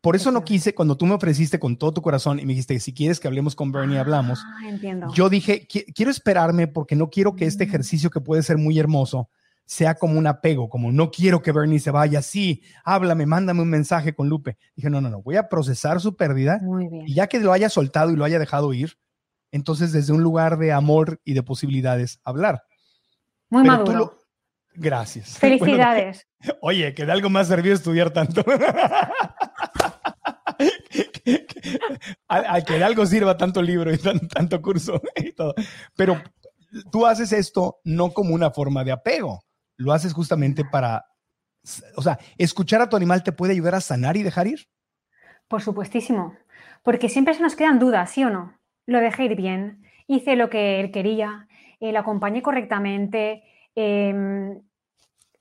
Por 0.01 0.17
eso 0.17 0.31
no 0.31 0.45
quise, 0.45 0.75
cuando 0.75 0.97
tú 0.97 1.05
me 1.05 1.15
ofreciste 1.15 1.59
con 1.59 1.77
todo 1.77 1.93
tu 1.93 2.01
corazón 2.03 2.39
y 2.39 2.43
me 2.47 2.53
dijiste, 2.55 2.81
si 2.81 2.95
quieres 2.95 3.21
que 3.21 3.29
hablemos 3.29 3.55
con 3.55 3.71
Bernie, 3.71 3.99
hablamos. 3.99 4.43
Ah, 4.47 4.69
entiendo. 4.69 5.13
Yo 5.13 5.29
dije, 5.29 5.69
"Qui- 5.69 5.85
quiero 5.95 6.11
esperarme 6.11 6.69
porque 6.69 6.97
no 6.97 7.11
quiero 7.11 7.37
que 7.37 7.45
este 7.45 7.67
Mm. 7.67 7.69
ejercicio 7.69 8.09
que 8.11 8.21
puede 8.21 8.43
ser 8.43 8.57
muy 8.57 8.79
hermoso 8.79 9.29
sea 9.67 9.95
como 9.95 10.19
un 10.19 10.27
apego, 10.27 10.69
como 10.71 10.91
no 10.91 11.11
quiero 11.11 11.43
que 11.43 11.53
Bernie 11.53 11.79
se 11.79 11.91
vaya, 11.91 12.23
sí, 12.23 12.63
háblame, 12.85 13.27
mándame 13.27 13.61
un 13.63 13.69
mensaje 13.69 14.15
con 14.15 14.29
Lupe. 14.29 14.57
Dije, 14.75 14.89
no, 14.91 15.01
no, 15.01 15.11
no, 15.11 15.23
voy 15.23 15.37
a 15.37 15.49
procesar 15.49 16.01
su 16.01 16.17
pérdida 16.17 16.59
Muy 16.63 16.89
bien. 16.89 17.07
y 17.07 17.15
ya 17.15 17.27
que 17.29 17.39
lo 17.39 17.53
haya 17.53 17.69
soltado 17.69 18.11
y 18.11 18.17
lo 18.17 18.25
haya 18.25 18.39
dejado 18.41 18.73
ir, 18.73 18.97
entonces 19.53 19.93
desde 19.93 20.13
un 20.13 20.23
lugar 20.23 20.57
de 20.59 20.73
amor 20.73 21.21
y 21.25 21.35
de 21.35 21.43
posibilidades 21.43 22.21
hablar. 22.25 22.63
Muy 23.51 23.63
Pero 23.65 23.73
maduro. 23.77 23.99
lo- 23.99 24.21
Gracias. 24.75 25.37
Bueno, 25.43 25.59
Felicidades. 25.59 26.27
oye, 26.63 26.95
que 26.95 27.05
de 27.05 27.13
algo 27.13 27.29
más 27.29 27.49
servió 27.49 27.75
estudiar 27.75 28.11
tanto. 28.13 28.43
al, 32.29 32.65
que 32.65 32.75
de 32.75 32.85
algo 32.85 33.07
sirva 33.07 33.37
tanto 33.37 33.63
libro 33.63 33.93
y 33.93 33.99
tan- 33.99 34.29
tanto 34.29 34.61
curso 34.61 35.01
y 35.17 35.33
todo. 35.33 35.55
Pero 35.97 36.21
tú 36.91 37.07
haces 37.07 37.33
esto 37.33 37.81
no 37.85 38.13
como 38.13 38.35
una 38.35 38.51
forma 38.51 38.85
de 38.85 38.93
apego, 38.93 39.41
lo 39.77 39.93
haces 39.93 40.13
justamente 40.13 40.65
para, 40.65 41.07
o 41.97 42.03
sea, 42.03 42.19
escuchar 42.39 42.81
a 42.83 42.89
tu 42.89 42.97
animal 42.97 43.23
te 43.23 43.33
puede 43.33 43.53
ayudar 43.53 43.75
a 43.75 43.81
sanar 43.81 44.17
y 44.17 44.23
dejar 44.23 44.47
ir. 44.47 44.69
Por 45.49 45.63
supuestísimo. 45.63 46.35
Porque 46.83 47.09
siempre 47.09 47.35
se 47.35 47.43
nos 47.43 47.57
quedan 47.57 47.79
dudas, 47.79 48.11
¿sí 48.11 48.25
o 48.25 48.31
no? 48.31 48.59
Lo 48.87 49.01
dejé 49.01 49.25
ir 49.25 49.37
bien, 49.37 49.85
hice 50.07 50.37
lo 50.37 50.49
que 50.49 50.81
él 50.81 50.91
quería, 50.91 51.49
eh, 51.81 51.93
lo 51.93 51.99
acompañé 51.99 52.43
correctamente. 52.43 53.43
em, 53.75 54.63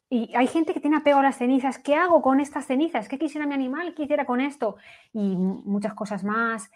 y 0.10 0.34
hay 0.36 0.48
gente 0.48 0.74
que 0.74 0.80
tiene 0.80 0.98
apego 0.98 1.20
a 1.20 1.24
las 1.24 1.38
cenizas. 1.38 1.78
¿Qué 1.78 1.96
hago 1.96 2.22
con 2.22 2.40
estas 2.40 2.66
cenizas? 2.66 3.08
¿Qué 3.08 3.20
quisiera 3.20 3.46
mi 3.46 3.54
animal? 3.54 3.94
¿Qué 3.94 4.04
hiciera 4.04 4.26
con 4.26 4.42
esto? 4.42 4.78
Y 5.14 5.36
mu- 5.36 5.62
muchas 5.66 5.94
cosas 5.94 6.24
más. 6.24 6.72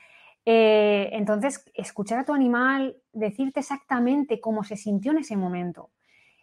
Eh, 0.46 1.10
entonces, 1.13 1.65
escuchar 1.74 2.19
a 2.19 2.26
tu 2.26 2.34
animal, 2.34 2.98
decirte 3.12 3.62
exactamente 3.62 4.39
cómo 4.39 4.63
se 4.63 4.76
sintió 4.76 5.12
en 5.13 5.19
ese 5.19 5.36
momento, 5.36 5.89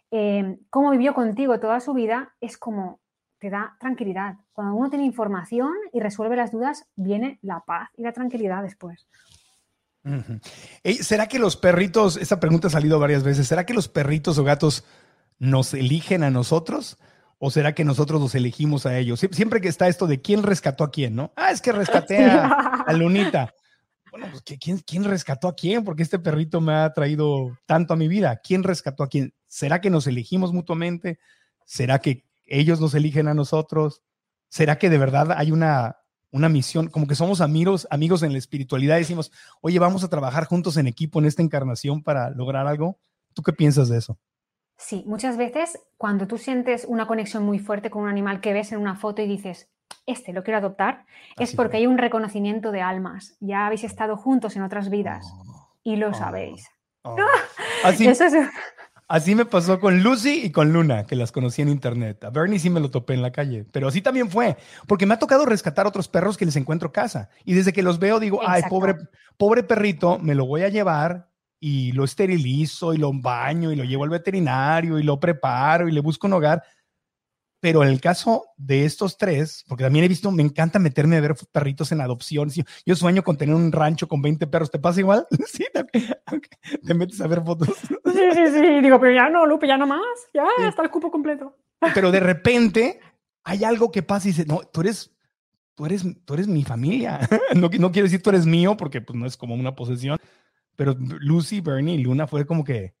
em, 0.09 0.57
cómo 0.69 0.91
vivió 0.91 1.13
contigo 1.13 1.59
toda 1.59 1.79
su 1.79 1.93
vida, 1.93 2.33
es 2.41 2.57
como 2.57 2.99
te 3.39 3.49
da 3.49 3.75
tranquilidad. 3.79 4.35
Cuando 4.53 4.75
uno 4.75 4.89
tiene 4.89 5.05
información 5.05 5.73
y 5.93 5.99
resuelve 5.99 6.35
las 6.35 6.51
dudas, 6.51 6.87
viene 6.95 7.39
la 7.41 7.61
paz 7.61 7.89
y 7.95 8.03
la 8.03 8.11
tranquilidad 8.11 8.61
después. 8.63 9.07
¿Será 11.01 11.27
que 11.27 11.39
los 11.39 11.57
perritos, 11.57 12.17
esta 12.17 12.39
pregunta 12.39 12.67
ha 12.67 12.71
salido 12.71 12.99
varias 12.99 13.23
veces, 13.23 13.47
¿será 13.47 13.65
que 13.65 13.73
los 13.73 13.87
perritos 13.87 14.37
o 14.37 14.43
gatos 14.43 14.83
nos 15.41 15.73
eligen 15.73 16.21
a 16.23 16.29
nosotros? 16.29 16.97
¿O 17.39 17.49
será 17.49 17.73
que 17.73 17.83
nosotros 17.83 18.21
los 18.21 18.35
elegimos 18.35 18.85
a 18.85 18.95
ellos? 18.99 19.19
Sie- 19.23 19.33
Siempre 19.33 19.59
que 19.61 19.67
está 19.67 19.87
esto 19.87 20.05
de 20.05 20.21
quién 20.21 20.43
rescató 20.43 20.83
a 20.83 20.91
quién, 20.91 21.15
¿no? 21.15 21.33
Ah, 21.35 21.49
es 21.51 21.59
que 21.61 21.71
rescaté 21.71 22.23
a, 22.25 22.45
a 22.87 22.93
Lunita. 22.93 23.51
Bueno, 24.11 24.27
pues 24.29 24.43
¿qui- 24.45 24.59
¿quién, 24.61 24.77
¿quién 24.85 25.03
rescató 25.03 25.47
a 25.47 25.55
quién? 25.55 25.83
Porque 25.83 26.03
este 26.03 26.19
perrito 26.19 26.61
me 26.61 26.73
ha 26.73 26.93
traído 26.93 27.57
tanto 27.65 27.95
a 27.95 27.97
mi 27.97 28.07
vida. 28.07 28.39
¿Quién 28.43 28.61
rescató 28.61 29.01
a 29.01 29.07
quién? 29.09 29.33
¿Será 29.47 29.81
que 29.81 29.89
nos 29.89 30.05
elegimos 30.05 30.53
mutuamente? 30.53 31.17
¿Será 31.65 31.97
que 31.97 32.25
ellos 32.45 32.79
nos 32.79 32.93
eligen 32.93 33.27
a 33.27 33.33
nosotros? 33.33 34.03
¿Será 34.47 34.77
que 34.77 34.91
de 34.91 34.99
verdad 34.99 35.31
hay 35.35 35.51
una, 35.51 35.97
una 36.29 36.49
misión? 36.49 36.89
Como 36.89 37.07
que 37.07 37.15
somos 37.15 37.41
amigos, 37.41 37.87
amigos 37.89 38.21
en 38.21 38.33
la 38.33 38.37
espiritualidad. 38.37 38.97
y 38.97 38.99
Decimos, 38.99 39.31
oye, 39.61 39.79
vamos 39.79 40.03
a 40.03 40.09
trabajar 40.09 40.45
juntos 40.45 40.77
en 40.77 40.85
equipo 40.85 41.17
en 41.17 41.25
esta 41.25 41.41
encarnación 41.41 42.03
para 42.03 42.29
lograr 42.29 42.67
algo. 42.67 42.99
¿Tú 43.33 43.41
qué 43.41 43.53
piensas 43.53 43.89
de 43.89 43.97
eso? 43.97 44.19
Sí, 44.83 45.03
muchas 45.05 45.37
veces 45.37 45.79
cuando 45.97 46.25
tú 46.27 46.37
sientes 46.39 46.85
una 46.87 47.05
conexión 47.05 47.43
muy 47.43 47.59
fuerte 47.59 47.91
con 47.91 48.01
un 48.03 48.09
animal 48.09 48.41
que 48.41 48.51
ves 48.51 48.71
en 48.71 48.79
una 48.79 48.95
foto 48.95 49.21
y 49.21 49.27
dices, 49.27 49.69
este 50.07 50.33
lo 50.33 50.43
quiero 50.43 50.57
adoptar, 50.57 51.05
es 51.37 51.55
porque 51.55 51.77
hay 51.77 51.85
un 51.87 51.99
reconocimiento 51.99 52.71
de 52.71 52.81
almas. 52.81 53.37
Ya 53.39 53.67
habéis 53.67 53.83
estado 53.83 54.17
juntos 54.17 54.55
en 54.55 54.63
otras 54.63 54.89
vidas 54.89 55.25
y 55.83 55.97
lo 55.97 56.09
Oh. 56.09 56.13
sabéis. 56.15 56.67
Oh. 57.03 57.15
Así, 57.83 58.07
Eso 58.07 58.25
es, 58.25 58.33
así 59.07 59.35
me 59.35 59.45
pasó 59.45 59.79
con 59.79 60.01
Lucy 60.03 60.41
y 60.45 60.51
con 60.51 60.71
Luna, 60.73 61.05
que 61.05 61.15
las 61.15 61.31
conocí 61.31 61.61
en 61.61 61.69
internet. 61.69 62.23
A 62.23 62.29
Bernie 62.31 62.59
sí 62.59 62.69
me 62.69 62.79
lo 62.79 62.89
topé 62.91 63.13
en 63.13 63.21
la 63.21 63.31
calle, 63.31 63.65
pero 63.71 63.87
así 63.87 64.01
también 64.01 64.29
fue, 64.29 64.55
porque 64.87 65.05
me 65.05 65.13
ha 65.13 65.19
tocado 65.19 65.45
rescatar 65.45 65.85
otros 65.87 66.07
perros 66.07 66.37
que 66.37 66.45
les 66.45 66.55
encuentro 66.55 66.91
casa. 66.91 67.29
Y 67.45 67.53
desde 67.53 67.73
que 67.73 67.83
los 67.83 67.99
veo 67.99 68.19
digo, 68.19 68.39
ay, 68.45 68.63
pobre, 68.69 68.95
pobre 69.37 69.63
perrito, 69.63 70.17
me 70.19 70.33
lo 70.35 70.45
voy 70.45 70.63
a 70.63 70.69
llevar 70.69 71.30
y 71.63 71.91
lo 71.91 72.03
esterilizo 72.03 72.91
y 72.91 72.97
lo 72.97 73.13
baño 73.13 73.71
y 73.71 73.75
lo 73.75 73.83
llevo 73.83 74.03
al 74.03 74.09
veterinario 74.09 74.97
y 74.97 75.03
lo 75.03 75.19
preparo 75.19 75.87
y 75.87 75.91
le 75.91 76.01
busco 76.01 76.25
un 76.25 76.33
hogar. 76.33 76.63
Pero 77.59 77.83
en 77.83 77.89
el 77.89 78.01
caso 78.01 78.45
de 78.57 78.85
estos 78.85 79.15
tres, 79.15 79.63
porque 79.67 79.83
también 79.83 80.03
he 80.03 80.07
visto, 80.07 80.31
me 80.31 80.41
encanta 80.41 80.79
meterme 80.79 81.17
a 81.17 81.21
ver 81.21 81.35
perritos 81.51 81.91
en 81.91 82.01
adopción. 82.01 82.49
Yo 82.83 82.95
sueño 82.95 83.23
con 83.23 83.37
tener 83.37 83.53
un 83.53 83.71
rancho 83.71 84.07
con 84.07 84.23
20 84.23 84.47
perros. 84.47 84.71
¿Te 84.71 84.79
pasa 84.79 84.99
igual? 84.99 85.27
Sí, 85.47 85.65
te, 85.71 86.93
metes 86.95 87.21
a 87.21 87.27
ver 87.27 87.43
fotos. 87.43 87.67
Sí, 87.67 88.29
sí, 88.33 88.47
sí. 88.51 88.81
Digo, 88.81 88.99
pero 88.99 89.13
ya 89.13 89.29
no, 89.29 89.45
Lupe, 89.45 89.67
ya 89.67 89.77
no 89.77 89.85
más. 89.85 90.01
Ya 90.33 90.45
está 90.67 90.81
el 90.81 90.89
cupo 90.89 91.11
completo. 91.11 91.55
Pero 91.93 92.11
de 92.11 92.19
repente 92.19 92.99
hay 93.43 93.63
algo 93.63 93.91
que 93.91 94.01
pasa 94.01 94.27
y 94.27 94.31
dice, 94.31 94.45
no, 94.45 94.61
tú 94.61 94.81
eres, 94.81 95.15
tú 95.75 95.85
eres, 95.85 96.03
tú 96.25 96.33
eres 96.33 96.47
mi 96.47 96.63
familia. 96.63 97.19
No, 97.53 97.69
no 97.77 97.91
quiero 97.91 98.05
decir 98.05 98.23
tú 98.23 98.31
eres 98.31 98.47
mío 98.47 98.75
porque 98.75 99.01
pues 99.01 99.19
no 99.19 99.27
es 99.27 99.37
como 99.37 99.53
una 99.53 99.75
posesión. 99.75 100.17
Pero 100.75 100.95
Lucy, 100.97 101.61
Bernie 101.61 101.99
Luna 101.99 102.27
fue 102.27 102.45
como 102.45 102.63
que, 102.63 102.95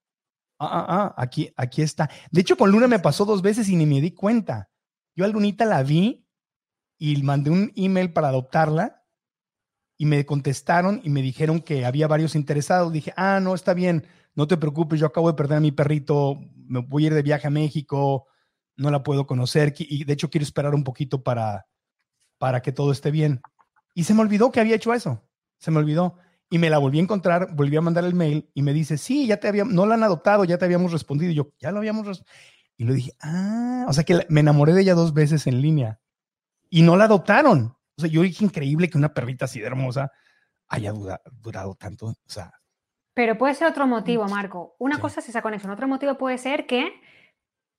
ah, 0.59 0.67
ah, 0.67 0.85
ah, 0.89 1.15
aquí, 1.17 1.51
aquí 1.55 1.81
está. 1.81 2.09
De 2.31 2.41
hecho, 2.41 2.57
con 2.57 2.71
Luna 2.71 2.87
me 2.87 2.99
pasó 2.99 3.25
dos 3.25 3.41
veces 3.41 3.69
y 3.69 3.75
ni 3.75 3.85
me 3.85 4.01
di 4.01 4.11
cuenta. 4.11 4.69
Yo 5.15 5.25
a 5.25 5.27
Lunita 5.27 5.65
la 5.65 5.83
vi 5.83 6.25
y 6.97 7.21
mandé 7.23 7.49
un 7.49 7.71
email 7.75 8.13
para 8.13 8.29
adoptarla 8.29 9.03
y 9.97 10.05
me 10.05 10.25
contestaron 10.25 11.01
y 11.03 11.09
me 11.09 11.21
dijeron 11.21 11.61
que 11.61 11.85
había 11.85 12.07
varios 12.07 12.35
interesados. 12.35 12.91
Dije, 12.93 13.13
ah, 13.17 13.39
no, 13.41 13.53
está 13.55 13.73
bien, 13.73 14.05
no 14.35 14.47
te 14.47 14.57
preocupes, 14.57 14.99
yo 14.99 15.07
acabo 15.07 15.29
de 15.29 15.37
perder 15.37 15.57
a 15.57 15.61
mi 15.61 15.71
perrito, 15.71 16.39
me 16.55 16.79
voy 16.79 17.03
a 17.03 17.07
ir 17.07 17.13
de 17.13 17.21
viaje 17.21 17.47
a 17.47 17.51
México, 17.51 18.27
no 18.75 18.89
la 18.89 19.03
puedo 19.03 19.27
conocer 19.27 19.73
y 19.77 20.03
de 20.03 20.13
hecho 20.13 20.29
quiero 20.29 20.43
esperar 20.43 20.73
un 20.73 20.83
poquito 20.83 21.23
para, 21.23 21.67
para 22.37 22.61
que 22.61 22.71
todo 22.71 22.91
esté 22.91 23.11
bien. 23.11 23.41
Y 23.93 24.05
se 24.05 24.13
me 24.13 24.21
olvidó 24.21 24.51
que 24.51 24.59
había 24.59 24.75
hecho 24.75 24.93
eso, 24.93 25.23
se 25.59 25.69
me 25.69 25.77
olvidó. 25.77 26.17
Y 26.53 26.59
me 26.59 26.69
la 26.69 26.79
volví 26.79 26.99
a 26.99 27.01
encontrar, 27.03 27.55
volví 27.55 27.77
a 27.77 27.81
mandar 27.81 28.03
el 28.03 28.13
mail 28.13 28.51
y 28.53 28.61
me 28.61 28.73
dice, 28.73 28.97
sí, 28.97 29.25
ya 29.25 29.37
te 29.37 29.47
habíamos, 29.47 29.73
no 29.73 29.85
la 29.85 29.95
han 29.95 30.03
adoptado, 30.03 30.43
ya 30.43 30.57
te 30.57 30.65
habíamos 30.65 30.91
respondido. 30.91 31.31
Y 31.31 31.35
yo, 31.35 31.53
ya 31.59 31.71
lo 31.71 31.77
habíamos. 31.77 32.25
Y 32.75 32.83
le 32.83 32.93
dije, 32.93 33.13
ah, 33.21 33.85
o 33.87 33.93
sea 33.93 34.03
que 34.03 34.25
me 34.27 34.41
enamoré 34.41 34.73
de 34.73 34.81
ella 34.81 34.93
dos 34.93 35.13
veces 35.13 35.47
en 35.47 35.61
línea 35.61 36.01
y 36.69 36.81
no 36.81 36.97
la 36.97 37.05
adoptaron. 37.05 37.77
O 37.95 38.01
sea, 38.01 38.09
yo 38.09 38.21
dije, 38.23 38.43
increíble 38.43 38.89
que 38.89 38.97
una 38.97 39.13
perrita 39.13 39.45
así 39.45 39.61
de 39.61 39.67
hermosa 39.67 40.11
haya 40.67 40.91
durado 41.41 41.75
tanto. 41.75 42.07
O 42.07 42.15
sea. 42.25 42.51
Pero 43.13 43.37
puede 43.37 43.55
ser 43.55 43.69
otro 43.69 43.87
motivo, 43.87 44.27
Marco. 44.27 44.75
Una 44.77 44.99
cosa 44.99 45.21
es 45.21 45.29
esa 45.29 45.41
conexión. 45.41 45.71
Otro 45.71 45.87
motivo 45.87 46.17
puede 46.17 46.37
ser 46.37 46.67
que 46.67 46.91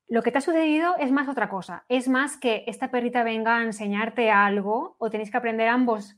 lo 0.08 0.22
que 0.22 0.32
te 0.32 0.38
ha 0.38 0.40
sucedido 0.40 0.96
es 0.96 1.12
más 1.12 1.28
otra 1.28 1.50
cosa. 1.50 1.84
Es 1.90 2.08
más 2.08 2.38
que 2.38 2.64
esta 2.66 2.90
perrita 2.90 3.22
venga 3.22 3.58
a 3.58 3.64
enseñarte 3.64 4.30
algo 4.30 4.96
o 4.98 5.10
tenéis 5.10 5.30
que 5.30 5.36
aprender 5.36 5.68
ambos 5.68 6.16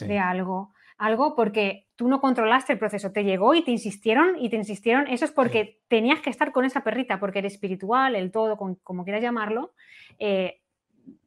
de 0.00 0.18
algo 0.18 0.72
algo 1.02 1.34
porque 1.34 1.88
tú 2.02 2.08
no 2.08 2.20
controlaste 2.20 2.72
el 2.72 2.80
proceso, 2.80 3.12
te 3.12 3.22
llegó 3.22 3.54
y 3.54 3.62
te 3.62 3.70
insistieron 3.70 4.36
y 4.40 4.50
te 4.50 4.56
insistieron. 4.56 5.06
Eso 5.06 5.24
es 5.24 5.30
porque 5.30 5.80
tenías 5.86 6.20
que 6.20 6.30
estar 6.30 6.50
con 6.50 6.64
esa 6.64 6.82
perrita, 6.82 7.20
porque 7.20 7.38
eres 7.38 7.52
espiritual, 7.52 8.16
el 8.16 8.32
todo, 8.32 8.56
como 8.56 9.04
quieras 9.04 9.22
llamarlo. 9.22 9.72
Eh, 10.18 10.60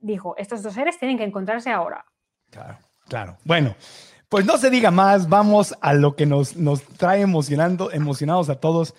dijo, 0.02 0.36
estos 0.38 0.62
dos 0.62 0.74
seres 0.74 1.00
tienen 1.00 1.18
que 1.18 1.24
encontrarse 1.24 1.72
ahora. 1.72 2.04
Claro, 2.52 2.78
claro. 3.08 3.38
Bueno, 3.46 3.76
pues 4.28 4.46
no 4.46 4.58
se 4.58 4.70
diga 4.70 4.92
más, 4.92 5.30
vamos 5.30 5.74
a 5.80 5.94
lo 5.94 6.18
que 6.18 6.26
nos, 6.26 6.58
nos 6.58 6.84
trae 6.84 7.22
emocionando, 7.22 7.90
emocionados 7.94 8.50
a 8.50 8.60
todos 8.60 8.94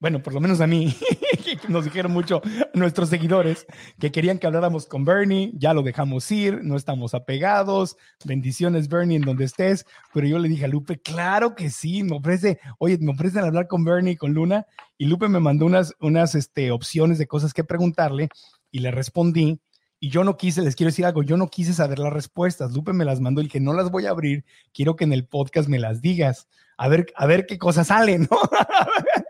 bueno, 0.00 0.22
por 0.22 0.32
lo 0.32 0.40
menos 0.40 0.62
a 0.62 0.66
mí, 0.66 0.96
nos 1.70 1.84
dijeron 1.84 2.12
mucho 2.12 2.42
nuestros 2.74 3.08
seguidores 3.08 3.66
que 3.98 4.12
querían 4.12 4.38
que 4.38 4.46
habláramos 4.46 4.86
con 4.86 5.04
Bernie, 5.04 5.52
ya 5.54 5.72
lo 5.72 5.82
dejamos 5.82 6.30
ir, 6.30 6.62
no 6.62 6.76
estamos 6.76 7.14
apegados, 7.14 7.96
bendiciones 8.24 8.88
Bernie 8.88 9.16
en 9.16 9.22
donde 9.22 9.44
estés, 9.44 9.86
pero 10.12 10.26
yo 10.26 10.38
le 10.38 10.48
dije 10.48 10.66
a 10.66 10.68
Lupe, 10.68 11.00
claro 11.00 11.54
que 11.54 11.70
sí, 11.70 12.02
me 12.02 12.16
ofrece, 12.16 12.60
oye, 12.78 12.98
me 12.98 13.12
ofrecen 13.12 13.44
hablar 13.44 13.68
con 13.68 13.84
Bernie, 13.84 14.16
con 14.16 14.34
Luna, 14.34 14.66
y 14.98 15.06
Lupe 15.06 15.28
me 15.28 15.40
mandó 15.40 15.64
unas, 15.64 15.94
unas 16.00 16.34
este, 16.34 16.70
opciones 16.70 17.18
de 17.18 17.26
cosas 17.26 17.54
que 17.54 17.64
preguntarle 17.64 18.28
y 18.70 18.80
le 18.80 18.90
respondí. 18.90 19.60
Y 20.02 20.08
yo 20.08 20.24
no 20.24 20.36
quise, 20.38 20.62
les 20.62 20.76
quiero 20.76 20.88
decir 20.88 21.04
algo, 21.04 21.22
yo 21.22 21.36
no 21.36 21.48
quise 21.48 21.74
saber 21.74 21.98
las 21.98 22.12
respuestas. 22.12 22.72
Lupe 22.72 22.94
me 22.94 23.04
las 23.04 23.20
mandó 23.20 23.42
y 23.42 23.48
que 23.48 23.60
no 23.60 23.74
las 23.74 23.90
voy 23.90 24.06
a 24.06 24.10
abrir, 24.10 24.44
quiero 24.72 24.96
que 24.96 25.04
en 25.04 25.12
el 25.12 25.26
podcast 25.26 25.68
me 25.68 25.78
las 25.78 26.00
digas. 26.00 26.48
A 26.78 26.88
ver, 26.88 27.06
a 27.16 27.26
ver 27.26 27.46
qué 27.46 27.58
cosas 27.58 27.88
salen, 27.88 28.26
¿no? 28.30 28.38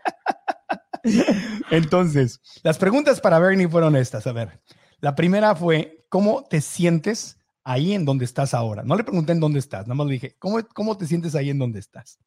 Entonces, 1.71 2.41
las 2.63 2.77
preguntas 2.77 3.19
para 3.21 3.39
Bernie 3.39 3.67
fueron 3.67 3.95
estas. 3.95 4.27
A 4.27 4.31
ver, 4.31 4.59
la 4.99 5.15
primera 5.15 5.55
fue, 5.55 6.05
¿cómo 6.09 6.43
te 6.43 6.61
sientes 6.61 7.39
ahí 7.63 7.93
en 7.93 8.05
donde 8.05 8.25
estás 8.25 8.53
ahora? 8.53 8.83
No 8.83 8.95
le 8.95 9.03
pregunté 9.03 9.31
en 9.31 9.39
dónde 9.39 9.59
estás, 9.59 9.87
nada 9.87 9.95
más 9.95 10.07
le 10.07 10.13
dije, 10.13 10.35
¿cómo, 10.39 10.59
cómo 10.73 10.97
te 10.97 11.05
sientes 11.05 11.35
ahí 11.35 11.49
en 11.49 11.59
donde 11.59 11.79
estás? 11.79 12.19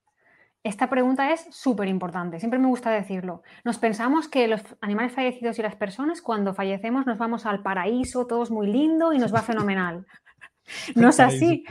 Esta 0.64 0.88
pregunta 0.88 1.30
es 1.30 1.46
súper 1.50 1.88
importante, 1.88 2.38
siempre 2.38 2.58
me 2.58 2.68
gusta 2.68 2.90
decirlo. 2.90 3.42
Nos 3.64 3.78
pensamos 3.78 4.28
que 4.28 4.48
los 4.48 4.62
animales 4.80 5.12
fallecidos 5.12 5.58
y 5.58 5.62
las 5.62 5.76
personas 5.76 6.22
cuando 6.22 6.54
fallecemos 6.54 7.06
nos 7.06 7.18
vamos 7.18 7.44
al 7.44 7.62
paraíso, 7.62 8.26
todo 8.26 8.42
es 8.42 8.50
muy 8.50 8.66
lindo 8.66 9.12
y 9.12 9.18
nos 9.18 9.34
va 9.34 9.42
fenomenal. 9.42 10.06
No 10.94 11.10
es 11.10 11.20
así. 11.20 11.64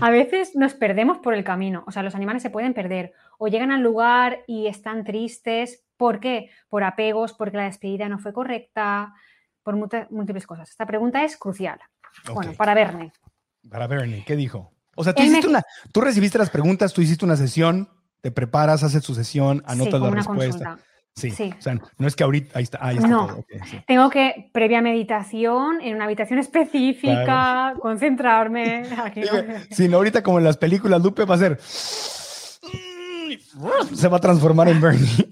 A 0.00 0.10
veces 0.10 0.54
nos 0.54 0.74
perdemos 0.74 1.18
por 1.18 1.34
el 1.34 1.44
camino, 1.44 1.84
o 1.86 1.92
sea, 1.92 2.02
los 2.02 2.14
animales 2.14 2.42
se 2.42 2.50
pueden 2.50 2.74
perder 2.74 3.12
o 3.38 3.48
llegan 3.48 3.70
al 3.70 3.82
lugar 3.82 4.40
y 4.46 4.66
están 4.66 5.04
tristes. 5.04 5.84
¿Por 5.96 6.20
qué? 6.20 6.50
Por 6.68 6.84
apegos, 6.84 7.32
porque 7.32 7.56
la 7.56 7.64
despedida 7.64 8.08
no 8.08 8.18
fue 8.18 8.32
correcta, 8.32 9.14
por 9.62 9.76
múltiples 10.10 10.46
cosas. 10.46 10.70
Esta 10.70 10.86
pregunta 10.86 11.24
es 11.24 11.36
crucial. 11.36 11.78
Bueno, 12.32 12.52
para 12.54 12.74
Bernie. 12.74 13.12
Para 13.68 13.86
Bernie, 13.86 14.24
¿qué 14.26 14.36
dijo? 14.36 14.72
O 14.94 15.04
sea, 15.04 15.12
tú, 15.12 15.22
una, 15.22 15.62
tú 15.92 16.00
recibiste 16.00 16.38
las 16.38 16.50
preguntas, 16.50 16.92
tú 16.92 17.00
hiciste 17.00 17.24
una 17.24 17.36
sesión, 17.36 17.88
te 18.20 18.30
preparas, 18.30 18.82
haces 18.82 19.02
tu 19.02 19.14
sesión, 19.14 19.62
anotas 19.66 20.00
la 20.00 20.10
respuesta. 20.10 20.78
Sí, 21.18 21.52
o 21.58 21.60
sea, 21.60 21.76
no 21.98 22.06
es 22.06 22.14
que 22.14 22.22
ahorita, 22.22 22.56
ahí 22.56 22.62
está, 22.62 22.78
ahí 22.80 22.96
está 22.96 23.08
no, 23.08 23.44
tengo 23.86 24.08
que, 24.08 24.50
previa 24.52 24.80
meditación, 24.80 25.80
en 25.80 25.96
una 25.96 26.04
habitación 26.04 26.38
específica, 26.38 27.74
concentrarme. 27.80 28.84
Sí, 29.70 29.88
no, 29.88 29.96
ahorita 29.96 30.22
como 30.22 30.38
en 30.38 30.44
las 30.44 30.56
películas, 30.56 31.02
Lupe 31.02 31.24
va 31.24 31.34
a 31.34 31.38
ser, 31.38 31.58
se 31.60 32.60
va 34.08 34.18
a 34.18 34.20
transformar 34.20 34.68
en 34.68 34.80
Bernie. 34.80 35.08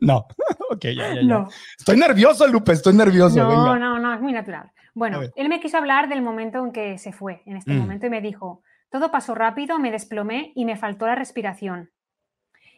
no, 0.00 0.26
ok, 0.70 0.84
ya, 0.84 1.14
ya, 1.14 1.22
ya. 1.22 1.46
Estoy 1.76 1.96
nervioso, 1.96 2.46
Lupe, 2.46 2.70
estoy 2.72 2.94
nervioso. 2.94 3.36
No, 3.36 3.76
no, 3.76 3.98
no, 3.98 4.14
es 4.14 4.20
muy 4.20 4.32
natural. 4.32 4.70
Bueno, 4.94 5.22
él 5.34 5.48
me 5.48 5.58
quiso 5.60 5.76
hablar 5.76 6.08
del 6.08 6.22
momento 6.22 6.64
en 6.64 6.70
que 6.72 6.98
se 6.98 7.12
fue, 7.12 7.42
en 7.46 7.56
este 7.56 7.72
mm. 7.72 7.78
momento, 7.78 8.06
y 8.06 8.10
me 8.10 8.20
dijo, 8.20 8.62
todo 8.90 9.10
pasó 9.10 9.34
rápido, 9.34 9.80
me 9.80 9.90
desplomé 9.90 10.52
y 10.54 10.64
me 10.64 10.76
faltó 10.76 11.06
la 11.06 11.16
respiración 11.16 11.90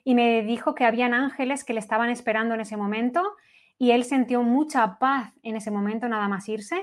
y 0.09 0.15
me 0.15 0.43
dijo 0.43 0.75
que 0.75 0.87
habían 0.87 1.13
ángeles 1.13 1.65
que 1.65 1.75
le 1.75 1.81
estaban 1.81 2.09
esperando 2.09 2.55
en 2.55 2.63
ese 2.63 2.79
momento 2.79 3.23
y 3.77 3.91
él 3.91 4.05
sintió 4.05 4.43
mucha 4.43 4.99
paz 4.99 5.35
en 5.43 5.55
ese 5.55 5.71
momento 5.71 6.09
nada 6.09 6.29
más 6.29 6.49
irse 6.49 6.81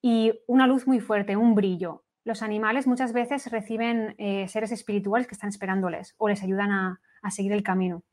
y 0.00 0.32
una 0.46 0.66
luz 0.66 0.86
muy 0.86 0.98
fuerte, 0.98 1.36
un 1.36 1.54
brillo. 1.54 2.02
Los 2.24 2.40
animales 2.42 2.86
muchas 2.86 3.12
veces 3.12 3.50
reciben 3.50 4.14
eh, 4.16 4.48
seres 4.48 4.72
espirituales 4.72 5.26
que 5.26 5.34
están 5.34 5.50
esperándoles 5.50 6.14
o 6.16 6.30
les 6.30 6.42
ayudan 6.42 6.70
a, 6.70 7.00
seguir 7.30 7.52
el 7.52 7.62
camino. 7.62 8.04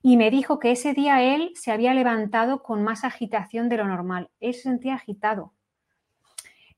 Y 0.00 0.16
me 0.16 0.30
dijo 0.30 0.58
que 0.60 0.70
ese 0.70 0.94
día 0.94 1.22
él 1.22 1.52
se 1.54 1.70
había 1.70 1.92
levantado 1.92 2.62
con 2.62 2.82
más 2.82 3.04
agitación 3.04 3.68
de 3.68 3.76
lo 3.76 3.86
normal. 3.86 4.30
Él 4.40 4.54
se 4.54 4.62
sentía 4.62 4.94
agitado. 4.94 5.52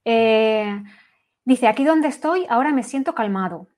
Eh, 0.05 0.83
dice, 1.45 1.69
aquí 1.69 1.85
donde 1.85 2.09
estoy, 2.09 2.47
ahora 2.49 2.73
me 2.73 2.83
siento 2.83 3.15
calmado 3.15 3.69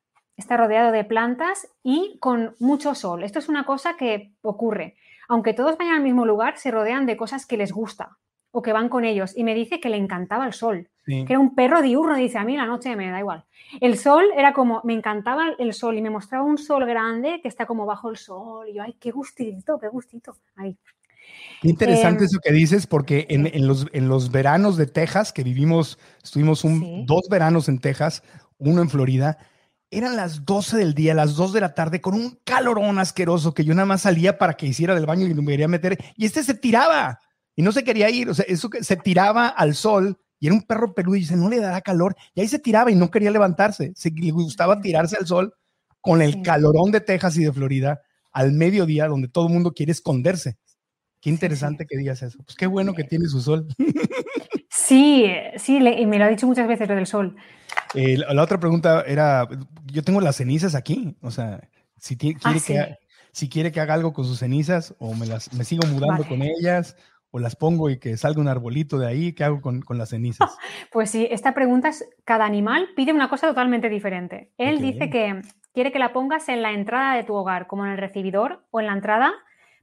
está 0.40 0.56
rodeado 0.56 0.90
de 0.90 1.04
plantas 1.04 1.68
y 1.82 2.18
con 2.18 2.56
mucho 2.58 2.94
sol. 2.94 3.22
Esto 3.22 3.38
es 3.38 3.48
una 3.48 3.64
cosa 3.64 3.96
que 3.96 4.32
ocurre. 4.42 4.96
Aunque 5.28 5.54
todos 5.54 5.78
vayan 5.78 5.94
al 5.94 6.02
mismo 6.02 6.26
lugar, 6.26 6.58
se 6.58 6.72
rodean 6.72 7.06
de 7.06 7.16
cosas 7.16 7.46
que 7.46 7.56
les 7.56 7.70
gusta 7.70 8.18
o 8.50 8.62
que 8.62 8.72
van 8.72 8.88
con 8.88 9.04
ellos. 9.04 9.36
Y 9.36 9.44
me 9.44 9.54
dice 9.54 9.78
que 9.78 9.88
le 9.88 9.96
encantaba 9.96 10.46
el 10.46 10.52
sol, 10.52 10.88
que 11.06 11.26
era 11.28 11.38
un 11.38 11.54
perro 11.54 11.82
diurno. 11.82 12.16
Dice, 12.16 12.38
a 12.38 12.44
mí 12.44 12.56
la 12.56 12.66
noche 12.66 12.96
me 12.96 13.10
da 13.10 13.20
igual. 13.20 13.44
El 13.80 13.96
sol 13.96 14.24
era 14.36 14.52
como, 14.52 14.80
me 14.84 14.94
encantaba 14.94 15.50
el 15.58 15.72
sol 15.72 15.96
y 15.96 16.02
me 16.02 16.10
mostraba 16.10 16.44
un 16.44 16.58
sol 16.58 16.84
grande 16.86 17.40
que 17.42 17.48
está 17.48 17.66
como 17.66 17.86
bajo 17.86 18.10
el 18.10 18.16
sol. 18.16 18.68
Y 18.68 18.74
yo, 18.74 18.82
ay, 18.82 18.96
qué 18.98 19.10
gustito, 19.10 19.78
qué 19.78 19.88
gustito. 19.88 20.36
Ahí. 20.56 20.76
interesante 21.62 22.24
em, 22.24 22.24
eso 22.24 22.40
que 22.42 22.52
dices, 22.52 22.86
porque 22.86 23.26
en, 23.30 23.66
los, 23.68 23.86
en 23.92 24.08
los 24.08 24.32
veranos 24.32 24.76
de 24.76 24.86
Texas, 24.86 25.32
que 25.32 25.44
vivimos, 25.44 25.98
estuvimos 26.22 26.64
un, 26.64 27.06
dos 27.06 27.28
veranos 27.30 27.68
en 27.68 27.78
Texas, 27.78 28.24
uno 28.58 28.82
en 28.82 28.90
Florida, 28.90 29.38
eran 29.90 30.16
las 30.16 30.44
12 30.44 30.76
del 30.76 30.94
día, 30.94 31.14
las 31.14 31.34
2 31.34 31.52
de 31.52 31.60
la 31.60 31.74
tarde, 31.74 32.00
con 32.00 32.14
un 32.14 32.38
calorón 32.44 32.98
asqueroso 32.98 33.54
que 33.54 33.64
yo 33.64 33.74
nada 33.74 33.86
más 33.86 34.02
salía 34.02 34.38
para 34.38 34.54
que 34.54 34.66
hiciera 34.66 34.94
del 34.94 35.06
baño 35.06 35.26
y 35.26 35.34
me 35.34 35.44
quería 35.44 35.68
meter. 35.68 35.98
Y 36.16 36.26
este 36.26 36.44
se 36.44 36.54
tiraba 36.54 37.18
y 37.56 37.62
no 37.62 37.72
se 37.72 37.84
quería 37.84 38.08
ir. 38.10 38.30
O 38.30 38.34
sea, 38.34 38.44
eso 38.48 38.70
que 38.70 38.84
se 38.84 38.96
tiraba 38.96 39.48
al 39.48 39.74
sol 39.74 40.18
y 40.40 40.46
era 40.46 40.54
un 40.54 40.62
perro 40.62 40.94
peludo 40.94 41.16
y 41.16 41.20
dice, 41.20 41.36
no 41.36 41.50
le 41.50 41.60
dará 41.60 41.80
calor. 41.82 42.16
Y 42.34 42.40
ahí 42.40 42.48
se 42.48 42.58
tiraba 42.58 42.90
y 42.90 42.94
no 42.94 43.10
quería 43.10 43.30
levantarse. 43.30 43.92
Se, 43.94 44.10
le 44.10 44.30
gustaba 44.30 44.80
tirarse 44.80 45.16
al 45.16 45.26
sol 45.26 45.54
con 46.00 46.22
el 46.22 46.40
calorón 46.42 46.90
de 46.90 47.02
Texas 47.02 47.36
y 47.36 47.44
de 47.44 47.52
Florida 47.52 48.00
al 48.32 48.52
mediodía, 48.52 49.06
donde 49.06 49.28
todo 49.28 49.48
el 49.48 49.52
mundo 49.52 49.72
quiere 49.72 49.92
esconderse. 49.92 50.56
Qué 51.20 51.30
interesante 51.30 51.86
que 51.86 51.98
digas 51.98 52.22
eso. 52.22 52.38
Pues 52.44 52.56
qué 52.56 52.66
bueno 52.66 52.94
que 52.94 53.04
tiene 53.04 53.26
su 53.26 53.40
sol. 53.40 53.66
Sí, 54.72 55.26
sí, 55.56 55.76
y 55.78 56.06
me 56.06 56.18
lo 56.18 56.24
ha 56.24 56.28
dicho 56.28 56.46
muchas 56.46 56.66
veces 56.66 56.88
lo 56.88 56.94
del 56.94 57.06
sol. 57.06 57.36
Eh, 57.94 58.16
la, 58.16 58.42
otra 58.42 58.58
pregunta 58.58 59.02
era, 59.06 59.48
yo 59.86 60.02
tengo 60.02 60.20
las 60.20 60.36
cenizas 60.36 60.74
aquí, 60.74 61.16
o 61.22 61.30
sea, 61.30 61.60
si 61.96 62.14
ah, 62.14 62.52
quiere, 62.52 62.60
que, 62.60 62.98
si 63.32 63.48
quiere 63.48 63.72
que 63.72 63.80
haga 63.80 63.94
algo 63.94 64.12
con 64.12 64.24
sus 64.24 64.38
cenizas 64.38 64.94
o 64.98 65.14
me 65.14 65.26
las 65.26 65.52
me 65.52 65.64
sigo 65.64 65.86
mudando 65.88 66.26
con 66.26 66.42
ellas 66.42 66.96
o 67.30 67.38
las 67.38 67.56
pongo 67.56 67.90
y 67.90 67.98
que 67.98 68.16
salga 68.16 68.40
un 68.40 68.48
arbolito 68.48 68.98
de 68.98 69.06
ahí, 69.06 69.32
¿qué 69.32 69.44
hago 69.44 69.60
con, 69.60 69.84
las 69.90 70.10
cenizas? 70.10 70.56
Pues 70.92 71.10
sí, 71.10 71.26
esta 71.30 71.54
pregunta 71.54 71.88
es, 71.88 72.08
cada 72.24 72.44
animal 72.44 72.88
pide 72.96 73.12
una 73.12 73.28
cosa 73.28 73.48
totalmente 73.48 73.88
diferente. 73.88 74.52
Él 74.56 74.80
dice 74.80 75.10
que 75.10 75.40
quiere 75.72 75.92
que 75.92 75.98
la 75.98 76.12
pongas 76.12 76.48
en 76.48 76.62
la 76.62 76.72
entrada 76.72 77.14
de 77.14 77.24
tu 77.24 77.34
hogar, 77.34 77.66
como 77.66 77.86
en 77.86 77.92
el 77.92 77.98
recibidor 77.98 78.64
o 78.70 78.80
en 78.80 78.86
la 78.86 78.92
entrada, 78.92 79.32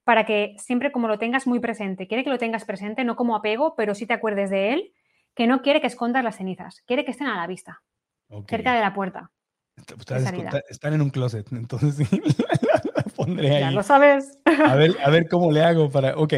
para 0.08 0.26
que 0.26 0.55
siempre 0.58 0.93
como 0.93 1.10
lo 1.10 1.20
tengas 1.20 1.47
muy 1.47 1.60
presente. 1.60 2.08
Quiere 2.08 2.24
que 2.24 2.30
lo 2.30 2.38
tengas 2.38 2.64
presente, 2.64 3.03
no 3.03 3.18
como 3.18 3.36
apego, 3.36 3.76
pero 3.76 3.93
sí 3.93 4.05
te 4.05 4.14
acuerdes 4.14 4.49
de 4.49 4.72
él, 4.72 4.93
que 5.36 5.47
no 5.47 5.62
quiere 5.62 5.82
que 5.82 5.88
escondas 5.88 6.24
las 6.24 6.38
cenizas, 6.38 6.82
quiere 6.88 7.03
que 7.03 7.12
estén 7.12 7.28
a 7.28 7.36
la 7.36 7.45
vista, 7.45 7.82
cerca 8.47 8.74
de 8.74 8.80
la 8.80 8.93
puerta. 8.93 9.32
están 10.70 10.93
en 10.93 11.01
un 11.01 11.10
closet, 11.10 11.45
entonces 11.51 12.08
pondré 13.18 13.53
ahí. 13.53 13.60
Ya 13.60 13.72
lo 13.72 13.84
sabes. 13.84 14.39
A 14.45 14.76
ver, 14.76 14.91
a 15.03 15.10
ver 15.10 15.28
cómo 15.28 15.51
le 15.51 15.62
hago 15.62 15.89
para. 15.89 16.16
Ok, 16.16 16.36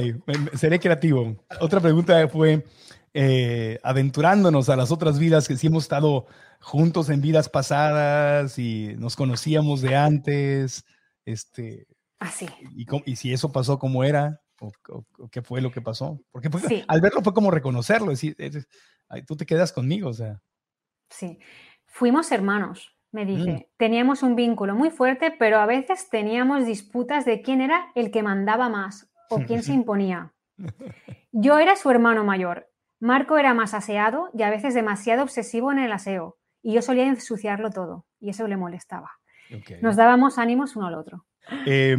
seré 0.56 0.80
creativo. 0.80 1.36
Otra 1.60 1.80
pregunta 1.80 2.28
fue: 2.28 2.66
eh, 3.14 3.78
aventurándonos 3.84 4.70
a 4.70 4.78
las 4.78 4.92
otras 4.92 5.20
vidas 5.20 5.48
que 5.48 5.58
sí 5.58 5.68
hemos 5.68 5.84
estado 5.84 6.26
juntos 6.60 7.12
en 7.12 7.22
vidas 7.22 7.50
pasadas 7.50 8.58
y 8.58 8.96
nos 8.98 9.16
conocíamos 9.16 9.84
de 9.84 9.96
antes. 9.96 10.86
Este. 11.24 11.86
Así. 12.20 12.48
Y, 12.76 12.86
y, 13.06 13.16
si 13.16 13.32
eso 13.34 13.52
pasó, 13.52 13.80
¿cómo 13.80 14.04
era? 14.04 14.42
O, 14.60 14.72
qué 15.32 15.42
fue 15.42 15.62
lo 15.62 15.72
que 15.72 15.82
pasó? 15.82 16.20
Porque 16.32 16.50
al 16.88 17.02
verlo 17.02 17.22
fue 17.22 17.34
como 17.34 17.50
reconocerlo, 17.50 18.12
decir, 18.12 18.36
tú 19.26 19.38
te 19.38 19.46
quedas 19.46 19.72
conmigo, 19.72 20.10
o 20.10 20.14
sea. 20.14 20.42
Sí, 21.10 21.40
fuimos 21.86 22.32
hermanos 22.32 23.00
me 23.12 23.26
dice, 23.26 23.52
Mm. 23.52 23.78
teníamos 23.78 24.24
un 24.24 24.36
vínculo 24.36 24.76
muy 24.76 24.92
fuerte, 24.92 25.32
pero 25.32 25.60
a 25.60 25.66
veces 25.66 26.10
teníamos 26.10 26.66
disputas 26.66 27.26
de 27.26 27.42
quién 27.42 27.62
era 27.62 27.92
el 27.96 28.12
que 28.12 28.24
mandaba 28.24 28.70
más 28.70 29.10
o 29.30 29.40
quién 29.42 29.64
se 29.64 29.74
imponía. 29.86 30.34
Yo 31.32 31.58
era 31.58 31.76
su 31.76 31.90
hermano 31.90 32.24
mayor. 32.24 32.70
Marco 33.00 33.38
era 33.38 33.54
más 33.54 33.74
aseado 33.74 34.30
y 34.34 34.44
a 34.44 34.50
veces 34.50 34.74
demasiado 34.74 35.24
obsesivo 35.24 35.72
en 35.72 35.80
el 35.80 35.92
aseo, 35.92 36.38
y 36.62 36.74
yo 36.74 36.82
solía 36.82 37.08
ensuciarlo 37.08 37.70
todo, 37.70 38.06
y 38.20 38.30
eso 38.30 38.48
le 38.48 38.58
molestaba. 38.58 39.12
Nos 39.82 39.96
dábamos 39.96 40.38
ánimos 40.38 40.76
uno 40.76 40.88
al 40.88 40.96
otro. 40.96 41.26
Eh, 41.66 41.98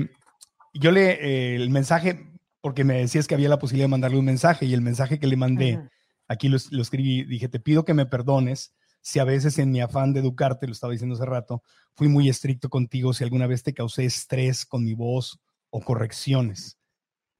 yo 0.74 0.90
le, 0.90 1.12
eh, 1.12 1.56
el 1.56 1.70
mensaje, 1.70 2.32
porque 2.60 2.84
me 2.84 2.98
decías 2.98 3.26
que 3.26 3.34
había 3.34 3.48
la 3.48 3.58
posibilidad 3.58 3.86
de 3.86 3.90
mandarle 3.90 4.18
un 4.18 4.24
mensaje, 4.24 4.66
y 4.66 4.74
el 4.74 4.82
mensaje 4.82 5.18
que 5.18 5.26
le 5.26 5.36
mandé, 5.36 5.80
aquí 6.28 6.48
lo, 6.48 6.58
lo 6.70 6.82
escribí, 6.82 7.24
dije, 7.24 7.48
te 7.48 7.60
pido 7.60 7.84
que 7.84 7.94
me 7.94 8.06
perdones 8.06 8.74
si 9.02 9.18
a 9.18 9.24
veces 9.24 9.58
en 9.58 9.70
mi 9.70 9.80
afán 9.80 10.12
de 10.12 10.20
educarte, 10.20 10.66
lo 10.66 10.72
estaba 10.72 10.92
diciendo 10.92 11.14
hace 11.14 11.24
rato, 11.24 11.62
fui 11.94 12.08
muy 12.08 12.28
estricto 12.28 12.68
contigo, 12.68 13.12
si 13.12 13.24
alguna 13.24 13.46
vez 13.46 13.62
te 13.62 13.74
causé 13.74 14.04
estrés 14.04 14.66
con 14.66 14.84
mi 14.84 14.94
voz 14.94 15.40
o 15.70 15.80
correcciones. 15.80 16.78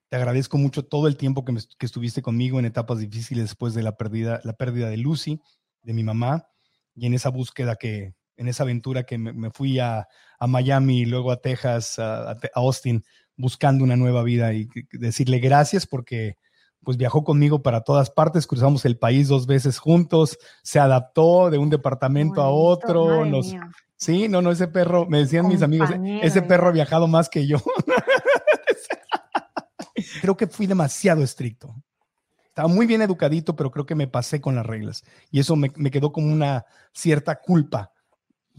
Te 0.09 0.17
agradezco 0.17 0.59
mucho 0.59 0.85
todo 0.85 1.07
el 1.07 1.17
tiempo 1.17 1.45
que, 1.45 1.55
estuviste 1.81 2.23
conmigo 2.23 2.59
en 2.59 2.65
etapas 2.65 2.99
difíciles 2.99 3.45
después 3.45 3.75
de 3.75 3.83
la 3.83 3.97
pérdida, 3.97 4.41
la 4.45 4.55
pérdida 4.55 4.89
de 4.89 4.97
Lucy, 4.97 5.41
de 5.83 5.93
mi 5.93 6.03
mamá, 6.03 6.47
y 6.95 7.07
en 7.07 7.15
esa 7.15 7.31
búsqueda 7.31 7.77
que, 7.77 8.15
en 8.41 8.49
esa 8.49 8.63
aventura 8.63 9.05
que 9.05 9.19
me, 9.19 9.51
fui 9.51 9.79
a, 9.79 10.09
Miami 10.41 11.01
y 11.01 11.05
luego 11.05 11.31
a 11.31 11.41
Texas, 11.41 11.99
a, 11.99 12.31
a 12.31 12.39
Austin, 12.55 13.05
buscando 13.37 13.85
una 13.85 13.97
nueva 13.97 14.23
vida 14.23 14.55
y 14.55 14.69
decirle 14.93 15.39
gracias 15.39 15.87
porque 15.87 16.39
pues 16.83 16.97
viajó 16.97 17.25
conmigo 17.25 17.63
para 17.63 17.83
todas 17.83 18.11
partes, 18.11 18.47
cruzamos 18.47 18.87
el 18.87 18.97
país 18.97 19.29
dos 19.29 19.47
veces 19.47 19.79
juntos, 19.79 20.39
se 20.63 20.81
adaptó 20.81 21.51
de 21.51 21.59
un 21.59 21.69
departamento 21.69 22.41
a 22.41 22.49
otro. 22.49 23.23
sí, 23.97 24.29
no, 24.29 24.41
no, 24.41 24.51
ese 24.51 24.69
perro, 24.69 25.07
me 25.07 25.19
decían 25.19 25.47
mis 25.47 25.61
amigos, 25.61 25.91
ese 26.23 26.41
perro 26.41 26.69
ha 26.69 26.73
viajado 26.73 27.07
más 27.07 27.29
que 27.29 27.47
yo. 27.47 27.59
creo 30.23 30.39
que 30.39 30.47
fui 30.47 30.67
demasiado 30.67 31.23
estricto. 31.23 31.75
Estaba 32.47 32.69
muy 32.69 32.87
bien 32.87 33.03
educadito, 33.03 33.55
pero 33.55 33.71
creo 33.71 33.87
que 33.87 33.95
me 33.95 34.09
pasé 34.09 34.41
con 34.41 34.57
las 34.57 34.67
reglas. 34.67 35.05
Y 35.31 35.41
eso 35.41 35.55
me, 35.55 35.71
quedó 35.71 36.13
como 36.13 36.33
una 36.33 36.65
cierta 36.93 37.41
culpa 37.41 37.93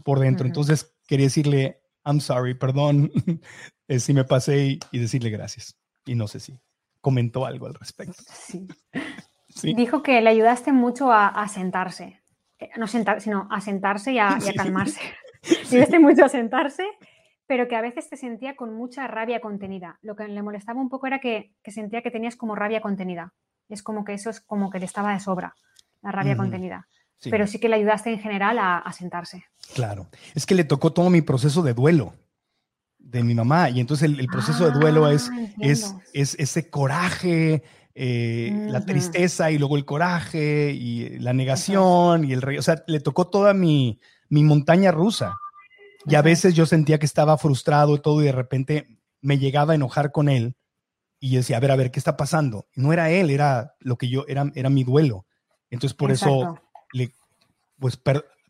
por 0.03 0.19
dentro. 0.19 0.45
Entonces 0.45 0.95
quería 1.07 1.25
decirle, 1.25 1.81
I'm 2.05 2.19
sorry, 2.19 2.53
perdón 2.53 3.11
eh, 3.87 3.99
si 3.99 4.13
me 4.13 4.23
pasé 4.23 4.79
y 4.91 4.99
decirle 4.99 5.29
gracias. 5.29 5.77
Y 6.05 6.15
no 6.15 6.27
sé 6.27 6.39
si 6.39 6.59
comentó 7.01 7.45
algo 7.45 7.65
al 7.65 7.73
respecto. 7.73 8.23
Sí. 8.33 8.67
Dijo 9.75 10.01
que 10.01 10.21
le 10.21 10.29
ayudaste 10.29 10.71
mucho 10.71 11.11
a, 11.11 11.45
sentarse. 11.49 12.21
Eh, 12.59 12.69
no 12.77 12.87
sentar, 12.87 13.19
sino 13.19 13.47
a 13.51 13.59
sentarse 13.59 14.13
y 14.13 14.19
a, 14.19 14.37
calmarse. 14.55 15.01
Le 15.43 15.77
ayudaste 15.77 15.99
mucho 15.99 16.23
a 16.23 16.29
sentarse, 16.29 16.85
pero 17.47 17.67
que 17.67 17.75
a 17.75 17.81
veces 17.81 18.07
te 18.07 18.15
sentía 18.15 18.55
con 18.55 18.73
mucha 18.73 19.07
rabia 19.07 19.41
contenida. 19.41 19.97
Lo 20.03 20.15
que 20.15 20.27
le 20.27 20.41
molestaba 20.43 20.79
un 20.79 20.87
poco 20.87 21.07
era 21.07 21.19
que, 21.19 21.55
sentía 21.65 22.03
que 22.03 22.11
tenías 22.11 22.35
como 22.35 22.55
rabia 22.55 22.79
contenida. 22.79 23.33
Es 23.67 23.81
como 23.81 24.05
que 24.05 24.13
eso 24.13 24.29
es 24.29 24.39
como 24.39 24.69
que 24.69 24.79
le 24.79 24.85
estaba 24.85 25.13
de 25.13 25.19
sobra, 25.19 25.55
la 26.03 26.11
rabia 26.11 26.37
contenida. 26.37 26.87
Pero 27.29 27.45
sí 27.47 27.59
que 27.59 27.69
le 27.69 27.75
ayudaste 27.75 28.11
en 28.11 28.19
general 28.19 28.57
a 28.59 28.91
sentarse. 28.93 29.45
Claro. 29.75 30.09
Es 30.33 30.45
que 30.45 30.55
le 30.55 30.63
tocó 30.63 30.91
todo 30.91 31.09
mi 31.09 31.21
proceso 31.21 31.61
de 31.61 31.73
duelo 31.73 32.13
de 33.11 33.23
mi 33.23 33.35
mamá. 33.35 33.69
Y 33.69 33.79
entonces 33.79 34.09
el, 34.09 34.27
proceso 34.27 34.65
de 34.65 34.71
duelo 34.71 35.09
es, 35.09 35.29
ah, 35.31 35.47
es, 35.59 35.95
es, 36.13 36.35
ese 36.39 36.69
coraje, 36.69 37.63
eh, 37.93 38.67
la 38.69 38.85
tristeza 38.85 39.51
y 39.51 39.57
luego 39.57 39.77
el 39.77 39.85
coraje 39.85 40.71
y 40.71 41.19
la 41.19 41.33
negación 41.33 42.23
y 42.23 42.33
el 42.33 42.41
rey. 42.41 42.57
O 42.57 42.61
sea, 42.61 42.83
le 42.87 42.99
tocó 42.99 43.27
toda 43.27 43.53
mi, 43.53 43.99
mi 44.29 44.43
montaña 44.43 44.91
rusa. 44.91 45.35
Y 46.07 46.15
a 46.15 46.21
veces 46.21 46.55
yo 46.55 46.65
sentía 46.65 46.97
que 46.97 47.05
estaba 47.05 47.37
frustrado 47.37 47.95
y 47.95 48.01
todo 48.01 48.21
y 48.21 48.25
de 48.25 48.31
repente 48.31 48.99
me 49.21 49.37
llegaba 49.37 49.73
a 49.73 49.75
enojar 49.75 50.11
con 50.11 50.29
él 50.29 50.55
y 51.19 51.35
decía, 51.35 51.57
a 51.57 51.59
ver, 51.59 51.69
a 51.69 51.75
ver, 51.75 51.91
¿qué 51.91 51.99
está 51.99 52.17
pasando? 52.17 52.67
No 52.73 52.91
era 52.91 53.11
él, 53.11 53.29
era 53.29 53.75
lo 53.79 53.97
que 53.97 54.09
yo, 54.09 54.25
era, 54.27 54.51
era 54.55 54.71
mi 54.71 54.83
duelo. 54.83 55.27
Entonces 55.69 55.95
por 55.95 56.09
eso, 56.09 56.59
le, 56.93 57.11
pues 57.79 57.97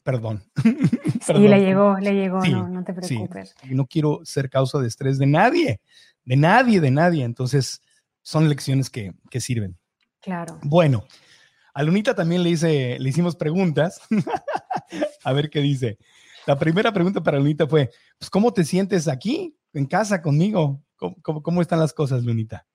Perdón. 0.03 0.43
Sí, 1.21 1.33
le 1.33 1.59
llegó, 1.59 1.99
le 1.99 2.15
llegó, 2.15 2.43
no, 2.43 2.67
no, 2.67 2.83
te 2.83 2.93
preocupes. 2.93 3.53
No 3.69 3.85
quiero 3.85 4.21
ser 4.23 4.49
causa 4.49 4.79
de 4.79 4.87
estrés 4.87 5.19
de 5.19 5.27
nadie, 5.27 5.79
de 6.25 6.35
nadie, 6.35 6.81
de 6.81 6.89
nadie. 6.89 7.23
Entonces, 7.23 7.79
son 8.23 8.49
lecciones 8.49 8.89
que, 8.89 9.13
que 9.29 9.39
sirven. 9.39 9.77
Claro. 10.19 10.59
Bueno, 10.63 11.05
a 11.75 11.83
Lunita 11.83 12.15
también 12.15 12.41
le, 12.41 12.49
hice, 12.49 12.97
le 12.99 13.07
hicimos 13.07 13.35
preguntas. 13.35 14.01
a 15.23 15.33
ver 15.33 15.51
qué 15.51 15.59
dice. 15.59 15.99
La 16.47 16.57
primera 16.57 16.91
pregunta 16.91 17.21
para 17.21 17.37
Lunita 17.37 17.67
fue, 17.67 17.91
pues, 18.17 18.31
¿cómo 18.31 18.51
te 18.51 18.63
sientes 18.63 19.07
aquí, 19.07 19.55
en 19.73 19.85
casa, 19.85 20.23
conmigo? 20.23 20.81
¿Cómo, 20.95 21.43
cómo, 21.43 21.61
están 21.61 21.79
las 21.79 21.93
cosas, 21.93 22.23
Lunita? 22.23 22.65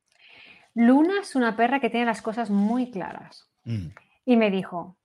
Luna 0.73 1.14
es 1.21 1.35
una 1.35 1.57
perra 1.57 1.81
que 1.81 1.91
tiene 1.91 2.07
las 2.07 2.23
cosas 2.23 2.49
muy 2.49 2.93
claras. 2.93 3.51
Mm. 3.64 3.89
Y 4.25 4.37
me 4.37 4.53
dijo, 4.53 4.97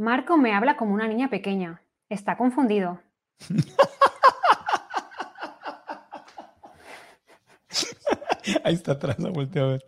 Marco 0.00 0.36
me 0.38 0.54
habla 0.54 0.78
como 0.78 0.94
una 0.94 1.06
niña 1.06 1.28
pequeña. 1.28 1.82
Está 2.08 2.38
confundido. 2.38 3.02
Ahí 8.64 8.74
está 8.74 8.92
atrás, 8.92 9.18
la 9.18 9.28
volteo 9.28 9.64
a 9.64 9.66
ver. 9.72 9.82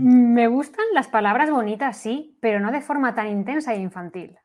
Me 0.00 0.48
gustan 0.48 0.86
las 0.94 1.08
palabras 1.08 1.50
bonitas, 1.50 1.98
sí, 1.98 2.38
pero 2.40 2.60
no 2.60 2.72
de 2.72 2.80
forma 2.80 3.14
tan 3.14 3.28
intensa 3.28 3.74
e 3.74 3.78
infantil. 3.78 4.38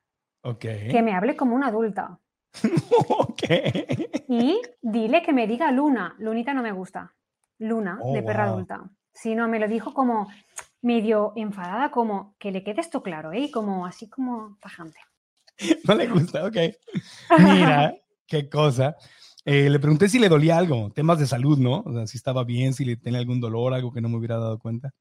Que 0.60 1.02
me 1.04 1.16
hable 1.16 1.38
como 1.38 1.56
una 1.56 1.68
adulta. 1.68 2.20
Y 4.32 4.62
dile 4.82 5.24
que 5.24 5.34
me 5.34 5.48
diga 5.48 5.72
Luna. 5.72 6.16
Lunita 6.20 6.54
no 6.54 6.62
me 6.62 6.72
gusta. 6.72 7.16
Luna, 7.58 7.98
oh, 8.00 8.14
de 8.14 8.22
perra 8.22 8.44
adulta. 8.44 8.88
Si 9.12 9.34
no, 9.34 9.48
me 9.48 9.60
lo 9.60 9.68
dijo 9.68 9.96
como, 9.96 10.28
medio 10.82 11.34
enfadada, 11.36 11.92
como 11.92 12.36
que 12.40 12.52
le 12.52 12.64
quede 12.64 12.82
esto 12.82 13.04
claro, 13.04 13.34
¿eh? 13.34 13.50
Como 13.52 13.86
así 13.86 14.10
como 14.10 14.58
tajante. 14.62 15.00
No 15.88 15.96
le 15.96 16.08
gusta, 16.08 16.46
ok. 16.46 16.56
Mira, 17.40 17.94
qué 18.26 18.50
cosa. 18.50 18.96
Eh, 19.44 19.70
le 19.70 19.80
pregunté 19.80 20.08
si 20.08 20.20
le 20.20 20.30
dolía 20.30 20.58
algo, 20.58 20.92
temas 20.92 21.20
de 21.20 21.26
salud, 21.26 21.58
¿no? 21.58 21.82
O 21.86 21.94
sea, 21.94 22.08
si 22.08 22.18
estaba 22.18 22.44
bien, 22.44 22.74
si 22.74 22.86
le 22.86 22.96
tenía 22.96 23.20
algún 23.20 23.42
dolor, 23.42 23.74
algo 23.74 23.92
que 23.92 24.00
no 24.00 24.10
me 24.10 24.18
hubiera 24.18 24.38
dado 24.38 24.60
cuenta. 24.60 24.92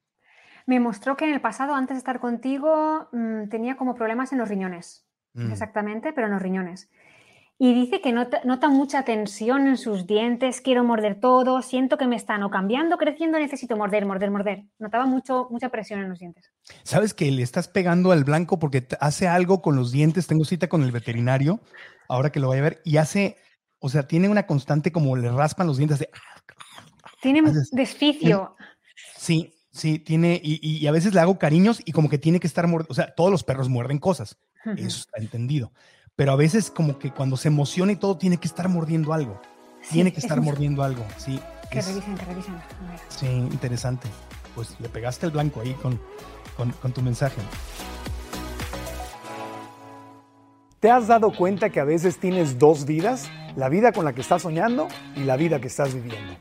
Me 0.66 0.80
mostró 0.80 1.16
que 1.16 1.24
en 1.24 1.32
el 1.32 1.40
pasado, 1.40 1.74
antes 1.74 1.94
de 1.94 1.98
estar 1.98 2.20
contigo, 2.20 3.08
mm, 3.12 3.48
tenía 3.48 3.76
como 3.76 3.94
problemas 3.94 4.32
en 4.32 4.38
los 4.38 4.48
riñones. 4.48 5.06
Mm. 5.34 5.52
Exactamente, 5.52 6.12
pero 6.12 6.26
en 6.26 6.32
los 6.32 6.42
riñones. 6.42 6.90
Y 7.60 7.74
dice 7.74 8.00
que 8.00 8.12
nota, 8.12 8.40
mucha 8.68 9.04
tensión 9.04 9.66
en 9.66 9.76
sus 9.76 10.06
dientes, 10.06 10.60
quiero 10.60 10.84
morder 10.84 11.18
todo, 11.18 11.60
siento 11.60 11.98
que 11.98 12.06
me 12.06 12.14
están 12.14 12.44
o 12.44 12.50
cambiando, 12.50 12.98
creciendo, 12.98 13.36
necesito 13.36 13.76
morder, 13.76 14.06
morder, 14.06 14.30
morder. 14.30 14.64
Notaba 14.78 15.06
mucho, 15.06 15.48
mucha 15.50 15.68
presión 15.68 16.00
en 16.00 16.08
los 16.08 16.20
dientes. 16.20 16.52
¿Sabes 16.84 17.14
que 17.14 17.28
le 17.32 17.42
estás 17.42 17.66
pegando 17.66 18.12
al 18.12 18.22
blanco 18.22 18.60
porque 18.60 18.86
hace 19.00 19.26
algo 19.26 19.60
con 19.60 19.74
los 19.74 19.90
dientes? 19.90 20.28
Tengo 20.28 20.44
cita 20.44 20.68
con 20.68 20.84
el 20.84 20.92
veterinario, 20.92 21.60
ahora 22.08 22.30
que 22.30 22.38
lo 22.38 22.46
voy 22.46 22.58
a 22.58 22.62
ver, 22.62 22.80
y 22.84 22.98
hace, 22.98 23.36
o 23.80 23.88
sea, 23.88 24.06
tiene 24.06 24.28
una 24.28 24.46
constante 24.46 24.92
como 24.92 25.16
le 25.16 25.28
raspan 25.28 25.66
los 25.66 25.78
dientes 25.78 25.98
de... 25.98 26.10
Tiene 27.20 27.42
desficio. 27.72 28.54
Sí, 29.16 29.52
sí, 29.72 29.98
tiene, 29.98 30.40
y, 30.40 30.60
y 30.62 30.86
a 30.86 30.92
veces 30.92 31.12
le 31.12 31.20
hago 31.20 31.40
cariños 31.40 31.82
y 31.84 31.90
como 31.90 32.08
que 32.08 32.18
tiene 32.18 32.38
que 32.38 32.46
estar 32.46 32.68
mordiendo, 32.68 32.92
o 32.92 32.94
sea, 32.94 33.12
todos 33.16 33.32
los 33.32 33.42
perros 33.42 33.68
muerden 33.68 33.98
cosas, 33.98 34.38
eso 34.76 35.00
está 35.00 35.18
entendido, 35.20 35.72
pero 36.18 36.32
a 36.32 36.36
veces 36.36 36.68
como 36.68 36.98
que 36.98 37.12
cuando 37.12 37.36
se 37.36 37.46
emociona 37.46 37.92
y 37.92 37.96
todo 37.96 38.16
tiene 38.16 38.38
que 38.38 38.48
estar 38.48 38.68
mordiendo 38.68 39.12
algo, 39.12 39.40
Sí, 39.82 39.92
tiene 39.92 40.10
que 40.12 40.18
es 40.18 40.24
estar 40.24 40.40
un- 40.40 40.46
mordiendo 40.46 40.82
algo, 40.82 41.04
sí. 41.16 41.40
Que 41.70 41.78
es- 41.78 41.86
revisen, 41.86 42.16
que 42.16 42.24
revisen. 42.24 42.54
A 42.56 42.90
ver. 42.90 43.00
Sí, 43.08 43.26
interesante. 43.26 44.08
Pues 44.56 44.74
le 44.80 44.88
pegaste 44.88 45.26
el 45.26 45.32
blanco 45.32 45.60
ahí 45.60 45.74
con, 45.74 46.00
con, 46.56 46.72
con 46.72 46.90
tu 46.92 47.02
mensaje. 47.02 47.40
¿Te 50.80 50.90
has 50.90 51.06
dado 51.06 51.30
cuenta 51.32 51.70
que 51.70 51.78
a 51.78 51.84
veces 51.84 52.18
tienes 52.18 52.58
dos 52.58 52.84
vidas? 52.84 53.28
La 53.54 53.68
vida 53.68 53.92
con 53.92 54.04
la 54.04 54.12
que 54.12 54.20
estás 54.20 54.42
soñando 54.42 54.88
y 55.14 55.20
la 55.20 55.36
vida 55.36 55.60
que 55.60 55.68
estás 55.68 55.94
viviendo. 55.94 56.34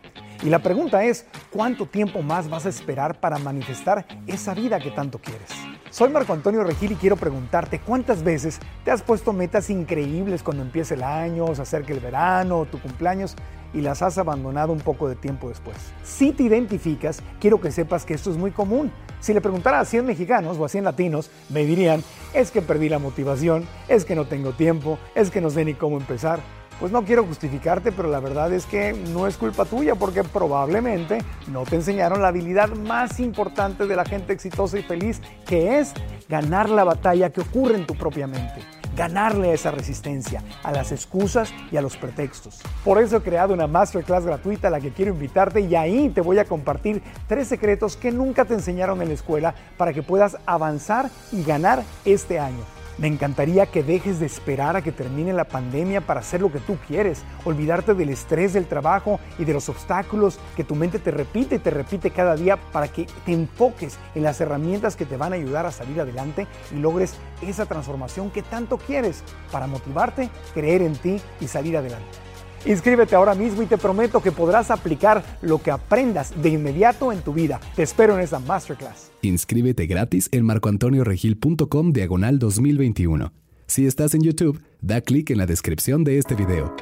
Y 0.43 0.49
la 0.49 0.57
pregunta 0.59 1.03
es, 1.03 1.27
¿cuánto 1.51 1.85
tiempo 1.85 2.23
más 2.23 2.49
vas 2.49 2.65
a 2.65 2.69
esperar 2.69 3.19
para 3.19 3.37
manifestar 3.37 4.07
esa 4.25 4.55
vida 4.55 4.79
que 4.79 4.89
tanto 4.89 5.19
quieres? 5.19 5.49
Soy 5.97 6.09
Marco 6.09 6.31
Antonio 6.31 6.63
Regil 6.63 6.91
y 6.91 6.95
quiero 6.95 7.15
preguntarte 7.15 7.79
cuántas 7.79 8.21
veces 8.21 8.59
te 8.85 8.91
has 8.91 9.01
puesto 9.01 9.33
metas 9.33 9.71
increíbles 9.71 10.43
cuando 10.43 10.61
empieza 10.61 10.93
el 10.93 11.01
año, 11.01 11.55
se 11.55 11.63
acerca 11.63 11.91
el 11.91 11.99
verano 11.99 12.67
tu 12.67 12.79
cumpleaños 12.79 13.35
y 13.73 13.81
las 13.81 14.03
has 14.03 14.19
abandonado 14.19 14.73
un 14.73 14.79
poco 14.79 15.09
de 15.09 15.15
tiempo 15.15 15.49
después. 15.49 15.75
Si 16.03 16.33
te 16.33 16.43
identificas, 16.43 17.23
quiero 17.39 17.59
que 17.59 17.71
sepas 17.71 18.05
que 18.05 18.13
esto 18.13 18.29
es 18.29 18.37
muy 18.37 18.51
común. 18.51 18.91
Si 19.21 19.33
le 19.33 19.41
preguntara 19.41 19.79
a 19.79 19.85
100 19.85 20.05
mexicanos 20.05 20.59
o 20.59 20.65
a 20.65 20.69
100 20.69 20.83
latinos, 20.83 21.31
me 21.49 21.65
dirían, 21.65 22.03
es 22.31 22.51
que 22.51 22.61
perdí 22.61 22.89
la 22.89 22.99
motivación, 22.99 23.65
es 23.87 24.05
que 24.05 24.13
no 24.13 24.25
tengo 24.25 24.51
tiempo, 24.51 24.99
es 25.15 25.31
que 25.31 25.41
no 25.41 25.49
sé 25.49 25.65
ni 25.65 25.73
cómo 25.73 25.97
empezar. 25.97 26.41
Pues 26.79 26.91
no 26.91 27.03
quiero 27.03 27.25
justificarte, 27.25 27.91
pero 27.91 28.07
la 28.07 28.19
verdad 28.19 28.53
es 28.53 28.67
que 28.67 28.93
no 28.93 29.25
es 29.25 29.37
culpa 29.37 29.65
tuya 29.65 29.95
porque 29.95 30.23
probablemente 30.23 31.17
no 31.51 31.63
te 31.63 31.75
enseñaron 31.75 32.21
la 32.21 32.27
habilidad 32.27 32.69
más 32.69 33.19
importante 33.19 33.87
de 33.87 33.95
la 33.95 34.05
gente 34.05 34.33
exitosa 34.33 34.77
y 34.77 34.83
feliz, 34.83 35.19
que 35.47 35.79
es 35.79 35.93
ganar 36.29 36.69
la 36.69 36.83
batalla 36.83 37.31
que 37.31 37.41
ocurre 37.41 37.75
en 37.75 37.87
tu 37.87 37.95
propia 37.95 38.27
mente. 38.27 38.61
Ganarle 38.95 39.49
a 39.49 39.53
esa 39.53 39.71
resistencia, 39.71 40.43
a 40.63 40.71
las 40.71 40.91
excusas 40.91 41.51
y 41.71 41.77
a 41.77 41.81
los 41.81 41.97
pretextos. 41.97 42.61
Por 42.83 43.01
eso 43.01 43.17
he 43.17 43.21
creado 43.21 43.55
una 43.55 43.67
masterclass 43.67 44.25
gratuita 44.25 44.67
a 44.67 44.71
la 44.71 44.79
que 44.79 44.91
quiero 44.91 45.11
invitarte 45.11 45.61
y 45.61 45.75
ahí 45.75 46.09
te 46.09 46.21
voy 46.21 46.37
a 46.37 46.45
compartir 46.45 47.01
tres 47.27 47.47
secretos 47.47 47.97
que 47.97 48.11
nunca 48.11 48.45
te 48.45 48.53
enseñaron 48.53 49.01
en 49.01 49.07
la 49.07 49.13
escuela 49.15 49.55
para 49.77 49.93
que 49.93 50.03
puedas 50.03 50.37
avanzar 50.45 51.09
y 51.31 51.43
ganar 51.43 51.83
este 52.05 52.39
año. 52.39 52.76
Me 52.97 53.07
encantaría 53.07 53.67
que 53.67 53.83
dejes 53.83 54.19
de 54.19 54.25
esperar 54.25 54.75
a 54.75 54.81
que 54.81 54.91
termine 54.91 55.31
la 55.31 55.43
pandemia 55.43 56.01
para 56.01 56.21
hacer 56.21 56.41
lo 56.41 56.51
que 56.51 56.59
tú 56.59 56.77
quieres, 56.87 57.23
olvidarte 57.45 57.93
del 57.93 58.09
estrés 58.09 58.53
del 58.53 58.65
trabajo 58.65 59.19
y 59.37 59.45
de 59.45 59.53
los 59.53 59.69
obstáculos 59.69 60.39
que 60.55 60.63
tu 60.63 60.73
mente 60.73 60.97
te 60.97 61.11
repite 61.11 61.55
y 61.55 61.59
te 61.59 61.69
repite 61.69 62.09
cada 62.09 62.35
día 62.35 62.57
para 62.57 62.87
que 62.87 63.05
te 63.23 63.33
enfoques 63.33 63.99
en 64.15 64.23
las 64.23 64.41
herramientas 64.41 64.95
que 64.95 65.05
te 65.05 65.15
van 65.15 65.33
a 65.33 65.35
ayudar 65.35 65.67
a 65.67 65.71
salir 65.71 66.01
adelante 66.01 66.47
y 66.71 66.79
logres 66.79 67.13
esa 67.43 67.67
transformación 67.67 68.31
que 68.31 68.41
tanto 68.41 68.79
quieres 68.79 69.23
para 69.51 69.67
motivarte, 69.67 70.31
creer 70.55 70.81
en 70.81 70.95
ti 70.95 71.21
y 71.39 71.47
salir 71.47 71.77
adelante. 71.77 72.26
Inscríbete 72.65 73.15
ahora 73.15 73.35
mismo 73.35 73.61
y 73.61 73.65
te 73.65 73.77
prometo 73.77 74.21
que 74.21 74.31
podrás 74.31 74.71
aplicar 74.71 75.23
lo 75.41 75.61
que 75.61 75.71
aprendas 75.71 76.33
de 76.41 76.49
inmediato 76.49 77.11
en 77.11 77.21
tu 77.21 77.33
vida. 77.33 77.59
Te 77.75 77.83
espero 77.83 78.15
en 78.15 78.21
esa 78.21 78.39
masterclass. 78.39 79.11
Inscríbete 79.21 79.87
gratis 79.87 80.29
en 80.31 80.45
marcoantonioregil.com 80.45 81.91
diagonal 81.91 82.39
2021. 82.39 83.31
Si 83.67 83.85
estás 83.85 84.13
en 84.13 84.21
YouTube, 84.21 84.61
da 84.81 85.01
clic 85.01 85.29
en 85.29 85.37
la 85.37 85.45
descripción 85.45 86.03
de 86.03 86.17
este 86.17 86.35
video. 86.35 86.73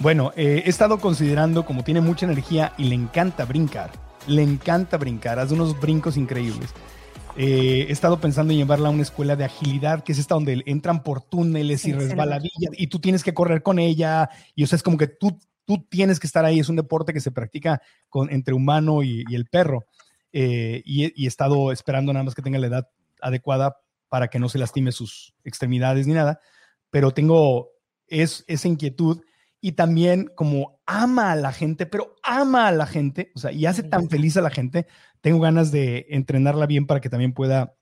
Bueno, 0.00 0.32
eh, 0.36 0.62
he 0.66 0.68
estado 0.68 0.98
considerando, 0.98 1.64
como 1.64 1.82
tiene 1.82 2.00
mucha 2.00 2.26
energía 2.26 2.72
y 2.76 2.84
le 2.84 2.94
encanta 2.94 3.44
brincar, 3.46 3.92
le 4.26 4.42
encanta 4.42 4.98
brincar, 4.98 5.38
hace 5.38 5.54
unos 5.54 5.80
brincos 5.80 6.16
increíbles. 6.16 6.70
Eh, 7.38 7.86
he 7.88 7.92
estado 7.92 8.18
pensando 8.18 8.52
en 8.52 8.58
llevarla 8.58 8.88
a 8.88 8.90
una 8.92 9.02
escuela 9.02 9.36
de 9.36 9.44
agilidad, 9.44 10.02
que 10.02 10.12
es 10.12 10.18
esta 10.18 10.34
donde 10.34 10.62
entran 10.66 11.02
por 11.02 11.20
túneles 11.22 11.84
y 11.84 11.92
resbaladillas, 11.92 12.72
y 12.78 12.86
tú 12.86 12.98
tienes 12.98 13.22
que 13.22 13.34
correr 13.34 13.62
con 13.62 13.78
ella, 13.78 14.30
y 14.54 14.64
o 14.64 14.66
sea, 14.66 14.76
es 14.76 14.82
como 14.82 14.96
que 14.96 15.06
tú, 15.06 15.38
tú 15.66 15.86
tienes 15.90 16.18
que 16.18 16.26
estar 16.26 16.44
ahí, 16.46 16.58
es 16.60 16.68
un 16.70 16.76
deporte 16.76 17.12
que 17.12 17.20
se 17.20 17.30
practica 17.32 17.82
con, 18.08 18.32
entre 18.32 18.54
humano 18.54 19.02
y, 19.02 19.22
y 19.28 19.34
el 19.34 19.46
perro. 19.46 19.84
Eh, 20.32 20.82
y, 20.84 21.04
he- 21.04 21.12
y 21.14 21.24
he 21.26 21.28
estado 21.28 21.72
esperando 21.72 22.12
nada 22.12 22.24
más 22.24 22.34
que 22.34 22.42
tenga 22.42 22.58
la 22.58 22.66
edad 22.68 22.88
adecuada 23.20 23.76
para 24.08 24.28
que 24.28 24.38
no 24.38 24.48
se 24.48 24.58
lastime 24.58 24.92
sus 24.92 25.34
extremidades 25.44 26.06
ni 26.06 26.14
nada, 26.14 26.40
pero 26.90 27.10
tengo 27.10 27.70
es, 28.06 28.44
esa 28.46 28.68
inquietud 28.68 29.20
y 29.60 29.72
también 29.72 30.30
como 30.36 30.80
ama 30.86 31.32
a 31.32 31.36
la 31.36 31.52
gente, 31.52 31.86
pero 31.86 32.14
ama 32.22 32.68
a 32.68 32.72
la 32.72 32.86
gente, 32.86 33.32
o 33.34 33.38
sea, 33.40 33.50
y 33.52 33.66
hace 33.66 33.82
tan 33.82 34.08
feliz 34.08 34.36
a 34.36 34.42
la 34.42 34.50
gente, 34.50 34.86
tengo 35.26 35.40
ganas 35.40 35.72
de 35.72 36.06
entrenarla 36.10 36.66
bien 36.66 36.86
para 36.86 37.00
que 37.00 37.10
también 37.10 37.32
pueda 37.32 37.74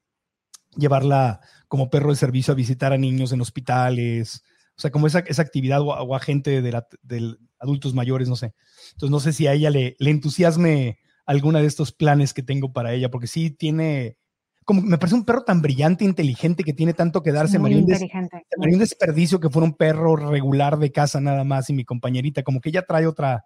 llevarla 0.78 1.40
como 1.68 1.90
perro 1.90 2.08
de 2.08 2.16
servicio 2.16 2.52
a 2.52 2.54
visitar 2.54 2.94
a 2.94 2.96
niños 2.96 3.32
en 3.32 3.42
hospitales, 3.42 4.42
o 4.78 4.80
sea, 4.80 4.90
como 4.90 5.06
esa, 5.06 5.18
esa 5.18 5.42
actividad 5.42 5.82
o, 5.82 5.92
a- 5.92 6.02
o 6.02 6.14
a 6.16 6.20
gente 6.20 6.62
de, 6.62 6.72
la- 6.72 6.88
de 7.02 7.36
adultos 7.58 7.92
mayores, 7.92 8.30
no 8.30 8.36
sé. 8.36 8.54
Entonces, 8.92 9.10
no 9.10 9.20
sé 9.20 9.34
si 9.34 9.46
a 9.46 9.52
ella 9.52 9.68
le, 9.68 9.94
le 9.98 10.10
entusiasme 10.10 10.96
alguna 11.26 11.60
de 11.60 11.66
estos 11.66 11.92
planes 11.92 12.32
que 12.32 12.42
tengo 12.42 12.72
para 12.72 12.94
ella, 12.94 13.10
porque 13.10 13.26
sí 13.26 13.50
tiene, 13.50 14.16
como 14.64 14.80
me 14.80 14.96
parece 14.96 15.16
un 15.16 15.26
perro 15.26 15.44
tan 15.44 15.60
brillante, 15.60 16.02
inteligente, 16.06 16.64
que 16.64 16.72
tiene 16.72 16.94
tanto 16.94 17.22
que 17.22 17.30
darse. 17.30 17.58
Muy 17.58 17.74
des- 17.74 18.00
inteligente. 18.00 18.46
desperdicio 18.78 19.38
que 19.38 19.50
fuera 19.50 19.66
un 19.66 19.74
perro 19.76 20.16
regular 20.16 20.78
de 20.78 20.90
casa 20.90 21.20
nada 21.20 21.44
más 21.44 21.68
y 21.68 21.74
mi 21.74 21.84
compañerita, 21.84 22.42
como 22.42 22.62
que 22.62 22.70
ella 22.70 22.86
trae 22.86 23.06
otra, 23.06 23.44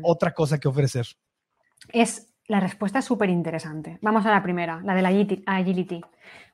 otra 0.00 0.32
cosa 0.32 0.58
que 0.58 0.68
ofrecer. 0.68 1.06
Es 1.92 2.29
la 2.50 2.58
respuesta 2.58 2.98
es 2.98 3.04
súper 3.04 3.30
interesante. 3.30 4.00
Vamos 4.02 4.26
a 4.26 4.30
la 4.32 4.42
primera, 4.42 4.80
la 4.82 4.96
de 4.96 5.02
la 5.02 5.10
agility-. 5.10 6.04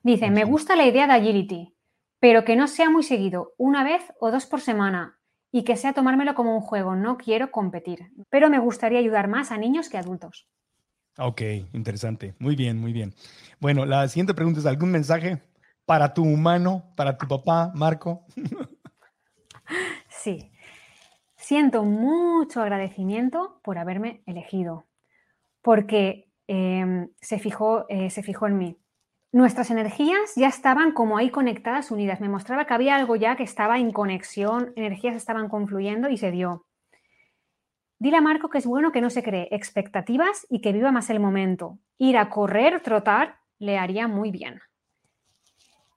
Dice, 0.03 0.30
me 0.30 0.44
gusta 0.44 0.76
la 0.76 0.84
idea 0.84 1.07
de 1.07 1.14
agility, 1.14 1.74
pero 2.20 2.44
que 2.44 2.55
no 2.55 2.68
sea 2.68 2.90
muy 2.90 3.03
seguido, 3.03 3.55
una 3.57 3.82
vez 3.82 4.03
o 4.20 4.30
dos 4.30 4.44
por 4.44 4.61
semana, 4.61 5.18
y 5.51 5.64
que 5.64 5.74
sea 5.74 5.94
tomármelo 5.94 6.34
como 6.34 6.55
un 6.55 6.61
juego. 6.61 6.97
No 6.97 7.16
quiero 7.16 7.51
competir, 7.51 8.12
pero 8.28 8.51
me 8.51 8.59
gustaría 8.59 8.99
ayudar 8.99 9.26
más 9.26 9.51
a 9.51 9.57
niños 9.57 9.88
que 9.88 9.97
a 9.97 10.01
adultos. 10.01 10.47
Ok, 11.16 11.40
interesante. 11.72 12.34
Muy 12.40 12.57
bien, 12.57 12.78
muy 12.78 12.92
bien. 12.92 13.14
Bueno, 13.59 13.86
la 13.86 14.07
siguiente 14.09 14.34
pregunta 14.34 14.61
es, 14.61 14.66
¿algún 14.66 14.90
mensaje 14.90 15.40
para 15.86 16.12
tu 16.12 16.24
humano, 16.24 16.92
para 16.94 17.16
tu 17.16 17.26
papá, 17.26 17.72
Marco? 17.74 18.26
Sí. 20.09 20.51
Siento 21.36 21.84
mucho 21.84 22.61
agradecimiento 22.61 23.61
por 23.62 23.78
haberme 23.78 24.22
elegido, 24.26 24.86
porque 25.67 26.31
em, 26.47 27.09
se, 27.21 27.41
fijó, 27.41 27.87
eh, 27.89 28.09
se 28.09 28.23
fijó 28.23 28.47
en 28.47 28.57
mí. 28.57 28.79
Nuestras 29.33 29.69
energías 29.73 30.33
ya 30.37 30.47
estaban 30.47 30.93
como 30.93 31.19
ahí 31.19 31.29
conectadas, 31.31 31.91
unidas. 31.91 32.21
Me 32.21 32.29
mostraba 32.29 32.67
que 32.67 32.75
había 32.75 32.95
algo 32.95 33.17
ya 33.17 33.35
que 33.35 33.43
estaba 33.43 33.81
en 33.81 33.91
conexión, 33.91 34.73
energías 34.77 35.17
estaban 35.17 35.49
confluyendo 35.49 36.09
y 36.09 36.19
se 36.19 36.31
dio. 36.31 36.67
Dile 37.99 38.19
a 38.19 38.21
Marco 38.21 38.49
que 38.49 38.59
es 38.59 38.67
bueno 38.67 38.93
que 38.93 39.01
no 39.01 39.11
se 39.11 39.25
cree 39.25 39.49
expectativas 39.51 40.47
y 40.49 40.61
que 40.61 40.73
viva 40.73 40.93
más 40.93 41.11
el 41.11 41.19
momento. 41.19 41.81
Ir 41.99 42.17
a 42.17 42.31
correr, 42.31 42.81
trotar, 42.81 43.39
le 43.59 43.77
haría 43.77 44.07
muy 44.07 44.31
bien. 44.31 44.61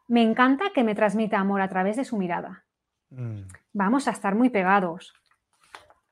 Me 0.08 0.24
encanta 0.24 0.72
que 0.74 0.84
me 0.84 0.96
transmita 0.96 1.38
amor 1.38 1.62
a 1.62 1.70
través 1.70 1.96
de 1.96 2.06
su 2.06 2.18
mirada. 2.18 2.66
Mm, 3.12 3.42
Vamos 3.74 4.08
a 4.08 4.12
estar 4.12 4.34
muy 4.34 4.50
pegados. 4.50 5.14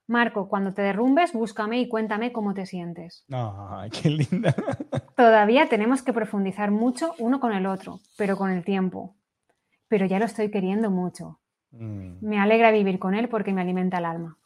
Marco, 0.08 0.47
cuando 0.47 0.74
te 0.74 0.82
derrumbes, 0.82 1.34
búscame 1.34 1.80
y 1.82 1.89
cuéntame 1.89 2.32
cómo 2.32 2.53
te 2.53 2.66
sientes. 2.66 3.26
Ay, 3.30 3.89
qué 3.89 4.10
linda. 4.10 4.55
Todavía 5.18 5.68
tenemos 5.68 6.01
que 6.01 6.14
profundizar 6.14 6.72
mucho 6.72 7.14
uno 7.20 7.39
con 7.39 7.51
el 7.51 7.66
otro, 7.66 7.99
pero 8.18 8.38
con 8.38 8.49
el 8.49 8.64
tiempo. 8.64 9.16
Pero 9.89 10.05
ya 10.05 10.20
lo 10.20 10.26
estoy 10.26 10.49
queriendo 10.49 10.89
mucho. 10.89 11.39
Mm, 11.72 12.26
Me 12.26 12.39
alegra 12.39 12.72
vivir 12.72 12.99
con 12.99 13.16
él 13.16 13.28
porque 13.28 13.53
me 13.53 13.62
alimenta 13.62 13.97
el 13.97 14.05
alma. 14.05 14.38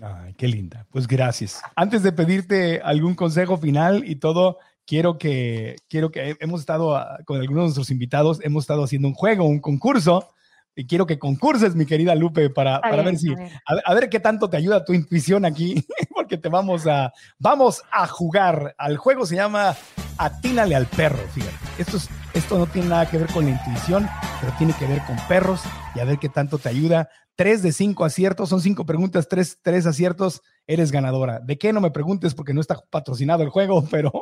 Ay, 0.00 0.34
qué 0.34 0.48
linda. 0.48 0.86
Pues 0.90 1.06
gracias. 1.06 1.62
Antes 1.76 2.02
de 2.02 2.12
pedirte 2.12 2.80
algún 2.82 3.14
consejo 3.14 3.58
final 3.58 4.04
y 4.08 4.16
todo, 4.16 4.58
quiero 4.86 5.18
que, 5.18 5.76
quiero 5.88 6.10
que 6.10 6.36
hemos 6.40 6.60
estado 6.60 6.96
ah, 6.96 7.18
con 7.24 7.40
algunos 7.40 7.62
de 7.62 7.66
nuestros 7.66 7.90
invitados, 7.90 8.40
hemos 8.42 8.64
estado 8.64 8.84
haciendo 8.84 9.08
un 9.08 9.14
juego, 9.14 9.44
un 9.44 9.60
concurso, 9.60 10.30
y 10.76 10.86
quiero 10.86 11.06
que 11.06 11.18
concurses, 11.18 11.74
mi 11.74 11.86
querida 11.86 12.14
Lupe, 12.14 12.50
para, 12.50 12.80
para 12.80 12.96
bien, 12.96 13.06
ver 13.06 13.18
si, 13.18 13.32
a 13.32 13.36
ver. 13.36 13.82
a 13.86 13.92
a 13.92 14.10
qué 14.10 14.20
tanto 14.20 14.50
te 14.50 14.56
ayuda 14.56 14.84
tu 14.84 14.92
intuición 14.92 15.44
aquí, 15.44 15.86
porque 16.14 16.36
te 16.36 16.48
vamos 16.48 16.86
a, 16.86 17.12
vamos 17.38 17.82
a 17.90 18.06
jugar. 18.06 18.74
Al 18.78 18.96
juego 18.96 19.26
se 19.26 19.36
llama 19.36 19.76
Atínale 20.18 20.74
al 20.74 20.86
perro, 20.86 21.18
fíjate. 21.32 21.54
Esto, 21.78 21.96
es, 21.96 22.08
esto 22.34 22.58
no 22.58 22.66
tiene 22.66 22.88
nada 22.88 23.08
que 23.08 23.18
ver 23.18 23.28
con 23.32 23.44
la 23.44 23.52
intuición, 23.52 24.08
pero 24.40 24.52
tiene 24.58 24.72
que 24.74 24.86
ver 24.86 25.02
con 25.06 25.16
perros 25.28 25.62
y 25.94 26.00
a 26.00 26.04
ver 26.04 26.18
qué 26.18 26.28
tanto 26.28 26.58
te 26.58 26.68
ayuda. 26.68 27.08
Tres 27.36 27.62
de 27.62 27.72
cinco 27.72 28.04
aciertos, 28.04 28.48
son 28.48 28.60
cinco 28.60 28.86
preguntas, 28.86 29.28
tres, 29.28 29.58
tres 29.60 29.86
aciertos, 29.86 30.42
eres 30.66 30.92
ganadora. 30.92 31.40
¿De 31.40 31.58
qué? 31.58 31.72
No 31.72 31.80
me 31.80 31.90
preguntes 31.90 32.34
porque 32.34 32.54
no 32.54 32.60
está 32.60 32.76
patrocinado 32.90 33.42
el 33.42 33.48
juego, 33.48 33.84
pero 33.90 34.12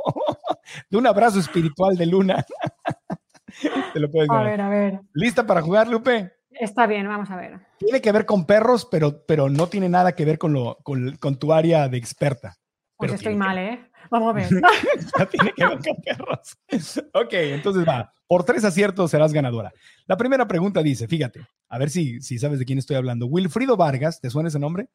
de 0.90 0.96
un 0.96 1.06
abrazo 1.06 1.38
espiritual 1.38 1.96
de 1.96 2.06
Luna. 2.06 2.44
te 3.92 4.00
lo 4.00 4.10
puedes 4.10 4.30
A 4.30 4.34
ganar. 4.34 4.50
ver, 4.50 4.60
a 4.60 4.68
ver. 4.68 5.00
¿Lista 5.12 5.46
para 5.46 5.60
jugar, 5.60 5.88
Lupe? 5.88 6.32
Está 6.60 6.86
bien, 6.86 7.06
vamos 7.08 7.30
a 7.30 7.36
ver. 7.36 7.60
Tiene 7.78 8.00
que 8.00 8.12
ver 8.12 8.26
con 8.26 8.44
perros, 8.46 8.86
pero, 8.90 9.24
pero 9.26 9.48
no 9.48 9.66
tiene 9.68 9.88
nada 9.88 10.12
que 10.14 10.24
ver 10.24 10.38
con, 10.38 10.52
lo, 10.52 10.78
con, 10.82 11.16
con 11.16 11.36
tu 11.38 11.52
área 11.52 11.88
de 11.88 11.96
experta. 11.98 12.56
Pues 12.96 13.12
estoy 13.12 13.34
mal, 13.34 13.58
¿eh? 13.58 13.90
Vamos 14.10 14.30
a 14.30 14.32
ver. 14.34 14.48
Ya 15.18 15.26
tiene 15.26 15.52
que 15.56 15.66
ver 15.66 15.78
con 15.78 15.96
perros. 16.02 16.58
Ok, 17.14 17.32
entonces 17.32 17.86
va. 17.86 18.12
Por 18.26 18.44
tres 18.44 18.64
aciertos 18.64 19.10
serás 19.10 19.32
ganadora. 19.32 19.72
La 20.06 20.16
primera 20.16 20.46
pregunta 20.46 20.82
dice, 20.82 21.08
fíjate, 21.08 21.40
a 21.68 21.78
ver 21.78 21.90
si, 21.90 22.20
si 22.20 22.38
sabes 22.38 22.58
de 22.58 22.64
quién 22.64 22.78
estoy 22.78 22.96
hablando. 22.96 23.26
Wilfrido 23.26 23.76
Vargas, 23.76 24.20
¿te 24.20 24.30
suena 24.30 24.48
ese 24.48 24.58
nombre? 24.58 24.88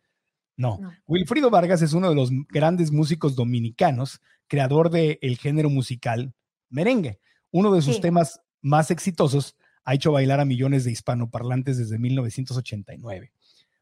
No. 0.56 0.78
No. 0.82 0.92
Wilfrido 1.06 1.50
Vargas 1.50 1.82
es 1.82 1.94
uno 1.94 2.10
de 2.10 2.16
los 2.16 2.30
grandes 2.50 2.92
músicos 2.92 3.36
dominicanos, 3.36 4.22
creador 4.48 4.90
del 4.90 5.38
género 5.38 5.70
musical 5.70 6.34
merengue. 6.70 7.20
Uno 7.52 7.74
de 7.74 7.82
sus 7.82 7.96
Sí. 7.96 8.02
temas 8.02 8.42
más 8.62 8.90
exitosos 8.92 9.57
ha 9.88 9.94
hecho 9.94 10.12
bailar 10.12 10.42
a 10.42 10.46
millones 10.46 10.84
de 10.84 10.92
hispanoparlantes 10.92 11.78
desde 11.78 11.98
1989. 11.98 13.32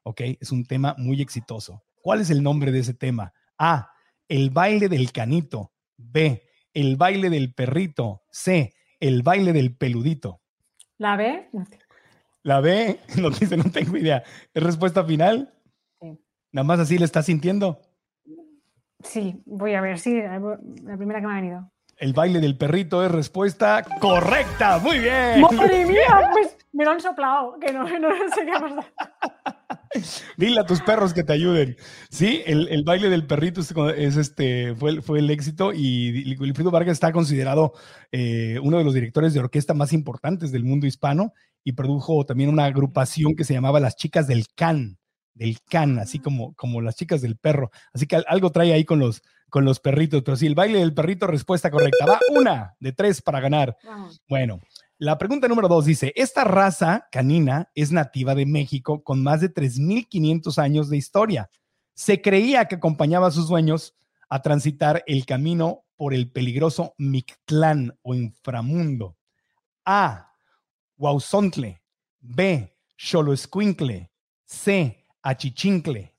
¿Ok? 0.03 0.21
Es 0.39 0.51
un 0.51 0.63
tema 0.63 0.93
muy 0.99 1.19
exitoso. 1.19 1.83
¿Cuál 1.99 2.21
es 2.21 2.29
el 2.29 2.43
nombre 2.43 2.71
de 2.71 2.77
ese 2.77 2.93
tema? 2.93 3.33
A. 3.57 3.89
El 4.27 4.51
baile 4.51 4.87
del 4.87 5.11
canito. 5.11 5.71
B. 5.97 6.43
El 6.75 6.95
baile 6.95 7.31
del 7.31 7.55
perrito. 7.55 8.21
C. 8.29 8.75
El 8.99 9.23
baile 9.23 9.51
del 9.51 9.75
peludito. 9.75 10.41
¿La 10.99 11.17
ve? 11.17 11.49
La 12.43 12.61
B. 12.61 12.99
No 13.19 13.31
dice, 13.31 13.57
no 13.57 13.63
tengo 13.71 13.97
idea. 13.97 14.21
¿Es 14.53 14.61
respuesta 14.61 15.03
final? 15.03 15.55
Sí. 15.99 16.19
Nada 16.51 16.65
más 16.65 16.79
así 16.81 16.99
le 16.99 17.05
está 17.05 17.23
sintiendo. 17.23 17.81
Sí, 19.03 19.41
voy 19.47 19.73
a 19.73 19.81
ver, 19.81 19.97
sí, 19.97 20.13
la 20.13 20.97
primera 20.97 21.19
que 21.19 21.27
me 21.27 21.33
ha 21.33 21.41
venido. 21.41 21.71
El 21.97 22.13
baile 22.13 22.41
del 22.41 22.57
perrito 22.57 23.03
es 23.05 23.11
respuesta 23.11 23.83
correcta. 24.01 24.79
Muy 24.79 24.99
bien. 24.99 25.39
¡Madre 25.41 25.85
mía! 25.85 26.29
Pues 26.33 26.57
me 26.73 26.83
lo 26.83 26.91
han 26.91 26.99
soplado, 26.99 27.57
que 27.59 27.71
no, 27.71 27.83
no 27.99 28.09
sé 28.35 28.45
qué 28.45 28.51
pasado. 28.51 28.83
Dile 30.37 30.59
a 30.59 30.65
tus 30.65 30.81
perros 30.81 31.13
que 31.13 31.23
te 31.23 31.31
ayuden. 31.31 31.77
Sí, 32.09 32.41
el, 32.45 32.67
el 32.67 32.83
baile 32.83 33.09
del 33.09 33.25
perrito 33.25 33.61
es, 33.61 33.73
es 33.97 34.17
este, 34.17 34.75
fue, 34.75 34.89
el- 34.91 35.01
fue 35.01 35.19
el 35.19 35.29
éxito 35.29 35.71
y 35.73 36.35
Wilfrido 36.37 36.69
Vargas 36.69 36.93
está 36.93 37.13
considerado 37.13 37.71
eh, 38.11 38.59
uno 38.61 38.77
de 38.77 38.83
los 38.83 38.93
directores 38.93 39.33
de 39.33 39.39
orquesta 39.39 39.73
más 39.73 39.93
importantes 39.93 40.51
del 40.51 40.65
mundo 40.65 40.85
hispano 40.87 41.31
y 41.63 41.71
produjo 41.73 42.25
también 42.25 42.49
una 42.49 42.65
agrupación 42.65 43.35
que 43.35 43.45
se 43.45 43.53
llamaba 43.53 43.79
Las 43.79 43.95
Chicas 43.95 44.27
del 44.27 44.47
Can, 44.53 44.97
del 45.35 45.59
Can, 45.69 45.99
así 45.99 46.17
como, 46.19 46.55
como 46.55 46.81
las 46.81 46.95
chicas 46.95 47.21
del 47.21 47.37
perro. 47.37 47.69
Así 47.93 48.07
que 48.07 48.15
al- 48.15 48.25
algo 48.27 48.51
trae 48.51 48.73
ahí 48.73 48.83
con 48.85 48.97
los, 48.99 49.21
con 49.49 49.63
los 49.65 49.79
perritos. 49.79 50.23
Pero 50.23 50.35
sí, 50.37 50.47
el 50.47 50.55
baile 50.55 50.79
del 50.79 50.93
perrito, 50.95 51.27
respuesta 51.27 51.69
correcta. 51.69 52.05
Va 52.07 52.19
una 52.31 52.75
de 52.79 52.91
tres 52.93 53.21
para 53.21 53.39
ganar. 53.39 53.77
Vamos. 53.83 54.21
Bueno, 54.27 54.59
la 54.97 55.17
pregunta 55.19 55.47
número 55.47 55.67
dos 55.67 55.85
dice, 55.85 56.11
esta 56.15 56.43
raza 56.45 57.07
canina 57.11 57.69
es 57.75 57.91
nativa 57.91 58.33
de 58.33 58.45
México 58.47 59.03
con 59.03 59.21
más 59.21 59.41
de 59.41 59.53
3.500 59.53 60.57
años 60.57 60.89
de 60.89 60.97
historia. 60.97 61.49
Se 61.93 62.21
creía 62.21 62.65
que 62.65 62.75
acompañaba 62.75 63.27
a 63.27 63.31
sus 63.31 63.47
dueños 63.47 63.93
a 64.29 64.41
transitar 64.41 65.03
el 65.05 65.25
camino 65.25 65.83
por 65.97 66.13
el 66.13 66.29
peligroso 66.31 66.93
Mictlán 66.97 67.97
o 68.01 68.15
inframundo. 68.15 69.17
A. 69.85 70.31
Huauzontle. 70.97 71.81
B. 72.19 72.75
Xoloescuincle. 72.97 74.11
C. 74.45 75.04
Achichincle. 75.25 76.13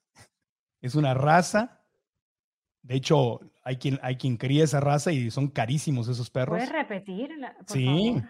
Es 0.80 0.94
una 0.96 1.14
raza. 1.14 1.80
De 2.82 2.96
hecho, 2.96 3.40
hay 3.64 3.76
quien, 3.76 3.98
hay 4.02 4.16
quien 4.16 4.36
cría 4.36 4.64
esa 4.64 4.80
raza 4.80 5.12
y 5.12 5.30
son 5.30 5.48
carísimos 5.48 6.08
esos 6.08 6.28
perros. 6.28 6.56
¿Puedes 6.58 6.72
repetir? 6.72 7.30
por 7.66 7.76
Sí. 7.76 7.84
favor? 7.86 8.22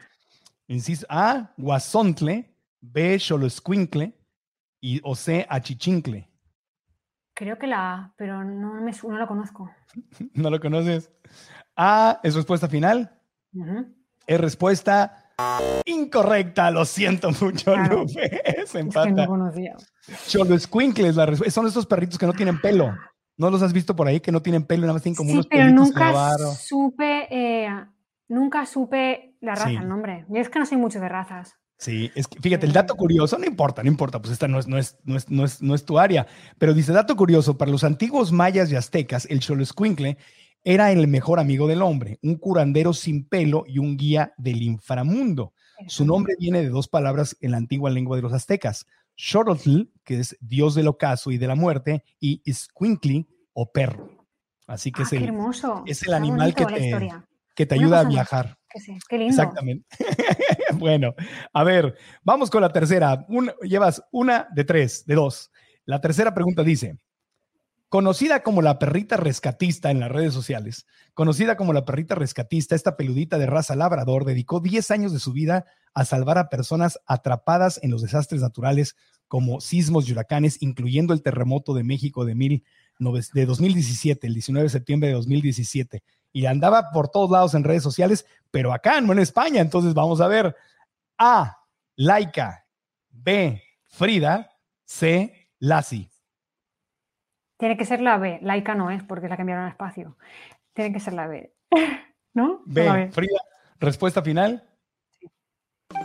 Insisto, 0.69 1.07
A, 1.09 1.53
Guasontle, 1.57 2.55
B, 2.81 3.19
Xoloescuincle 3.19 4.13
y 4.81 5.01
o 5.03 5.15
C, 5.15 5.47
Achichincle. 5.49 6.29
Creo 7.35 7.59
que 7.59 7.67
la 7.67 7.95
A, 7.95 8.15
pero 8.17 8.45
no, 8.45 8.75
me, 8.81 8.93
no 8.93 9.19
la 9.19 9.27
conozco. 9.27 9.71
¿No 10.35 10.51
lo 10.51 10.61
conoces? 10.61 11.11
A, 11.77 12.21
¿es 12.23 12.35
respuesta 12.35 12.69
final? 12.69 13.19
Es 14.27 14.41
respuesta 14.41 15.26
incorrecta, 15.85 16.71
lo 16.71 16.85
siento 16.85 17.31
mucho, 17.31 17.73
Claro. 17.75 18.01
Lupe. 18.05 18.29
Se 18.31 18.37
Es 18.63 18.73
que 18.73 18.79
no 18.83 18.87
empata. 18.87 19.27
conocía. 19.27 19.77
La 21.17 21.27
respuesta. 21.27 21.51
Son 21.51 21.67
estos 21.67 21.87
perritos 21.87 22.19
que 22.19 22.27
no 22.27 22.33
tienen 22.33 22.61
pelo. 22.61 22.95
¿No 23.39 23.51
los 23.51 23.61
has 23.63 23.73
visto 23.75 23.95
por 23.95 24.07
ahí 24.09 24.21
que 24.21 24.33
no 24.33 24.41
tienen 24.41 24.65
pelo 24.65 24.81
y 24.81 24.83
nada 24.83 24.95
más 24.95 25.03
tienen 25.03 25.17
como 25.17 25.29
Sí, 25.29 25.35
unos 25.35 25.47
pero 25.47 25.65
la 25.65 25.71
nunca 25.73 26.39
supe, 26.59 27.27
eh, 27.31 27.69
nunca 28.29 28.65
supe 28.65 29.37
la 29.43 29.55
raza, 29.55 29.69
Sí. 29.69 29.77
el 29.77 29.89
nombre. 29.89 30.25
Yo 30.31 30.41
es 30.41 30.49
que 30.49 30.59
no 30.59 30.65
sé 30.65 30.77
mucho 30.79 31.01
de 31.01 31.09
razas. 31.09 31.55
Sí, 31.79 32.11
es 32.15 32.27
que, 32.27 32.41
fíjate, 32.41 32.65
el 32.65 32.73
dato 32.73 32.95
curioso, 32.97 33.37
no 33.37 33.45
importa, 33.45 33.83
no 33.83 33.91
importa, 33.91 34.19
pues 34.23 34.33
esta 34.33 34.49
no 34.49 34.59
es, 34.59 34.67
no 34.67 34.79
es, 34.79 34.97
no 35.05 35.17
es, 35.19 35.29
no 35.31 35.45
es, 35.45 35.61
no 35.61 35.75
es 35.75 35.85
tu 35.85 35.99
área, 35.99 36.27
pero 36.57 36.73
dice, 36.73 36.91
dato 36.95 37.15
curioso, 37.17 37.59
para 37.59 37.71
los 37.71 37.85
antiguos 37.85 38.33
mayas 38.33 38.73
y 38.73 38.77
aztecas, 38.77 39.27
el 39.27 39.43
Xoloescuincle 39.43 40.17
era 40.69 40.91
el 40.91 41.07
mejor 41.07 41.39
amigo 41.39 41.69
del 41.69 41.81
hombre, 41.81 42.19
un 42.25 42.35
curandero 42.35 42.93
sin 42.93 43.29
pelo 43.29 43.63
y 43.69 43.79
un 43.79 43.97
guía 43.97 44.35
del 44.37 44.63
inframundo. 44.63 45.53
Su 45.87 46.05
nombre 46.05 46.35
viene 46.41 46.61
de 46.61 46.71
dos 46.71 46.89
palabras 46.89 47.37
en 47.41 47.53
la 47.53 47.57
antigua 47.59 47.89
lengua 47.89 48.17
de 48.17 48.23
los 48.23 48.33
aztecas, 48.33 48.85
Xolotl, 49.17 49.83
que 50.03 50.19
es 50.19 50.37
dios 50.41 50.75
del 50.75 50.89
ocaso 50.89 51.31
y 51.31 51.39
de 51.39 51.47
la 51.47 51.55
muerte, 51.55 52.03
y 52.19 52.43
Squinkly, 52.53 53.29
o 53.53 53.71
perro. 53.71 54.11
Así 54.67 54.91
que 54.91 55.03
Ah, 55.03 55.05
es 55.05 55.13
el, 55.13 55.23
hermoso. 55.23 55.85
es 55.87 56.03
el 56.03 56.09
Está 56.09 56.17
animal 56.17 56.53
que 56.53 56.67
te- 56.67 57.13
que 57.55 57.75
ayuda 57.75 58.01
a 58.01 58.05
viajar. 58.05 58.59
Que 58.69 58.81
sí, 58.81 58.99
qué 59.09 59.19
lindo. 59.19 59.31
Exactamente. 59.41 59.87
bueno, 60.75 61.15
a 61.53 61.63
ver, 61.63 61.97
vamos 62.25 62.51
con 62.51 62.61
la 62.61 62.73
tercera. 62.73 63.25
Un- 63.29 63.53
llevas 63.63 64.03
una 64.11 64.49
de 64.53 64.65
tres, 64.65 65.07
de 65.07 65.15
dos. 65.15 65.51
La 65.85 66.01
tercera 66.01 66.35
pregunta 66.35 66.65
dice, 66.65 66.99
conocida 67.89 68.43
como 68.43 68.63
la 68.63 68.79
perrita 68.79 69.17
rescatista 69.17 69.91
en 69.91 70.01
las 70.01 70.11
redes 70.11 70.35
sociales, 70.35 70.87
conocida 71.15 71.57
como 71.57 71.73
la 71.73 71.85
perrita 71.85 72.15
rescatista, 72.15 72.75
esta 72.75 72.97
peludita 72.97 73.39
de 73.39 73.47
raza 73.47 73.77
labrador 73.77 74.25
dedicó 74.25 74.61
10 74.61 74.91
años 74.91 75.13
de 75.13 75.19
su 75.21 75.33
vida 75.33 75.65
a 75.95 76.05
salvar 76.05 76.39
a 76.39 76.49
personas 76.49 76.99
atrapadas 77.07 77.79
en 77.83 77.91
los 77.91 78.03
desastres 78.03 78.41
naturales 78.43 78.97
como 79.29 79.61
sismos 79.61 80.09
y 80.09 80.13
huracanes, 80.13 80.61
incluyendo 80.63 81.13
el 81.15 81.23
terremoto 81.23 81.75
de 81.75 81.85
México 81.85 82.25
de, 82.25 82.35
mil, 82.35 82.65
nove- 82.99 83.31
de 83.33 83.47
2017, 83.47 84.27
el 84.27 84.35
19 84.35 84.65
de 84.65 84.71
septiembre 84.71 85.09
de 85.09 85.15
2017. 85.15 86.03
Y 86.33 86.47
andaba 86.47 86.91
por 86.93 87.09
todos 87.09 87.31
lados 87.31 87.55
en 87.55 87.65
redes 87.65 87.83
sociales, 87.83 88.27
pero 88.51 88.73
acá, 88.73 89.01
no 89.01 89.13
en 89.13 89.19
España. 89.21 89.61
Entonces 89.61 89.95
vamos 89.95 90.21
a 90.21 90.29
ver. 90.29 90.55
A. 91.19 91.57
Laika. 91.97 92.67
B. 93.11 93.63
Frida. 93.89 94.51
C. 94.85 95.49
Lassie. 95.59 96.11
Tiene 97.57 97.77
que 97.77 97.85
ser 97.85 98.01
la 98.01 98.19
B. 98.19 98.39
Laika 98.43 98.75
no 98.75 98.91
es 98.91 99.03
porque 99.03 99.29
la 99.29 99.37
cambiaron 99.37 99.65
al 99.65 99.71
espacio. 99.71 100.17
Tiene 100.75 100.93
que 100.93 101.01
ser 101.01 101.15
la 101.15 101.27
B. 101.27 101.53
¿No? 102.35 102.63
B. 102.67 102.85
La 102.85 102.93
B. 102.95 103.11
Frida. 103.11 103.41
Respuesta 103.81 104.23
final. 104.23 104.63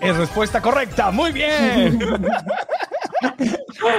Es 0.01 0.15
respuesta 0.17 0.61
correcta. 0.61 1.11
Muy 1.11 1.31
bien. 1.31 1.99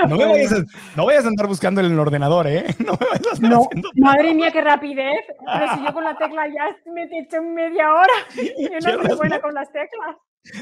No, 0.09 0.17
me 0.17 0.27
vayas 0.27 0.53
a, 0.53 0.65
no 0.97 1.07
vayas 1.07 1.25
a 1.25 1.29
andar 1.29 1.47
buscando 1.47 1.81
en 1.81 1.93
el 1.93 1.99
ordenador, 1.99 2.47
¿eh? 2.47 2.67
No 2.79 2.93
me 2.93 3.07
vayas 3.07 3.27
a 3.27 3.33
estar 3.35 3.51
No, 3.51 3.69
madre 3.97 4.35
mía, 4.35 4.51
qué 4.53 4.61
rapidez. 4.61 5.25
Pero 5.45 5.75
si 5.75 5.85
yo 5.85 5.93
con 5.93 6.05
la 6.05 6.17
tecla 6.17 6.47
ya 6.49 6.77
me 6.93 7.05
he 7.05 7.21
hecho 7.21 7.43
media 7.43 7.93
hora. 7.93 8.13
Yo 8.37 8.97
no 8.97 9.09
soy 9.09 9.17
buena 9.17 9.41
con 9.41 9.55
las 9.55 9.71
teclas. 9.73 10.17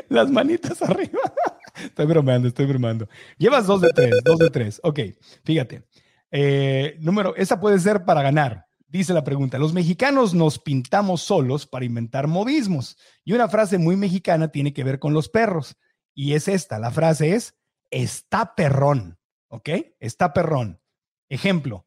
las 0.09 0.30
manitas 0.30 0.80
arriba. 0.82 1.20
Estoy 1.84 2.07
bromeando, 2.07 2.49
estoy 2.49 2.66
bromeando. 2.66 3.09
Llevas 3.38 3.66
dos 3.66 3.80
de 3.80 3.91
tres, 3.91 4.14
dos 4.24 4.38
de 4.38 4.51
tres. 4.51 4.80
Ok, 4.82 5.01
fíjate. 5.45 5.84
Eh, 6.30 6.96
número, 7.00 7.34
esa 7.36 7.60
puede 7.60 7.78
ser 7.78 8.04
para 8.04 8.22
ganar. 8.22 8.66
Dice 8.86 9.14
la 9.14 9.22
pregunta, 9.22 9.58
los 9.58 9.72
mexicanos 9.72 10.34
nos 10.34 10.58
pintamos 10.58 11.22
solos 11.22 11.66
para 11.66 11.84
inventar 11.84 12.26
modismos. 12.26 12.96
Y 13.24 13.32
una 13.32 13.48
frase 13.48 13.78
muy 13.78 13.96
mexicana 13.96 14.48
tiene 14.48 14.72
que 14.72 14.82
ver 14.84 14.98
con 14.98 15.14
los 15.14 15.28
perros. 15.28 15.76
Y 16.14 16.34
es 16.34 16.48
esta, 16.48 16.78
la 16.78 16.90
frase 16.90 17.34
es, 17.34 17.54
está 17.90 18.54
perrón. 18.54 19.18
¿Ok? 19.48 19.68
Está 19.98 20.32
perrón. 20.32 20.80
Ejemplo, 21.28 21.86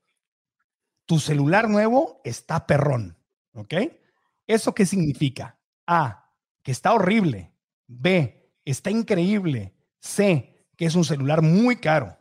tu 1.06 1.20
celular 1.20 1.70
nuevo 1.70 2.22
está 2.24 2.66
perrón. 2.66 3.18
¿Ok? 3.54 3.74
¿Eso 4.48 4.74
qué 4.74 4.86
significa? 4.86 5.60
A, 5.86 6.32
que 6.62 6.72
está 6.72 6.94
horrible. 6.94 7.54
B, 7.88 8.52
está 8.66 8.92
increíble. 8.92 9.76
C, 10.00 10.68
que 10.78 10.86
es 10.86 10.96
un 10.96 11.06
celular 11.06 11.42
muy 11.42 11.78
caro. 11.78 12.18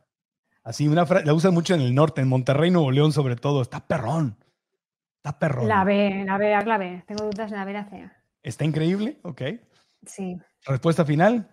Así, 0.64 0.86
una 0.86 1.06
frase, 1.06 1.26
la 1.26 1.34
usan 1.34 1.54
mucho 1.54 1.74
en 1.74 1.80
el 1.80 1.94
norte, 1.94 2.20
en 2.20 2.28
Monterrey, 2.28 2.70
Nuevo 2.70 2.90
León, 2.92 3.12
sobre 3.12 3.36
todo. 3.36 3.62
Está 3.62 3.80
perrón. 3.86 4.36
Está 5.16 5.38
perrón. 5.38 5.68
La 5.68 5.84
B, 5.84 6.24
la 6.24 6.38
B, 6.38 6.64
la 6.64 6.78
B. 6.78 7.04
Tengo 7.06 7.24
dudas 7.24 7.50
en 7.50 7.58
la 7.58 7.64
B 7.64 7.72
la 7.72 7.84
C. 7.88 8.10
Está 8.42 8.64
increíble, 8.64 9.18
ok. 9.22 9.42
Sí. 10.06 10.36
Respuesta 10.64 11.04
final. 11.04 11.48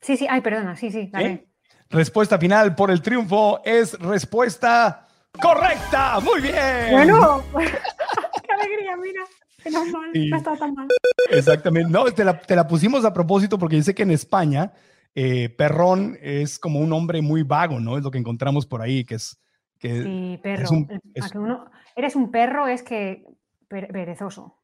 Sí, 0.00 0.16
sí. 0.16 0.26
Ay, 0.28 0.40
perdona. 0.40 0.76
Sí, 0.76 0.90
sí. 0.90 1.10
La 1.12 1.22
¿Eh? 1.22 1.28
B. 1.28 1.46
Respuesta 1.90 2.38
final 2.38 2.74
por 2.74 2.90
el 2.90 3.02
triunfo 3.02 3.60
es 3.64 3.98
respuesta 3.98 5.08
correcta. 5.40 6.20
Muy 6.20 6.40
bien. 6.40 6.92
Bueno, 6.92 7.42
qué 7.52 8.52
alegría, 8.52 8.96
mira. 8.96 9.22
Menos 9.64 9.88
mal. 9.88 10.10
Sí. 10.12 10.28
No 10.28 10.36
está 10.36 10.56
tan 10.56 10.74
mal. 10.74 10.88
Exactamente. 11.30 11.90
No, 11.90 12.04
te 12.04 12.24
la, 12.24 12.40
te 12.40 12.56
la 12.56 12.66
pusimos 12.66 13.04
a 13.04 13.12
propósito 13.12 13.58
porque 13.58 13.76
yo 13.76 13.82
sé 13.82 13.94
que 13.94 14.04
en 14.04 14.12
España 14.12 14.72
eh, 15.14 15.48
perrón 15.50 16.16
es 16.20 16.58
como 16.58 16.80
un 16.80 16.92
hombre 16.92 17.20
muy 17.22 17.42
vago, 17.42 17.80
¿no? 17.80 17.98
Es 17.98 18.04
lo 18.04 18.10
que 18.10 18.18
encontramos 18.18 18.66
por 18.66 18.82
ahí, 18.82 19.04
que 19.04 19.16
es, 19.16 19.36
Que 19.78 20.02
Sí, 20.02 20.38
perro. 20.42 20.62
es 20.64 20.70
un- 20.70 20.88
es- 21.14 21.32
que 21.32 21.38
uno, 21.38 21.64
eres 21.96 22.14
un 22.14 22.30
perro 22.30 22.68
es 22.68 22.82
que 22.82 23.24
per- 23.66 23.88
perezoso. 23.88 24.58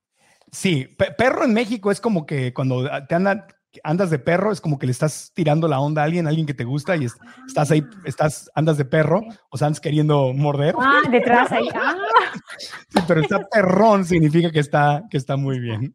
Sí, 0.53 0.85
pe- 0.99 1.13
perro 1.17 1.45
en 1.45 1.55
México 1.55 1.91
es 1.91 2.03
como 2.03 2.27
que 2.27 2.53
cuando 2.53 2.87
te 3.09 3.15
andan, 3.15 3.47
andas 3.83 4.11
de 4.11 4.19
perro, 4.19 4.53
es 4.53 4.61
como 4.61 4.79
que 4.79 4.85
le 4.85 4.93
estás 4.93 5.33
tirando 5.35 5.69
la 5.69 5.81
onda 5.81 6.03
a 6.03 6.05
alguien, 6.05 6.27
a 6.27 6.29
alguien 6.29 6.47
que 6.47 6.53
te 6.53 6.65
gusta 6.65 6.97
y 6.97 7.07
es- 7.07 7.17
estás 7.47 7.71
ahí, 7.71 7.83
estás, 8.05 8.51
andas 8.55 8.77
de 8.77 8.85
perro, 8.85 9.23
o 9.51 9.57
sea, 9.57 9.69
andas 9.69 9.81
queriendo 9.81 10.35
morder. 10.35 10.75
Ah, 10.79 11.01
detrás 11.11 11.51
ahí. 11.51 11.67
Ah, 11.75 11.97
Sí, 12.91 13.01
pero 13.09 13.23
está 13.23 13.41
perrón 13.51 14.05
significa 14.05 14.51
que 14.51 14.61
está, 14.61 15.03
que 15.11 15.17
está 15.17 15.37
muy 15.39 15.59
bien. 15.61 15.95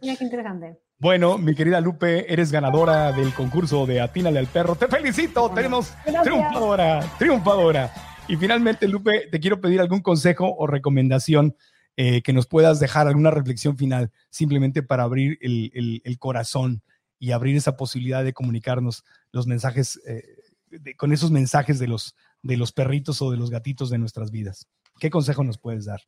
mira 0.00 0.16
qué 0.16 0.24
interesante. 0.24 0.78
Bueno, 0.98 1.36
mi 1.36 1.54
querida 1.54 1.80
Lupe, 1.80 2.32
eres 2.32 2.50
ganadora 2.50 3.12
del 3.12 3.34
concurso 3.34 3.84
de 3.84 4.00
Atínale 4.00 4.38
al 4.38 4.46
Perro. 4.46 4.76
Te 4.76 4.88
felicito, 4.88 5.50
tenemos 5.50 5.92
Gracias. 6.04 6.22
triunfadora, 6.24 7.00
triunfadora. 7.18 7.92
Y 8.28 8.36
finalmente, 8.36 8.88
Lupe, 8.88 9.28
te 9.30 9.38
quiero 9.38 9.60
pedir 9.60 9.80
algún 9.80 10.00
consejo 10.00 10.54
o 10.56 10.66
recomendación 10.66 11.54
eh, 11.98 12.22
que 12.22 12.32
nos 12.32 12.46
puedas 12.46 12.80
dejar, 12.80 13.06
alguna 13.08 13.30
reflexión 13.30 13.76
final, 13.76 14.10
simplemente 14.30 14.82
para 14.82 15.02
abrir 15.04 15.38
el, 15.42 15.70
el- 15.74 16.02
el 16.04 16.18
corazón 16.18 16.82
y 17.18 17.32
abrir 17.32 17.56
esa 17.56 17.76
posibilidad 17.76 18.24
de 18.24 18.32
comunicarnos 18.32 19.04
los 19.32 19.46
mensajes, 19.46 20.00
eh, 20.06 20.22
de- 20.70 20.94
con 20.96 21.12
esos 21.12 21.30
mensajes 21.30 21.78
de 21.78 21.88
los, 21.88 22.14
de 22.42 22.56
los 22.56 22.72
perritos 22.72 23.20
o 23.22 23.30
de 23.30 23.36
los 23.36 23.50
gatitos 23.50 23.90
de 23.90 23.98
nuestras 23.98 24.30
vidas. 24.30 24.66
¿Qué 24.98 25.10
consejo 25.10 25.44
nos 25.44 25.58
puedes 25.58 25.84
dar? 25.84 26.00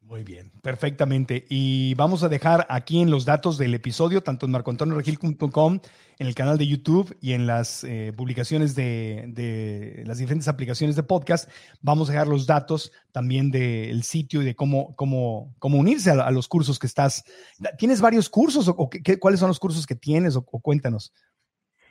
Muy 0.00 0.24
bien, 0.24 0.50
perfectamente. 0.62 1.44
Y 1.50 1.92
vamos 1.94 2.22
a 2.22 2.30
dejar 2.30 2.66
aquí 2.70 3.02
en 3.02 3.10
los 3.10 3.26
datos 3.26 3.58
del 3.58 3.74
episodio, 3.74 4.22
tanto 4.22 4.46
en 4.46 4.52
marcoantonioregil.com, 4.52 5.80
en 6.18 6.26
el 6.26 6.34
canal 6.34 6.56
de 6.56 6.66
YouTube 6.66 7.14
y 7.20 7.34
en 7.34 7.46
las 7.46 7.84
eh, 7.84 8.14
publicaciones 8.16 8.74
de, 8.74 10.02
las 10.06 10.16
diferentes 10.16 10.48
aplicaciones 10.48 10.96
de 10.96 11.02
podcast, 11.02 11.50
vamos 11.82 12.08
a 12.08 12.12
dejar 12.12 12.26
los 12.26 12.46
datos 12.46 12.90
también 13.12 13.50
del 13.50 14.02
sitio 14.02 14.40
y 14.40 14.46
de 14.46 14.56
cómo, 14.56 14.96
cómo, 14.96 15.54
cómo 15.58 15.76
unirse 15.76 16.10
a, 16.10 16.30
los 16.30 16.48
cursos 16.48 16.78
que 16.78 16.86
estás. 16.86 17.22
¿Tienes 17.76 18.00
varios 18.00 18.30
cursos 18.30 18.66
o, 18.68 18.88
qué- 18.88 19.18
cuáles 19.18 19.40
son 19.40 19.48
los 19.48 19.60
cursos 19.60 19.86
que 19.86 19.94
tienes 19.94 20.36
o 20.36 20.42
cuéntanos? 20.42 21.12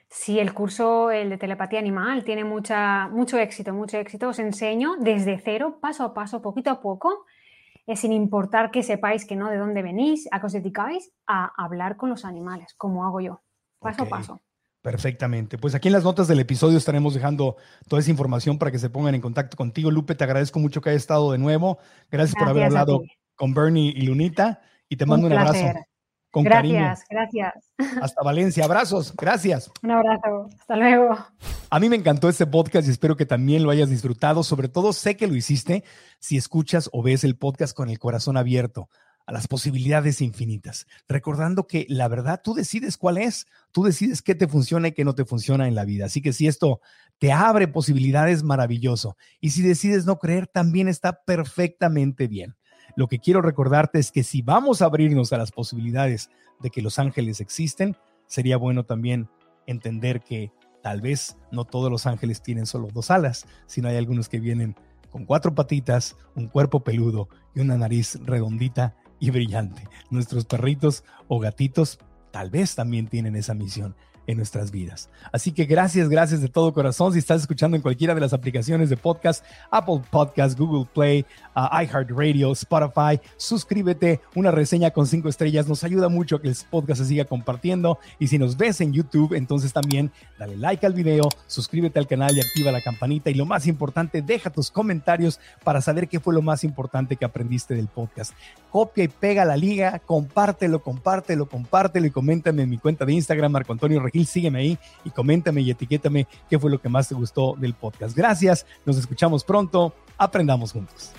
Sí, 0.10 0.40
el 0.40 0.54
curso, 0.54 1.12
el 1.12 1.30
de 1.30 1.38
telepatía 1.38 1.80
animal, 1.80 2.24
tiene 2.24 2.44
mucha, 2.46 3.10
mucho 3.10 3.38
éxito, 3.38 3.74
mucho 3.74 3.98
éxito. 3.98 4.30
Os 4.30 4.40
enseño 4.40 4.96
desde 5.00 5.38
cero, 5.38 5.80
paso 5.82 6.04
a 6.04 6.14
paso, 6.14 6.42
poquito 6.42 6.70
a 6.70 6.80
poco, 6.80 7.26
eh, 7.86 7.96
sin 7.96 8.14
importar 8.14 8.72
que 8.72 8.84
sepáis 8.84 9.26
que 9.26 9.36
no, 9.36 9.50
de 9.50 9.58
dónde 9.58 9.82
venís, 9.82 10.28
a 10.32 10.40
qué 10.40 10.46
os 10.46 10.54
dedicáis, 10.54 11.12
a 11.28 11.52
hablar 11.62 11.98
con 11.98 12.10
los 12.10 12.24
animales, 12.24 12.74
como 12.76 13.06
hago 13.06 13.20
yo, 13.20 13.42
paso 13.80 14.04
a 14.04 14.06
paso. 14.06 14.42
Perfectamente. 14.82 15.58
Pues 15.58 15.76
aquí 15.76 15.90
en 15.90 15.94
las 15.94 16.06
notas 16.06 16.30
del 16.30 16.40
episodio 16.40 16.78
estaremos 16.78 17.14
dejando 17.14 17.58
toda 17.90 18.00
esa 18.00 18.12
información 18.12 18.58
para 18.58 18.72
que 18.72 18.80
se 18.80 18.90
pongan 18.90 19.16
en 19.16 19.22
contacto 19.22 19.58
contigo. 19.58 19.92
Lupe, 19.92 20.16
te 20.16 20.24
agradezco 20.24 20.60
mucho 20.60 20.80
que 20.80 20.92
hayas 20.92 21.02
estado 21.02 21.34
de 21.34 21.38
nuevo. 21.38 21.80
Gracias, 22.10 22.36
por 22.40 22.48
haber 22.48 22.64
hablado 22.64 23.02
con 23.36 23.54
Bernie 23.54 23.92
y 23.94 24.04
Lunita 24.04 24.62
y 24.88 24.96
te 24.96 25.06
mando 25.06 25.28
un, 25.28 25.34
Un 25.34 25.40
abrazo 25.40 25.74
cariño. 26.44 26.80
Gracias, 26.80 27.08
gracias. 27.10 27.54
Hasta 28.02 28.24
Valencia. 28.24 28.66
Abrazos. 28.66 29.14
Gracias. 29.16 29.72
Un 29.84 29.92
abrazo. 29.92 30.50
Hasta 30.60 30.76
luego. 30.76 31.18
A 31.70 31.80
mí 31.80 31.90
me 31.90 31.96
encantó 31.96 32.30
este 32.30 32.46
podcast 32.46 32.88
y 32.88 32.92
espero 32.92 33.16
que 33.16 33.26
también 33.26 33.64
lo 33.64 33.70
hayas 33.70 33.90
disfrutado. 33.90 34.44
Sobre 34.44 34.70
todo 34.70 34.94
sé 34.94 35.18
que 35.18 35.28
lo 35.28 35.36
hiciste 35.36 35.84
si 36.20 36.38
escuchas 36.38 36.90
o 36.94 37.04
ves 37.04 37.24
el 37.24 37.38
podcast 37.38 37.76
con 37.76 37.90
el 37.90 38.00
corazón 38.00 38.38
abierto 38.38 38.90
a 39.28 39.34
las 39.34 39.48
posibilidades 39.48 40.22
infinitas, 40.22 40.88
recordando 41.08 41.68
que 41.68 41.86
la 41.90 42.08
verdad 42.08 42.40
tú 42.42 42.54
decides 42.54 42.98
cuál 42.98 43.18
es, 43.18 43.46
tú 43.74 43.84
decides 43.84 44.22
qué 44.22 44.36
te 44.36 44.48
funciona 44.48 44.88
y 44.88 44.92
qué 44.94 45.04
no 45.04 45.16
te 45.16 45.26
funciona 45.26 45.68
en 45.68 45.76
la 45.76 45.84
vida. 45.84 46.06
Así 46.06 46.22
que 46.22 46.32
si 46.32 46.48
esto 46.48 46.80
te 47.20 47.34
abre 47.34 47.68
posibilidades, 47.68 48.44
maravilloso. 48.44 49.18
Y 49.42 49.50
si 49.50 49.62
decides 49.62 50.06
no 50.06 50.18
creer, 50.18 50.48
también 50.48 50.88
está 50.88 51.24
perfectamente 51.26 52.28
bien. 52.28 52.56
Lo 52.98 53.08
que 53.08 53.20
quiero 53.20 53.44
recordarte 53.44 54.00
es 54.00 54.12
que 54.12 54.24
si 54.24 54.42
vamos 54.42 54.82
a 54.82 54.86
abrirnos 54.86 55.32
a 55.32 55.38
las 55.38 55.52
posibilidades 55.52 56.32
de 56.60 56.72
que 56.72 56.82
los 56.82 56.98
ángeles 56.98 57.40
existen, 57.42 57.96
sería 58.26 58.58
bueno 58.58 58.86
también 58.86 59.30
entender 59.68 60.22
que 60.22 60.52
tal 60.82 61.02
vez 61.02 61.38
no 61.52 61.64
todos 61.64 61.92
los 61.92 62.08
ángeles 62.08 62.42
tienen 62.42 62.66
solo 62.66 62.88
dos 62.92 63.12
alas, 63.12 63.46
sino 63.68 63.88
hay 63.88 63.98
algunos 63.98 64.30
que 64.30 64.40
vienen 64.40 64.76
con 65.12 65.26
cuatro 65.26 65.54
patitas, 65.54 66.18
un 66.34 66.48
cuerpo 66.48 66.84
peludo 66.84 67.30
y 67.54 67.60
una 67.60 67.78
nariz 67.78 68.20
redondita 68.26 68.96
y 69.20 69.30
brillante. 69.30 69.88
Nuestros 70.10 70.46
perritos 70.46 71.04
o 71.28 71.38
gatitos 71.38 72.00
tal 72.32 72.50
vez 72.50 72.74
también 72.74 73.06
tienen 73.06 73.36
esa 73.36 73.54
misión 73.54 73.96
en 74.28 74.38
nuestras 74.38 74.72
vidas. 74.72 75.10
Así 75.32 75.52
que 75.52 75.66
gracias, 75.66 76.10
gracias 76.10 76.42
de 76.42 76.50
todo 76.50 76.74
corazón. 76.74 77.14
Si 77.14 77.20
estás 77.20 77.42
escuchando 77.42 77.76
en 77.76 77.82
cualquiera 77.82 78.14
de 78.14 78.22
las 78.22 78.34
aplicaciones 78.34 78.90
de 78.90 78.98
podcast, 78.98 79.44
Apple 79.72 80.02
Podcast, 80.12 80.60
Google 80.60 80.88
Play, 80.94 81.26
uh, 81.56 81.82
iHeartRadio, 81.82 82.52
Spotify, 82.52 83.20
suscríbete, 83.38 84.20
una 84.36 84.52
reseña 84.52 84.92
con 84.92 85.08
cinco 85.08 85.30
estrellas 85.30 85.68
nos 85.68 85.84
ayuda 85.84 86.10
mucho 86.10 86.36
a 86.36 86.42
que 86.42 86.50
el 86.50 86.58
podcast 86.70 87.02
se 87.02 87.08
siga 87.08 87.26
compartiendo. 87.26 88.00
Y 88.20 88.28
si 88.28 88.38
nos 88.38 88.58
ves 88.58 88.82
en 88.82 88.94
YouTube, 88.94 89.34
entonces 89.34 89.72
también 89.72 90.12
dale 90.38 90.58
like 90.58 90.86
al 90.86 90.94
video, 90.94 91.30
suscríbete 91.48 91.98
al 91.98 92.08
canal 92.08 92.36
y 92.36 92.42
activa 92.42 92.72
la 92.72 92.82
campanita. 92.82 93.30
Y 93.30 93.34
lo 93.34 93.46
más 93.46 93.66
importante, 93.66 94.22
deja 94.22 94.50
tus 94.50 94.70
comentarios 94.70 95.40
para 95.64 95.82
saber 95.82 96.10
qué 96.10 96.20
fue 96.20 96.34
lo 96.34 96.42
más 96.42 96.64
importante 96.64 97.16
que 97.16 97.26
aprendiste 97.26 97.76
del 97.76 97.88
podcast. 97.88 98.34
Copia 98.72 99.06
y 99.06 99.08
pega 99.08 99.46
la 99.46 99.56
liga, 99.56 100.00
compártelo, 100.00 100.84
compártelo, 100.84 101.48
compártelo 101.48 102.08
y 102.08 102.12
coméntame 102.12 102.64
en 102.64 102.70
mi 102.70 102.78
cuenta 102.78 103.06
de 103.06 103.14
Instagram, 103.14 103.52
Marco 103.54 103.72
Antonio 103.72 104.02
Sígueme 104.26 104.60
ahí 104.60 104.80
y 105.04 105.10
coméntame 105.10 105.62
y 105.62 105.72
etiquétame 105.72 106.28
qué 106.50 106.60
fue 106.60 106.72
lo 106.72 106.82
que 106.82 106.90
más 106.90 107.10
te 107.10 107.16
gustó 107.16 107.56
del 107.58 107.74
podcast. 107.74 108.16
Gracias, 108.16 108.66
nos 108.86 108.98
escuchamos 108.98 109.44
pronto, 109.44 109.94
aprendamos 110.18 110.72
juntos. 110.72 111.12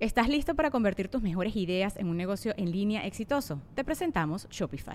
¿Estás 0.00 0.30
listo 0.30 0.54
para 0.54 0.70
convertir 0.70 1.08
tus 1.08 1.20
mejores 1.20 1.54
ideas 1.56 1.98
en 1.98 2.08
un 2.08 2.16
negocio 2.16 2.54
en 2.56 2.72
línea 2.72 3.06
exitoso? 3.06 3.60
Te 3.74 3.84
presentamos 3.84 4.48
Shopify. 4.48 4.94